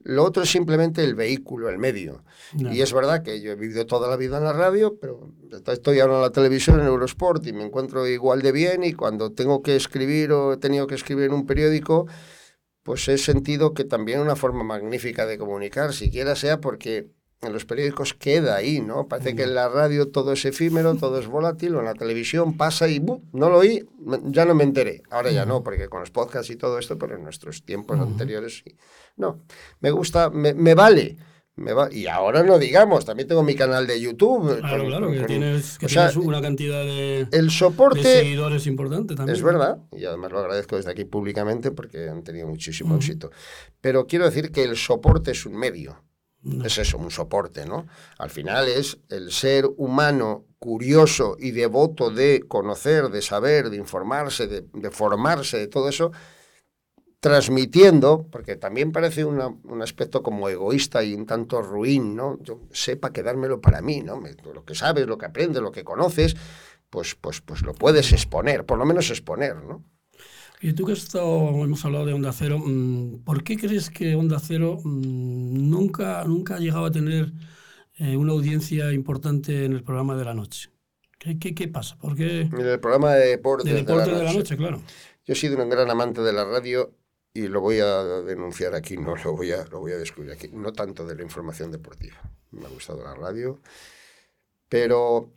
Lo 0.01 0.25
otro 0.25 0.43
es 0.43 0.51
simplemente 0.51 1.05
el 1.05 1.15
vehículo, 1.15 1.69
el 1.69 1.79
medio. 1.79 2.25
Y 2.57 2.81
es 2.81 2.93
verdad 2.93 3.23
que 3.23 3.41
yo 3.41 3.53
he 3.53 3.57
vivido 3.57 3.87
toda 3.87 4.09
la 4.09 4.17
vida 4.17 4.39
en 4.39 4.45
la 4.45 4.53
radio, 4.53 4.99
pero 4.99 5.33
estoy 5.67 6.01
ahora 6.01 6.17
en 6.17 6.23
la 6.23 6.31
televisión, 6.31 6.81
en 6.81 6.87
Eurosport, 6.87 7.47
y 7.47 7.53
me 7.53 7.65
encuentro 7.65 8.07
igual 8.07 8.43
de 8.43 8.53
bien, 8.53 8.85
y 8.85 8.93
cuando 8.93 9.33
tengo 9.33 9.63
que 9.63 9.77
escribir 9.77 10.33
o 10.33 10.53
he 10.53 10.57
tenido 10.57 10.87
que 10.87 10.95
escribir 10.95 11.27
en 11.27 11.33
un 11.33 11.47
periódico, 11.47 12.07
pues 12.83 13.07
he 13.09 13.19
sentido 13.19 13.75
que 13.75 13.85
también 13.85 14.21
una 14.21 14.37
forma 14.37 14.65
magnífica 14.65 15.27
de 15.27 15.37
comunicar, 15.37 15.93
siquiera 15.93 16.35
sea 16.37 16.61
porque 16.61 17.11
en 17.41 17.53
los 17.53 17.65
periódicos 17.65 18.15
queda 18.15 18.57
ahí, 18.57 18.81
¿no? 18.81 19.07
Parece 19.07 19.37
que 19.37 19.45
en 19.45 19.55
la 19.55 19.69
radio 19.69 20.09
todo 20.09 20.33
es 20.33 20.45
efímero, 20.45 20.97
todo 20.97 21.19
es 21.21 21.29
volátil, 21.29 21.77
o 21.77 21.79
en 21.79 21.85
la 21.85 21.95
televisión 21.95 22.57
pasa 22.57 22.89
y 22.89 23.01
no 23.01 23.23
lo 23.33 23.59
oí, 23.59 23.87
ya 24.25 24.45
no 24.45 24.55
me 24.55 24.65
enteré. 24.65 25.03
Ahora 25.11 25.31
ya 25.31 25.47
no, 25.47 25.63
porque 25.63 25.89
con 25.89 26.01
los 26.01 26.11
podcasts 26.11 26.51
y 26.51 26.57
todo 26.57 26.79
esto, 26.79 26.99
pero 26.99 27.17
en 27.17 27.23
nuestros 27.23 27.65
tiempos 27.65 27.99
anteriores 28.01 28.63
sí. 28.65 28.77
No, 29.17 29.43
me 29.81 29.91
gusta, 29.91 30.31
me, 30.31 30.53
vale. 30.75 31.17
Me 31.55 31.73
va, 31.73 31.93
y 31.93 32.07
ahora 32.07 32.45
no 32.45 32.57
digamos, 32.57 33.05
también 33.05 33.27
tengo 33.27 33.43
mi 33.43 33.57
canal 33.57 33.85
de 33.85 34.01
YouTube. 34.01 34.61
Claro, 34.61 34.87
claro, 34.87 35.11
que, 35.11 35.25
tienes, 35.25 35.77
una 36.15 36.41
cantidad 36.41 36.85
de, 36.85 37.27
el 37.33 37.51
soporte, 37.51 38.01
seguidores 38.01 38.69
importante 38.69 39.17
también. 39.17 39.35
Es 39.35 39.43
verdad, 39.43 39.79
y 39.91 40.05
además 40.05 40.31
lo 40.31 40.39
agradezco 40.39 40.77
desde 40.77 40.93
aquí 40.93 41.05
públicamente 41.05 41.73
porque 41.73 42.09
han 42.09 42.23
tenido 42.23 42.47
muchísimo 42.47 42.95
éxito. 42.95 43.33
Pero 43.81 44.07
quiero 44.07 44.27
decir 44.27 44.53
que 44.53 44.63
el 44.63 44.77
soporte 44.77 45.33
es 45.33 45.47
un 45.47 45.57
medio 45.57 46.01
es 46.65 46.79
eso, 46.79 46.99
un 46.99 47.11
soporte, 47.11 47.67
¿no? 47.67 47.87
Al 48.19 48.31
final 48.31 48.69
es 48.69 48.99
el 49.09 49.33
ser 49.33 49.67
humano 49.77 50.47
curioso 50.59 51.37
y 51.39 51.51
devoto 51.51 52.11
de 52.11 52.45
conocer, 52.47 53.09
de 53.09 53.23
saber, 53.23 53.71
de 53.71 53.77
informarse, 53.77 54.47
de, 54.47 54.91
formarse, 54.91 55.59
de 55.59 55.69
todo 55.69 55.89
eso, 55.89 56.13
transmitiendo, 57.21 58.29
porque 58.31 58.57
también 58.57 58.93
parece 58.93 59.25
un 59.25 59.83
aspecto 59.83 60.23
como 60.23 60.49
egoísta 60.49 61.03
y 61.03 61.15
un 61.15 61.27
tanto 61.27 61.61
ruin, 61.61 62.15
¿no? 62.15 62.39
Yo 62.43 62.61
sepa 62.71 63.13
quedármelo 63.13 63.61
para 63.61 63.81
mí, 63.81 64.03
¿no? 64.03 64.21
lo 64.55 64.65
que 64.65 64.75
sabes, 64.75 65.07
lo 65.07 65.19
que 65.19 65.27
aprendes, 65.27 65.61
lo 65.61 65.73
que 65.73 65.85
conoces, 65.85 66.37
pues, 66.91 67.17
pues, 67.17 67.41
pues 67.41 67.63
lo 67.63 67.75
puedes 67.75 68.13
exponer, 68.13 68.65
por 68.65 68.79
lo 68.79 68.87
menos 68.87 69.11
exponer, 69.11 69.57
¿no? 69.57 69.85
Y 70.61 70.73
tú 70.73 70.85
que 70.85 70.93
has 70.93 70.99
estado, 70.99 71.49
hemos 71.65 71.85
hablado 71.85 72.07
de 72.07 72.13
Onda 72.13 72.33
Cero, 72.33 72.59
mm, 72.59 73.23
¿por 73.25 73.45
qué 73.45 73.57
crees 73.57 73.91
que 73.91 74.15
Onda 74.15 74.41
Cero 74.41 74.79
mm, 74.83 75.71
nunca, 75.71 76.25
nunca 76.25 76.57
ha 76.57 76.59
llegado 76.59 76.87
a 76.87 76.91
tener 76.91 77.33
eh, 77.99 78.17
una 78.17 78.33
audiencia 78.33 78.93
importante 78.93 79.65
en 79.65 79.73
el 79.73 79.85
programa 79.85 80.17
de 80.17 80.25
la 80.25 80.35
noche? 80.35 80.71
¿Qué, 81.19 81.39
qué, 81.39 81.55
qué 81.55 81.69
pasa? 81.69 81.97
¿Por 81.99 82.21
En 82.21 82.55
el 82.55 82.81
programa 82.81 83.15
de 83.15 83.29
deporte, 83.29 83.69
de, 83.69 83.83
de, 83.83 83.95
la, 83.95 84.33
noche. 84.33 84.57
claro. 84.57 84.81
Yo 85.25 85.33
he 85.33 85.37
sido 85.37 85.63
un 85.63 85.69
gran 85.69 85.91
amante 85.91 86.23
de 86.23 86.33
la 86.33 86.45
radio 86.45 86.95
y 87.35 87.49
lo 87.49 87.61
voy 87.61 87.81
a 87.81 88.03
denunciar 88.23 88.75
aquí, 88.75 88.97
no 88.97 89.15
lo 89.17 89.37
voy 89.37 89.53
a, 89.53 89.65
lo 89.67 89.81
voy 89.81 89.93
a 89.93 89.97
descubrir 89.97 90.33
aquí, 90.33 90.49
no 90.53 90.73
tanto 90.73 91.07
de 91.07 91.15
la 91.15 91.23
información 91.23 91.71
deportiva. 91.71 92.17
Me 92.51 92.67
ha 92.67 92.69
gustado 92.69 93.03
la 93.03 93.15
radio, 93.15 93.61
pero 94.69 95.33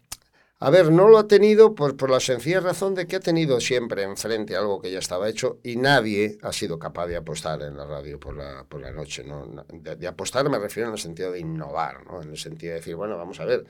a 0.63 0.69
ver, 0.69 0.91
no 0.91 1.07
lo 1.07 1.17
ha 1.17 1.27
tenido 1.27 1.73
por, 1.73 1.97
por 1.97 2.11
la 2.11 2.19
sencilla 2.19 2.59
razón 2.59 2.93
de 2.93 3.07
que 3.07 3.15
ha 3.15 3.19
tenido 3.19 3.59
siempre 3.59 4.03
enfrente 4.03 4.55
algo 4.55 4.79
que 4.79 4.91
ya 4.91 4.99
estaba 4.99 5.27
hecho 5.27 5.59
y 5.63 5.75
nadie 5.75 6.37
ha 6.43 6.53
sido 6.53 6.77
capaz 6.77 7.07
de 7.07 7.15
apostar 7.15 7.63
en 7.63 7.75
la 7.75 7.87
radio 7.87 8.19
por 8.19 8.37
la, 8.37 8.63
por 8.69 8.79
la 8.79 8.91
noche. 8.91 9.23
¿no? 9.23 9.47
De, 9.73 10.07
apostar 10.07 10.47
me 10.51 10.59
refiero 10.59 10.89
en 10.89 10.93
el 10.93 10.99
sentido 10.99 11.31
de 11.31 11.39
innovar, 11.39 12.05
¿no? 12.05 12.21
en 12.21 12.29
el 12.29 12.37
sentido 12.37 12.73
de 12.73 12.79
decir, 12.79 12.95
bueno, 12.95 13.17
vamos 13.17 13.39
a 13.39 13.45
ver, 13.45 13.65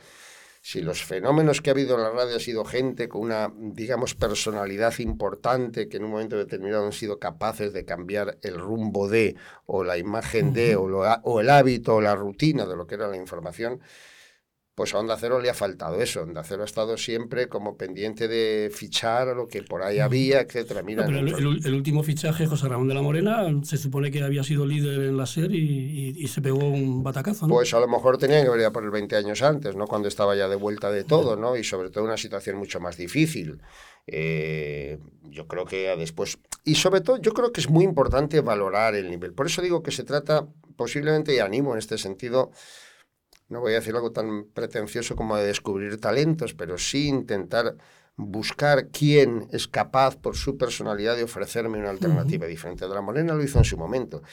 si 0.59 0.81
los 0.81 1.01
fenómenos 1.01 1.61
que 1.61 1.69
ha 1.69 1.73
habido 1.73 1.95
en 1.95 2.03
la 2.03 2.09
radio 2.09 2.35
ha 2.35 2.41
sido 2.41 2.65
gente 2.65 3.07
con 3.07 3.21
una, 3.21 3.53
digamos, 3.57 4.13
personalidad 4.13 4.93
importante 4.99 5.87
que 5.87 5.95
en 5.95 6.03
un 6.03 6.11
momento 6.11 6.35
determinado 6.35 6.85
han 6.85 6.91
sido 6.91 7.19
capaces 7.19 7.71
de 7.71 7.85
cambiar 7.85 8.37
el 8.41 8.59
rumbo 8.59 9.07
de, 9.07 9.37
o 9.65 9.85
la 9.85 9.97
imagen 9.97 10.51
de, 10.51 10.75
o, 10.75 10.83
o 10.83 11.39
el 11.39 11.49
hábito, 11.49 11.95
o 11.95 12.01
la 12.01 12.15
rutina 12.15 12.65
de 12.65 12.75
lo 12.75 12.85
que 12.85 12.95
era 12.95 13.07
la 13.07 13.15
información, 13.15 13.79
pues 14.73 14.93
a 14.93 14.99
Onda 14.99 15.17
Cero 15.17 15.39
le 15.41 15.49
ha 15.49 15.53
faltado 15.53 16.01
eso. 16.01 16.21
Onda 16.21 16.43
Cero 16.43 16.61
ha 16.61 16.65
estado 16.65 16.97
siempre 16.97 17.49
como 17.49 17.75
pendiente 17.75 18.27
de 18.27 18.71
fichar 18.73 19.27
lo 19.35 19.47
que 19.47 19.63
por 19.63 19.83
ahí 19.83 19.99
había, 19.99 20.41
etcétera. 20.41 20.81
Mira, 20.81 21.05
pero 21.05 21.19
el, 21.19 21.73
último 21.73 22.03
fichaje, 22.03 22.47
José 22.47 22.69
Ramón 22.69 22.87
de 22.87 22.93
la 22.93 23.01
Morena, 23.01 23.45
se 23.63 23.77
supone 23.77 24.11
que 24.11 24.23
había 24.23 24.43
sido 24.43 24.65
líder 24.65 25.01
en 25.01 25.17
la 25.17 25.25
serie 25.25 25.59
y, 25.59 26.27
se 26.27 26.41
pegó 26.41 26.59
un 26.59 27.03
batacazo, 27.03 27.47
¿no? 27.47 27.55
Pues 27.55 27.73
a 27.73 27.79
lo 27.79 27.87
mejor 27.89 28.17
tenía 28.17 28.41
que 28.41 28.49
venir 28.49 28.71
por 28.71 28.85
el 28.85 28.91
20 28.91 29.15
años 29.17 29.41
antes, 29.41 29.75
¿no? 29.75 29.85
Cuando 29.87 30.07
estaba 30.07 30.35
ya 30.35 30.47
de 30.47 30.55
vuelta 30.55 30.89
de 30.89 31.03
todo, 31.03 31.35
¿no? 31.35 31.57
Y 31.57 31.63
sobre 31.65 31.89
todo 31.89 32.05
una 32.05 32.17
situación 32.17 32.57
mucho 32.57 32.79
más 32.79 32.95
difícil. 32.95 33.59
Eh, 34.07 34.99
yo 35.23 35.47
creo 35.47 35.65
que 35.65 35.95
después... 35.97 36.39
Y 36.63 36.75
sobre 36.75 37.01
todo, 37.01 37.17
yo 37.17 37.33
creo 37.33 37.51
que 37.51 37.59
es 37.59 37.69
muy 37.69 37.83
importante 37.83 38.39
valorar 38.39 38.95
el 38.95 39.09
nivel. 39.09 39.33
Por 39.33 39.47
eso 39.47 39.61
digo 39.61 39.83
que 39.83 39.91
se 39.91 40.03
trata 40.03 40.47
posiblemente, 40.77 41.35
y 41.35 41.39
animo 41.39 41.73
en 41.73 41.79
este 41.79 41.97
sentido, 41.97 42.51
no 43.51 43.59
voy 43.59 43.73
a 43.73 43.75
decir 43.75 43.93
algo 43.93 44.11
tan 44.11 44.45
pretencioso 44.45 45.15
como 45.15 45.35
de 45.35 45.45
descubrir 45.45 45.99
talentos, 45.99 46.53
pero 46.53 46.77
sí 46.77 47.07
intentar 47.07 47.75
buscar 48.15 48.87
quién 48.87 49.47
es 49.51 49.67
capaz 49.67 50.15
por 50.15 50.35
su 50.35 50.57
personalidad 50.57 51.17
de 51.17 51.23
ofrecerme 51.23 51.77
una 51.77 51.89
alternativa 51.89 52.47
diferente. 52.47 52.87
De 52.87 52.93
la 52.93 53.01
Morena 53.01 53.33
lo 53.33 53.43
hizo 53.43 53.59
en 53.59 53.65
su 53.65 53.77
momento. 53.77 54.23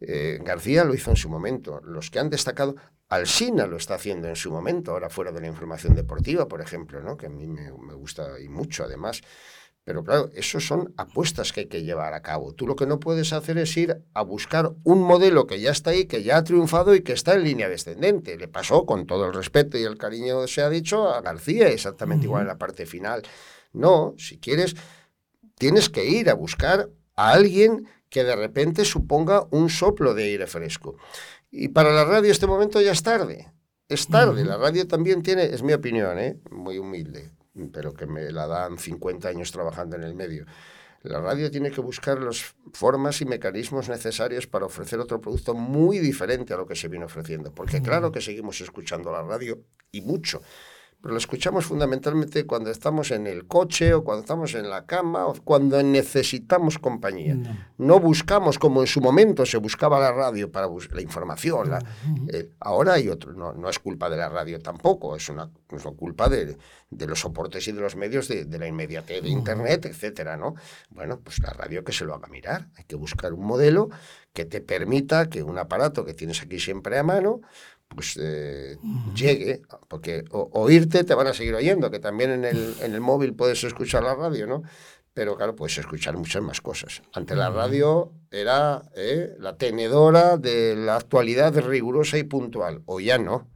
Eh, 0.00 0.38
García 0.42 0.84
lo 0.84 0.94
hizo 0.94 1.10
en 1.10 1.16
su 1.16 1.28
momento. 1.28 1.80
Los 1.84 2.10
que 2.10 2.20
han 2.20 2.30
destacado, 2.30 2.76
Alsina 3.08 3.66
lo 3.66 3.76
está 3.76 3.96
haciendo 3.96 4.28
en 4.28 4.36
su 4.36 4.50
momento, 4.50 4.92
ahora 4.92 5.10
fuera 5.10 5.32
de 5.32 5.40
la 5.40 5.48
información 5.48 5.94
deportiva, 5.94 6.46
por 6.46 6.60
ejemplo, 6.60 7.02
¿no? 7.02 7.16
que 7.16 7.26
a 7.26 7.30
mí 7.30 7.46
me, 7.46 7.72
me 7.72 7.94
gusta 7.94 8.40
y 8.40 8.48
mucho 8.48 8.84
además. 8.84 9.22
Pero 9.84 10.04
claro, 10.04 10.30
eso 10.34 10.60
son 10.60 10.94
apuestas 10.96 11.52
que 11.52 11.60
hay 11.60 11.66
que 11.66 11.82
llevar 11.82 12.14
a 12.14 12.22
cabo. 12.22 12.54
Tú 12.54 12.66
lo 12.68 12.76
que 12.76 12.86
no 12.86 13.00
puedes 13.00 13.32
hacer 13.32 13.58
es 13.58 13.76
ir 13.76 14.04
a 14.14 14.22
buscar 14.22 14.72
un 14.84 15.02
modelo 15.02 15.46
que 15.46 15.60
ya 15.60 15.72
está 15.72 15.90
ahí, 15.90 16.04
que 16.04 16.22
ya 16.22 16.36
ha 16.36 16.44
triunfado 16.44 16.94
y 16.94 17.02
que 17.02 17.12
está 17.12 17.34
en 17.34 17.42
línea 17.42 17.68
descendente. 17.68 18.36
Le 18.36 18.46
pasó, 18.46 18.86
con 18.86 19.06
todo 19.06 19.26
el 19.26 19.34
respeto 19.34 19.76
y 19.76 19.82
el 19.82 19.98
cariño 19.98 20.46
se 20.46 20.62
ha 20.62 20.70
dicho, 20.70 21.08
a 21.08 21.20
García, 21.20 21.68
exactamente 21.68 22.26
igual 22.26 22.42
en 22.42 22.48
la 22.48 22.58
parte 22.58 22.86
final. 22.86 23.22
No, 23.72 24.14
si 24.18 24.38
quieres, 24.38 24.76
tienes 25.58 25.88
que 25.88 26.04
ir 26.04 26.30
a 26.30 26.34
buscar 26.34 26.88
a 27.16 27.32
alguien 27.32 27.88
que 28.08 28.22
de 28.22 28.36
repente 28.36 28.84
suponga 28.84 29.48
un 29.50 29.68
soplo 29.68 30.14
de 30.14 30.24
aire 30.24 30.46
fresco. 30.46 30.96
Y 31.50 31.68
para 31.68 31.92
la 31.92 32.04
radio 32.04 32.30
este 32.30 32.46
momento 32.46 32.80
ya 32.80 32.92
es 32.92 33.02
tarde. 33.02 33.52
Es 33.88 34.06
tarde. 34.06 34.44
La 34.44 34.56
radio 34.56 34.86
también 34.86 35.22
tiene, 35.22 35.44
es 35.44 35.62
mi 35.62 35.72
opinión, 35.72 36.18
¿eh? 36.18 36.38
muy 36.50 36.78
humilde, 36.78 37.32
pero 37.72 37.92
que 37.92 38.06
me 38.06 38.30
la 38.30 38.46
dan 38.46 38.78
50 38.78 39.28
años 39.28 39.52
trabajando 39.52 39.96
en 39.96 40.04
el 40.04 40.14
medio. 40.14 40.46
La 41.02 41.20
radio 41.20 41.50
tiene 41.50 41.72
que 41.72 41.80
buscar 41.80 42.20
las 42.20 42.54
formas 42.72 43.20
y 43.20 43.24
mecanismos 43.24 43.88
necesarios 43.88 44.46
para 44.46 44.66
ofrecer 44.66 45.00
otro 45.00 45.20
producto 45.20 45.52
muy 45.52 45.98
diferente 45.98 46.54
a 46.54 46.56
lo 46.56 46.66
que 46.66 46.76
se 46.76 46.86
viene 46.86 47.06
ofreciendo. 47.06 47.52
Porque 47.52 47.82
claro 47.82 48.12
que 48.12 48.20
seguimos 48.20 48.60
escuchando 48.60 49.10
la 49.10 49.22
radio 49.22 49.64
y 49.90 50.02
mucho, 50.02 50.42
pero 51.02 51.14
lo 51.14 51.18
escuchamos 51.18 51.66
fundamentalmente 51.66 52.46
cuando 52.46 52.70
estamos 52.70 53.10
en 53.10 53.26
el 53.26 53.48
coche 53.48 53.92
o 53.92 54.04
cuando 54.04 54.20
estamos 54.20 54.54
en 54.54 54.70
la 54.70 54.86
cama 54.86 55.26
o 55.26 55.34
cuando 55.42 55.82
necesitamos 55.82 56.78
compañía. 56.78 57.36
No, 57.76 57.98
buscamos 57.98 58.56
como 58.56 58.80
en 58.82 58.86
su 58.86 59.00
momento 59.00 59.44
se 59.44 59.56
buscaba 59.56 59.98
la 59.98 60.12
radio 60.12 60.52
para 60.52 60.68
la 60.68 61.02
información. 61.02 61.70
La, 61.70 61.80
eh, 62.32 62.50
ahora 62.60 62.94
hay 62.94 63.08
otro, 63.08 63.32
no, 63.32 63.52
no, 63.52 63.68
es 63.68 63.80
culpa 63.80 64.08
de 64.08 64.16
la 64.16 64.28
radio 64.28 64.60
tampoco, 64.60 65.16
es 65.16 65.28
una, 65.28 65.50
es 65.70 65.84
una 65.84 65.96
culpa 65.96 66.28
de, 66.28 66.56
de, 66.88 67.06
los 67.06 67.18
soportes 67.18 67.66
y 67.66 67.72
de 67.72 67.80
los 67.80 67.96
medios 67.96 68.28
de, 68.28 68.44
de 68.44 68.58
la 68.60 68.68
inmediatez 68.68 69.24
de 69.24 69.28
Internet, 69.28 69.86
etcétera, 69.86 70.36
¿no? 70.36 70.54
Bueno, 70.90 71.18
pues 71.18 71.40
la 71.40 71.50
radio 71.50 71.82
que 71.82 71.92
se 71.92 72.04
lo 72.04 72.14
haga 72.14 72.28
mirar. 72.28 72.68
Hay 72.76 72.84
que 72.84 72.94
buscar 72.94 73.32
un 73.32 73.44
modelo 73.44 73.90
que 74.32 74.44
te 74.44 74.60
permita 74.60 75.28
que 75.28 75.42
un 75.42 75.58
aparato 75.58 76.04
que 76.04 76.14
tienes 76.14 76.40
aquí 76.42 76.58
siempre 76.58 76.98
a 76.98 77.02
mano, 77.02 77.40
pues 77.94 78.18
eh, 78.20 78.78
llegue, 79.14 79.62
porque 79.88 80.24
oírte 80.30 81.04
te 81.04 81.14
van 81.14 81.26
a 81.26 81.34
seguir 81.34 81.54
oyendo, 81.54 81.90
que 81.90 81.98
también 81.98 82.30
en 82.30 82.44
el, 82.44 82.74
en 82.80 82.94
el 82.94 83.00
móvil 83.00 83.34
puedes 83.34 83.62
escuchar 83.64 84.02
la 84.02 84.14
radio, 84.14 84.46
¿no? 84.46 84.62
Pero 85.14 85.36
claro, 85.36 85.54
puedes 85.54 85.76
escuchar 85.76 86.16
muchas 86.16 86.42
más 86.42 86.60
cosas. 86.60 87.02
Ante 87.12 87.36
la 87.36 87.50
radio 87.50 88.12
era 88.30 88.82
eh, 88.96 89.34
la 89.38 89.56
tenedora 89.56 90.38
de 90.38 90.74
la 90.74 90.96
actualidad 90.96 91.54
rigurosa 91.58 92.16
y 92.16 92.24
puntual. 92.24 92.82
Hoy 92.86 93.06
ya 93.06 93.18
no, 93.18 93.50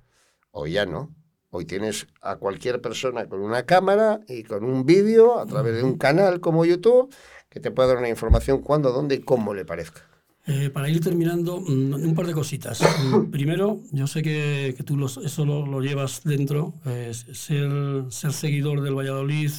hoy 0.50 0.72
ya 0.72 0.84
no. 0.84 1.14
Hoy 1.48 1.64
tienes 1.64 2.06
a 2.20 2.36
cualquier 2.36 2.82
persona 2.82 3.26
con 3.28 3.40
una 3.40 3.64
cámara 3.64 4.20
y 4.28 4.42
con 4.42 4.64
un 4.64 4.84
vídeo 4.84 5.38
a 5.38 5.46
través 5.46 5.76
de 5.76 5.82
un 5.82 5.96
canal 5.96 6.40
como 6.40 6.66
YouTube 6.66 7.14
que 7.48 7.60
te 7.60 7.70
puede 7.70 7.88
dar 7.88 7.98
una 7.98 8.10
información 8.10 8.60
cuando, 8.60 8.92
dónde 8.92 9.14
y 9.14 9.20
cómo 9.20 9.54
le 9.54 9.64
parezca. 9.64 10.02
Eh, 10.48 10.70
para 10.70 10.88
ir 10.88 11.00
terminando, 11.00 11.60
mm, 11.60 11.94
un 11.94 12.14
par 12.14 12.26
de 12.26 12.32
cositas. 12.32 12.78
Primero, 13.32 13.82
yo 13.90 14.06
sé 14.06 14.22
que, 14.22 14.74
que 14.76 14.84
tú 14.84 14.96
los, 14.96 15.16
eso 15.16 15.44
lo, 15.44 15.66
lo, 15.66 15.80
llevas 15.80 16.22
dentro, 16.22 16.74
eh, 16.86 17.12
ser, 17.12 18.04
ser 18.10 18.32
seguidor 18.32 18.80
del 18.80 18.94
Valladolid, 18.94 19.50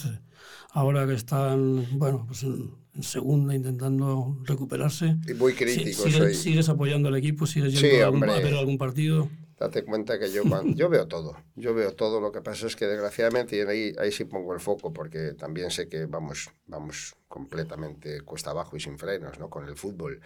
ahora 0.72 1.06
que 1.06 1.14
están 1.14 1.86
bueno, 2.00 2.24
pues 2.26 2.44
en, 2.44 2.72
en 2.96 3.04
segunda 3.04 3.54
intentando 3.54 4.38
recuperarse. 4.46 5.18
Y 5.28 5.34
muy 5.34 5.54
crítico. 5.54 6.04
¿Sigues, 6.04 6.18
soy. 6.18 6.34
sigues 6.34 6.70
apoyando 6.70 7.10
al 7.10 7.18
equipo? 7.18 7.46
¿Sigues 7.46 7.74
yendo 7.74 7.90
Sí, 7.90 8.02
a, 8.02 8.06
algún, 8.06 8.24
a 8.24 8.38
ver 8.38 8.54
algún 8.54 8.78
partido? 8.78 9.30
Date 9.60 9.84
cuenta 9.84 10.18
que 10.20 10.32
yo, 10.32 10.44
yo 10.76 10.88
veo 10.88 11.08
todo, 11.08 11.36
yo 11.56 11.74
veo 11.74 11.94
todo. 11.94 12.22
Lo 12.22 12.32
que 12.32 12.42
pasa 12.42 12.68
es 12.68 12.76
que 12.76 12.86
desgraciadamente, 12.86 13.68
ahí, 13.68 13.94
ahí 14.00 14.12
sí 14.12 14.24
pongo 14.26 14.54
el 14.54 14.60
foco, 14.62 14.94
porque 14.94 15.34
también 15.34 15.70
sé 15.70 15.90
que 15.90 16.06
vamos, 16.06 16.50
vamos 16.66 17.16
completamente 17.28 18.22
cuesta 18.22 18.52
abajo 18.52 18.78
y 18.78 18.80
sin 18.80 18.98
frenos, 18.98 19.38
¿no? 19.40 19.50
Con 19.50 19.68
el 19.68 19.76
fútbol 19.76 20.22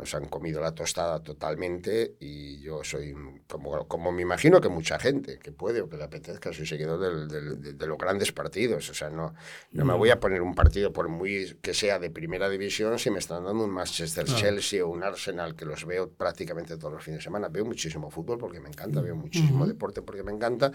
nos 0.00 0.14
han 0.14 0.24
comido 0.26 0.60
la 0.62 0.74
tostada 0.74 1.22
totalmente 1.22 2.16
y 2.20 2.58
yo 2.60 2.82
soy, 2.82 3.14
como, 3.46 3.86
como 3.86 4.10
me 4.12 4.22
imagino 4.22 4.60
que 4.60 4.68
mucha 4.70 4.98
gente 4.98 5.38
que 5.38 5.52
puede 5.52 5.82
o 5.82 5.88
que 5.88 5.98
le 5.98 6.04
apetezca, 6.04 6.52
soy 6.52 6.64
seguidor 6.66 6.98
del- 6.98 7.28
del- 7.28 7.60
de, 7.60 7.72
de 7.74 7.86
los 7.86 7.98
grandes 7.98 8.32
partidos. 8.32 8.88
O 8.88 8.94
sea, 8.94 9.10
no, 9.10 9.34
no 9.72 9.84
me 9.84 9.92
voy 9.94 10.08
a 10.10 10.18
poner 10.18 10.40
un 10.40 10.54
partido 10.54 10.90
por 10.92 11.08
muy 11.08 11.58
que 11.60 11.74
sea 11.74 11.98
de 11.98 12.10
primera 12.10 12.48
división 12.48 12.98
si 12.98 13.10
me 13.10 13.18
están 13.18 13.44
dando 13.44 13.62
un 13.64 13.70
Manchester 13.70 14.24
Claro. 14.24 14.40
Chelsea 14.40 14.84
o 14.84 14.88
un 14.88 15.02
Arsenal 15.04 15.54
que 15.54 15.66
los 15.66 15.84
veo 15.84 16.08
prácticamente 16.10 16.76
todos 16.78 16.94
los 16.94 17.04
fines 17.04 17.18
de 17.18 17.24
semana. 17.24 17.48
Veo 17.48 17.64
muchísimo 17.66 18.10
fútbol 18.10 18.38
porque 18.38 18.58
me 18.60 18.68
encanta, 18.70 19.02
veo 19.02 19.14
muchísimo 19.16 19.66
deporte 19.66 20.00
porque 20.02 20.22
me 20.22 20.32
encanta 20.32 20.72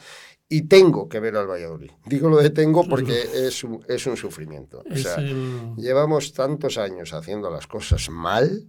y 0.47 0.63
tengo 0.67 1.09
que 1.09 1.19
ver 1.19 1.35
al 1.35 1.47
Valladolid. 1.47 1.91
Digo 2.05 2.29
lo 2.29 2.37
de 2.37 2.51
tengo 2.51 2.87
porque 2.87 3.19
es 3.47 3.63
un, 3.63 3.83
es 3.87 4.05
un 4.05 4.15
sufrimiento. 4.15 4.83
O 4.89 4.95
sea, 4.95 5.15
el- 5.15 5.73
Llevamos 5.77 6.33
tantos 6.33 6.77
años 6.77 7.13
haciendo 7.13 7.49
las 7.49 7.65
cosas 7.67 8.09
mal 8.09 8.67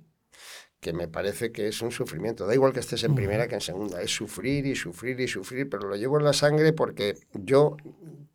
que 0.86 0.92
me 0.92 1.08
parece 1.08 1.50
que 1.50 1.66
es 1.66 1.82
un 1.82 1.90
sufrimiento. 1.90 2.46
Da 2.46 2.54
igual 2.54 2.72
que 2.72 2.78
estés 2.78 3.02
en 3.02 3.16
primera 3.16 3.48
que 3.48 3.56
en 3.56 3.60
segunda, 3.60 4.00
es 4.00 4.14
sufrir 4.14 4.64
y 4.66 4.76
sufrir 4.76 5.18
y 5.18 5.26
sufrir, 5.26 5.68
pero 5.68 5.88
lo 5.88 5.96
llevo 5.96 6.16
en 6.16 6.24
la 6.24 6.32
sangre 6.32 6.72
porque 6.72 7.16
yo 7.32 7.76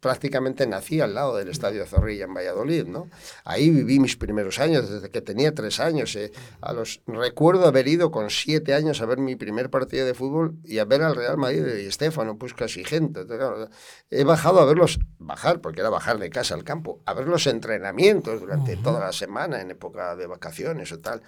prácticamente 0.01 0.67
nací 0.67 0.99
al 0.99 1.13
lado 1.13 1.37
del 1.37 1.47
Estadio 1.47 1.85
Zorrilla 1.85 2.25
en 2.25 2.33
Valladolid, 2.33 2.87
¿no? 2.87 3.07
Ahí 3.45 3.69
viví 3.69 3.99
mis 3.99 4.17
primeros 4.17 4.59
años, 4.59 4.89
desde 4.89 5.09
que 5.09 5.21
tenía 5.21 5.55
tres 5.55 5.79
años. 5.79 6.13
eh. 6.17 6.33
A 6.59 6.73
los, 6.73 7.01
recuerdo 7.07 7.67
haber 7.67 7.87
ido 7.87 8.11
con 8.11 8.29
siete 8.29 8.73
años 8.73 8.99
a 8.99 9.05
ver 9.05 9.19
mi 9.19 9.37
primer 9.37 9.69
partido 9.69 10.05
de 10.05 10.13
fútbol 10.13 10.55
y 10.65 10.79
a 10.79 10.85
ver 10.85 11.03
al 11.03 11.15
Real 11.15 11.37
Madrid 11.37 11.63
de 11.63 11.87
Estefano, 11.87 12.37
Puskas 12.37 12.75
y 12.75 12.83
gente. 12.83 13.21
Entonces, 13.21 13.37
claro, 13.37 13.69
he 14.09 14.25
bajado 14.25 14.59
a 14.59 14.65
verlos, 14.65 14.99
bajar, 15.19 15.61
porque 15.61 15.79
era 15.79 15.89
bajar 15.89 16.19
de 16.19 16.29
casa 16.29 16.55
al 16.55 16.65
campo, 16.65 16.99
a 17.05 17.13
ver 17.13 17.29
los 17.29 17.47
entrenamientos 17.47 18.41
durante 18.41 18.75
toda 18.75 18.99
la 18.99 19.13
semana, 19.13 19.61
en 19.61 19.71
época 19.71 20.17
de 20.17 20.27
vacaciones 20.27 20.91
o 20.91 20.99
tal. 20.99 21.21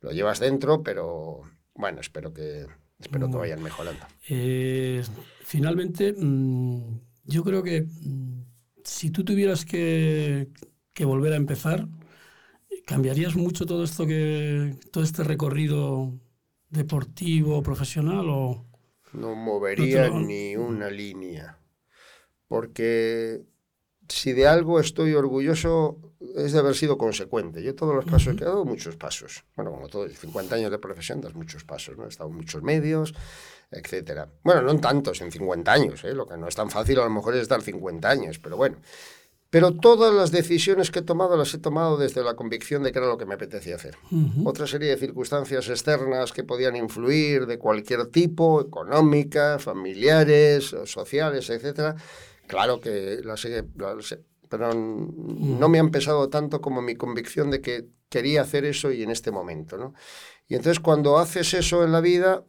Lo 0.00 0.12
llevas 0.12 0.40
dentro, 0.40 0.82
pero 0.82 1.42
bueno, 1.74 2.00
espero 2.00 2.32
que, 2.32 2.66
espero 2.98 3.30
que 3.30 3.36
vayan 3.36 3.62
mejorando. 3.62 4.04
Eh, 4.28 5.02
finalmente, 5.42 6.14
mm, 6.16 7.00
yo 7.24 7.42
creo 7.44 7.62
que 7.62 7.82
mm, 7.82 8.42
si 8.84 9.10
tú 9.10 9.24
tuvieras 9.24 9.64
que, 9.64 10.48
que 10.92 11.04
volver 11.04 11.32
a 11.32 11.36
empezar, 11.36 11.88
¿cambiarías 12.86 13.36
mucho 13.36 13.66
todo 13.66 13.84
esto 13.84 14.06
que 14.06 14.76
todo 14.92 15.04
este 15.04 15.24
recorrido 15.24 16.12
deportivo, 16.70 17.62
profesional 17.62 18.26
o 18.28 18.66
No 19.12 19.34
movería 19.34 20.08
No 20.08 20.14
te 20.14 20.20
lo- 20.20 20.20
ni 20.20 20.56
una 20.56 20.90
línea. 20.90 21.58
Porque 22.46 23.42
si 24.08 24.32
de 24.32 24.46
algo 24.46 24.80
estoy 24.80 25.14
orgulloso 25.14 25.98
es 26.34 26.52
de 26.52 26.58
haber 26.58 26.74
sido 26.74 26.98
consecuente. 26.98 27.62
Yo 27.62 27.74
todos 27.74 27.94
los 27.94 28.04
pasos 28.04 28.34
que 28.34 28.44
he 28.44 28.46
dado, 28.46 28.64
muchos 28.64 28.96
pasos. 28.96 29.44
Bueno, 29.54 29.70
como 29.70 29.88
todo, 29.88 30.08
50 30.08 30.54
años 30.54 30.70
de 30.70 30.78
profesión, 30.78 31.20
das 31.20 31.34
muchos 31.34 31.64
pasos, 31.64 31.96
¿no? 31.96 32.04
He 32.06 32.08
estado 32.08 32.30
en 32.30 32.36
muchos 32.36 32.62
medios, 32.62 33.14
etcétera. 33.70 34.28
Bueno, 34.42 34.62
no 34.62 34.70
en 34.70 34.80
tantos, 34.80 35.20
en 35.20 35.30
50 35.30 35.72
años, 35.72 36.04
¿eh? 36.04 36.14
Lo 36.14 36.26
que 36.26 36.36
no 36.36 36.48
es 36.48 36.54
tan 36.54 36.70
fácil 36.70 36.98
a 36.98 37.04
lo 37.04 37.10
mejor 37.10 37.36
es 37.36 37.48
dar 37.48 37.62
50 37.62 38.08
años, 38.08 38.38
pero 38.38 38.56
bueno. 38.56 38.78
Pero 39.50 39.72
todas 39.72 40.12
las 40.12 40.30
decisiones 40.30 40.90
que 40.90 40.98
he 40.98 41.02
tomado 41.02 41.34
las 41.36 41.54
he 41.54 41.58
tomado 41.58 41.96
desde 41.96 42.22
la 42.22 42.34
convicción 42.34 42.82
de 42.82 42.92
que 42.92 42.98
era 42.98 43.08
lo 43.08 43.16
que 43.16 43.24
me 43.24 43.34
apetecía 43.34 43.76
hacer. 43.76 43.96
Otra 44.44 44.66
serie 44.66 44.90
de 44.90 44.98
circunstancias 44.98 45.70
externas 45.70 46.32
que 46.32 46.44
podían 46.44 46.76
influir 46.76 47.46
de 47.46 47.58
cualquier 47.58 48.08
tipo, 48.08 48.60
económicas, 48.60 49.62
familiares, 49.62 50.76
sociales, 50.84 51.48
etcétera. 51.48 51.96
Claro 52.48 52.80
que 52.80 53.20
las 53.22 53.44
he- 53.44 53.64
pero 54.48 54.72
no 54.74 55.68
me 55.68 55.78
han 55.78 55.90
pesado 55.90 56.28
tanto 56.30 56.60
como 56.60 56.80
mi 56.82 56.96
convicción 56.96 57.50
de 57.50 57.60
que 57.60 57.86
quería 58.08 58.42
hacer 58.42 58.64
eso 58.64 58.90
y 58.90 59.02
en 59.02 59.10
este 59.10 59.30
momento, 59.30 59.76
¿no? 59.76 59.94
Y 60.48 60.54
entonces 60.54 60.80
cuando 60.80 61.18
haces 61.18 61.52
eso 61.54 61.84
en 61.84 61.92
la 61.92 62.00
vida, 62.00 62.44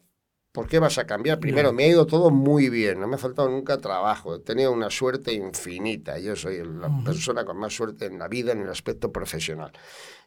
¿por 0.54 0.68
qué 0.68 0.80
vas 0.80 0.98
a 0.98 1.06
cambiar? 1.06 1.40
Primero, 1.42 1.74
me 1.74 1.84
ha 1.84 1.88
ido 1.88 2.06
todo 2.06 2.30
muy 2.32 2.70
bien, 2.70 3.00
no 3.02 3.08
me 3.08 3.16
ha 3.16 3.20
faltado 3.20 3.50
nunca 3.50 3.78
trabajo, 3.78 4.36
he 4.36 4.40
tenido 4.40 4.72
una 4.72 4.90
suerte 4.90 5.34
infinita, 5.34 6.18
yo 6.20 6.36
soy 6.38 6.64
la 6.64 6.88
persona 7.04 7.44
con 7.44 7.58
más 7.58 7.74
suerte 7.76 8.06
en 8.06 8.18
la 8.18 8.30
vida 8.30 8.54
en 8.54 8.62
el 8.62 8.70
aspecto 8.70 9.12
profesional. 9.12 9.74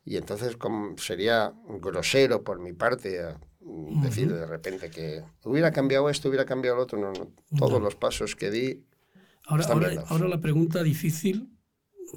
Y 0.04 0.16
entonces 0.18 0.56
como 0.56 0.98
sería 0.98 1.54
grosero 1.80 2.42
por 2.42 2.58
mi 2.58 2.72
parte 2.74 3.20
a 3.22 3.38
decir 4.02 4.32
de 4.32 4.46
repente 4.46 4.90
que 4.90 5.24
hubiera 5.44 5.70
cambiado 5.72 6.10
esto, 6.10 6.28
hubiera 6.28 6.44
cambiado 6.44 6.76
lo 6.76 6.82
otro, 6.82 6.98
no, 6.98 7.12
no. 7.12 7.32
todos 7.56 7.80
los 7.80 7.94
pasos 7.96 8.36
que 8.36 8.50
di 8.50 8.84
ahora, 9.46 9.64
ahora, 9.66 10.04
ahora 10.08 10.28
la 10.28 10.40
pregunta 10.40 10.82
difícil 10.82 11.48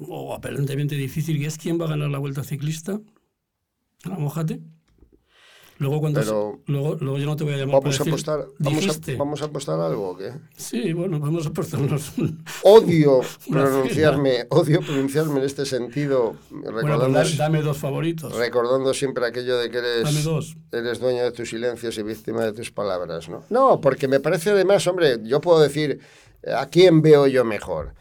o 0.08 0.34
aparentemente 0.34 0.94
difícil 0.94 1.38
que 1.38 1.46
es 1.46 1.58
quién 1.58 1.80
va 1.80 1.86
a 1.86 1.90
ganar 1.90 2.10
la 2.10 2.18
vuelta 2.18 2.44
ciclista? 2.44 3.00
¿La 4.04 4.18
mojate? 4.18 4.60
Luego, 5.78 6.00
cuando 6.00 6.20
Pero- 6.20 6.60
luego, 6.66 6.96
luego 7.00 7.18
yo 7.18 7.26
no 7.26 7.36
te 7.36 7.44
voy 7.44 7.52
a 7.52 7.56
llamar 7.58 7.74
Vamos 7.82 7.96
a 7.96 7.98
para 8.04 8.10
decir, 8.10 8.12
apostar, 8.30 8.46
vamos 8.58 8.86
a, 8.88 9.16
vamos 9.18 9.42
a 9.42 9.44
apostar 9.44 9.80
algo, 9.80 10.08
¿o 10.10 10.16
¿qué? 10.16 10.32
Sí, 10.56 10.92
bueno, 10.94 11.20
vamos 11.20 11.44
a 11.44 11.50
apostarnos. 11.50 12.12
Odio 12.62 13.20
pronunciarme, 13.50 14.46
odio 14.48 14.80
pronunciarme 14.80 15.40
en 15.40 15.44
este 15.46 15.66
sentido, 15.66 16.36
Bueno, 16.50 16.70
recordando, 16.78 17.18
pues 17.20 17.36
da- 17.36 17.44
dame 17.44 17.60
dos 17.62 17.76
favoritos. 17.76 18.34
recordando 18.36 18.94
siempre 18.94 19.26
aquello 19.26 19.58
de 19.58 19.70
que 19.70 19.78
eres, 19.78 20.24
dos. 20.24 20.56
eres 20.72 20.98
dueño 20.98 21.22
de 21.24 21.32
tus 21.32 21.50
silencios 21.50 21.98
y 21.98 22.02
víctima 22.02 22.42
de 22.44 22.52
tus 22.52 22.70
palabras, 22.70 23.28
¿no? 23.28 23.44
No, 23.50 23.80
porque 23.80 24.08
me 24.08 24.20
parece 24.20 24.50
además, 24.50 24.86
hombre, 24.86 25.18
yo 25.24 25.40
puedo 25.42 25.60
decir 25.60 26.00
eh, 26.42 26.52
a 26.56 26.66
quién 26.66 27.02
veo 27.02 27.26
yo 27.26 27.44
mejor. 27.44 27.94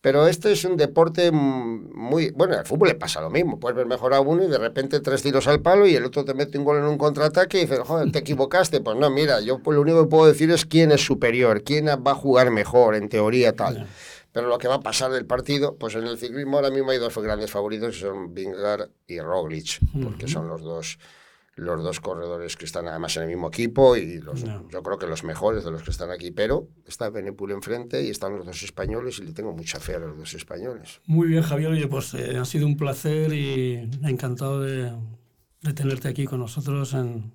Pero 0.00 0.28
este 0.28 0.52
es 0.52 0.64
un 0.64 0.76
deporte 0.76 1.32
muy... 1.32 2.30
Bueno, 2.30 2.54
en 2.54 2.60
el 2.60 2.66
fútbol 2.66 2.88
le 2.88 2.94
pasa 2.94 3.20
lo 3.20 3.30
mismo. 3.30 3.58
Puedes 3.58 3.76
ver 3.76 3.86
mejor 3.86 4.14
a 4.14 4.20
uno 4.20 4.44
y 4.44 4.46
de 4.46 4.58
repente 4.58 5.00
tres 5.00 5.22
tiros 5.22 5.48
al 5.48 5.62
palo 5.62 5.86
y 5.86 5.96
el 5.96 6.04
otro 6.04 6.24
te 6.24 6.32
mete 6.34 6.58
un 6.58 6.64
gol 6.64 6.78
en 6.78 6.84
un 6.84 6.96
contraataque 6.96 7.58
y 7.58 7.60
dices, 7.62 7.80
joder, 7.80 8.12
te 8.12 8.20
equivocaste. 8.20 8.80
Pues 8.80 8.96
no, 8.96 9.10
mira, 9.10 9.40
yo 9.40 9.58
pues, 9.58 9.74
lo 9.74 9.82
único 9.82 10.02
que 10.04 10.08
puedo 10.08 10.26
decir 10.26 10.50
es 10.50 10.64
quién 10.64 10.92
es 10.92 11.04
superior, 11.04 11.62
quién 11.64 11.86
va 11.86 12.12
a 12.12 12.14
jugar 12.14 12.50
mejor, 12.50 12.94
en 12.94 13.08
teoría 13.08 13.52
tal. 13.54 13.88
Pero 14.30 14.48
lo 14.48 14.58
que 14.58 14.68
va 14.68 14.74
a 14.74 14.80
pasar 14.80 15.10
del 15.10 15.24
partido, 15.24 15.76
pues 15.76 15.94
en 15.94 16.06
el 16.06 16.18
ciclismo 16.18 16.58
ahora 16.58 16.70
mismo 16.70 16.90
hay 16.90 16.98
dos 16.98 17.16
grandes 17.16 17.50
favoritos, 17.50 17.94
que 17.94 18.00
son 18.02 18.34
Vingegaard 18.34 18.90
y 19.06 19.18
Roglic, 19.18 19.80
porque 20.02 20.28
son 20.28 20.46
los 20.46 20.60
dos, 20.60 20.98
los 21.56 21.82
dos 21.82 22.00
corredores 22.00 22.54
que 22.56 22.66
están 22.66 22.86
además 22.86 23.16
en 23.16 23.22
el 23.24 23.28
mismo 23.30 23.48
equipo 23.48 23.96
y 23.96 24.20
los, 24.20 24.42
Ya. 24.44 24.62
yo 24.70 24.82
creo 24.82 24.98
que 24.98 25.06
los 25.06 25.24
mejores 25.24 25.64
de 25.64 25.70
los 25.70 25.82
que 25.82 25.90
están 25.90 26.10
aquí. 26.10 26.30
Pero 26.30 26.68
está 26.86 27.08
Benepul 27.10 27.50
enfrente 27.50 28.02
y 28.02 28.10
están 28.10 28.36
los 28.36 28.44
dos 28.46 28.62
españoles 28.62 29.18
y 29.18 29.22
le 29.24 29.32
tengo 29.32 29.52
mucha 29.52 29.80
fe 29.80 29.94
a 29.94 29.98
los 29.98 30.16
dos 30.18 30.34
españoles. 30.34 31.00
Muy 31.06 31.28
bien, 31.28 31.42
Javier. 31.42 31.70
Oye, 31.72 31.88
pues 31.88 32.12
eh, 32.14 32.36
ha 32.38 32.44
sido 32.44 32.66
un 32.66 32.76
placer 32.76 33.32
y 33.32 33.88
encantado 34.04 34.60
de, 34.60 34.92
de 35.62 35.72
tenerte 35.72 36.08
aquí 36.08 36.26
con 36.26 36.40
nosotros 36.40 36.92
en, 36.92 37.32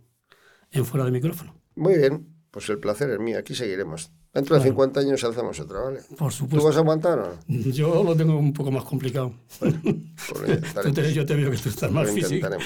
en 0.72 0.86
Fuera 0.86 1.03
de 1.05 1.11
Micrófono. 1.11 1.55
Muy 1.76 1.97
bien, 1.97 2.28
pues 2.51 2.69
el 2.69 2.78
placer 2.80 3.09
es 3.09 3.19
mío, 3.19 3.39
aquí 3.39 3.55
seguiremos. 3.55 4.11
Dentro 4.34 4.55
de 4.55 4.61
Claro. 4.61 4.72
50 4.76 4.99
años 5.01 5.24
hacemos 5.26 5.59
otra, 5.59 5.82
¿vale? 5.82 5.99
Por 6.17 6.30
¿Tú 6.32 6.38
supuesto. 6.38 6.67
vas 6.67 6.78
a 6.78 6.80
aguantar 6.80 7.19
o 7.19 7.28
no? 7.28 7.72
Yo 7.72 8.01
lo 8.03 8.15
tengo 8.15 8.38
un 8.38 8.53
poco 8.53 8.72
más 8.72 8.84
complicado. 8.86 9.34
Pues 9.59 9.74
lo 9.74 9.82
Tú 10.84 10.93
te- 10.93 11.11
yo 11.13 11.26
te 11.26 11.36
veo 11.36 11.49
que 11.51 11.57
tú 11.57 11.67
estás 11.69 11.91
más 11.91 12.07
físico. 12.09 12.36
intentaremos. 12.36 12.65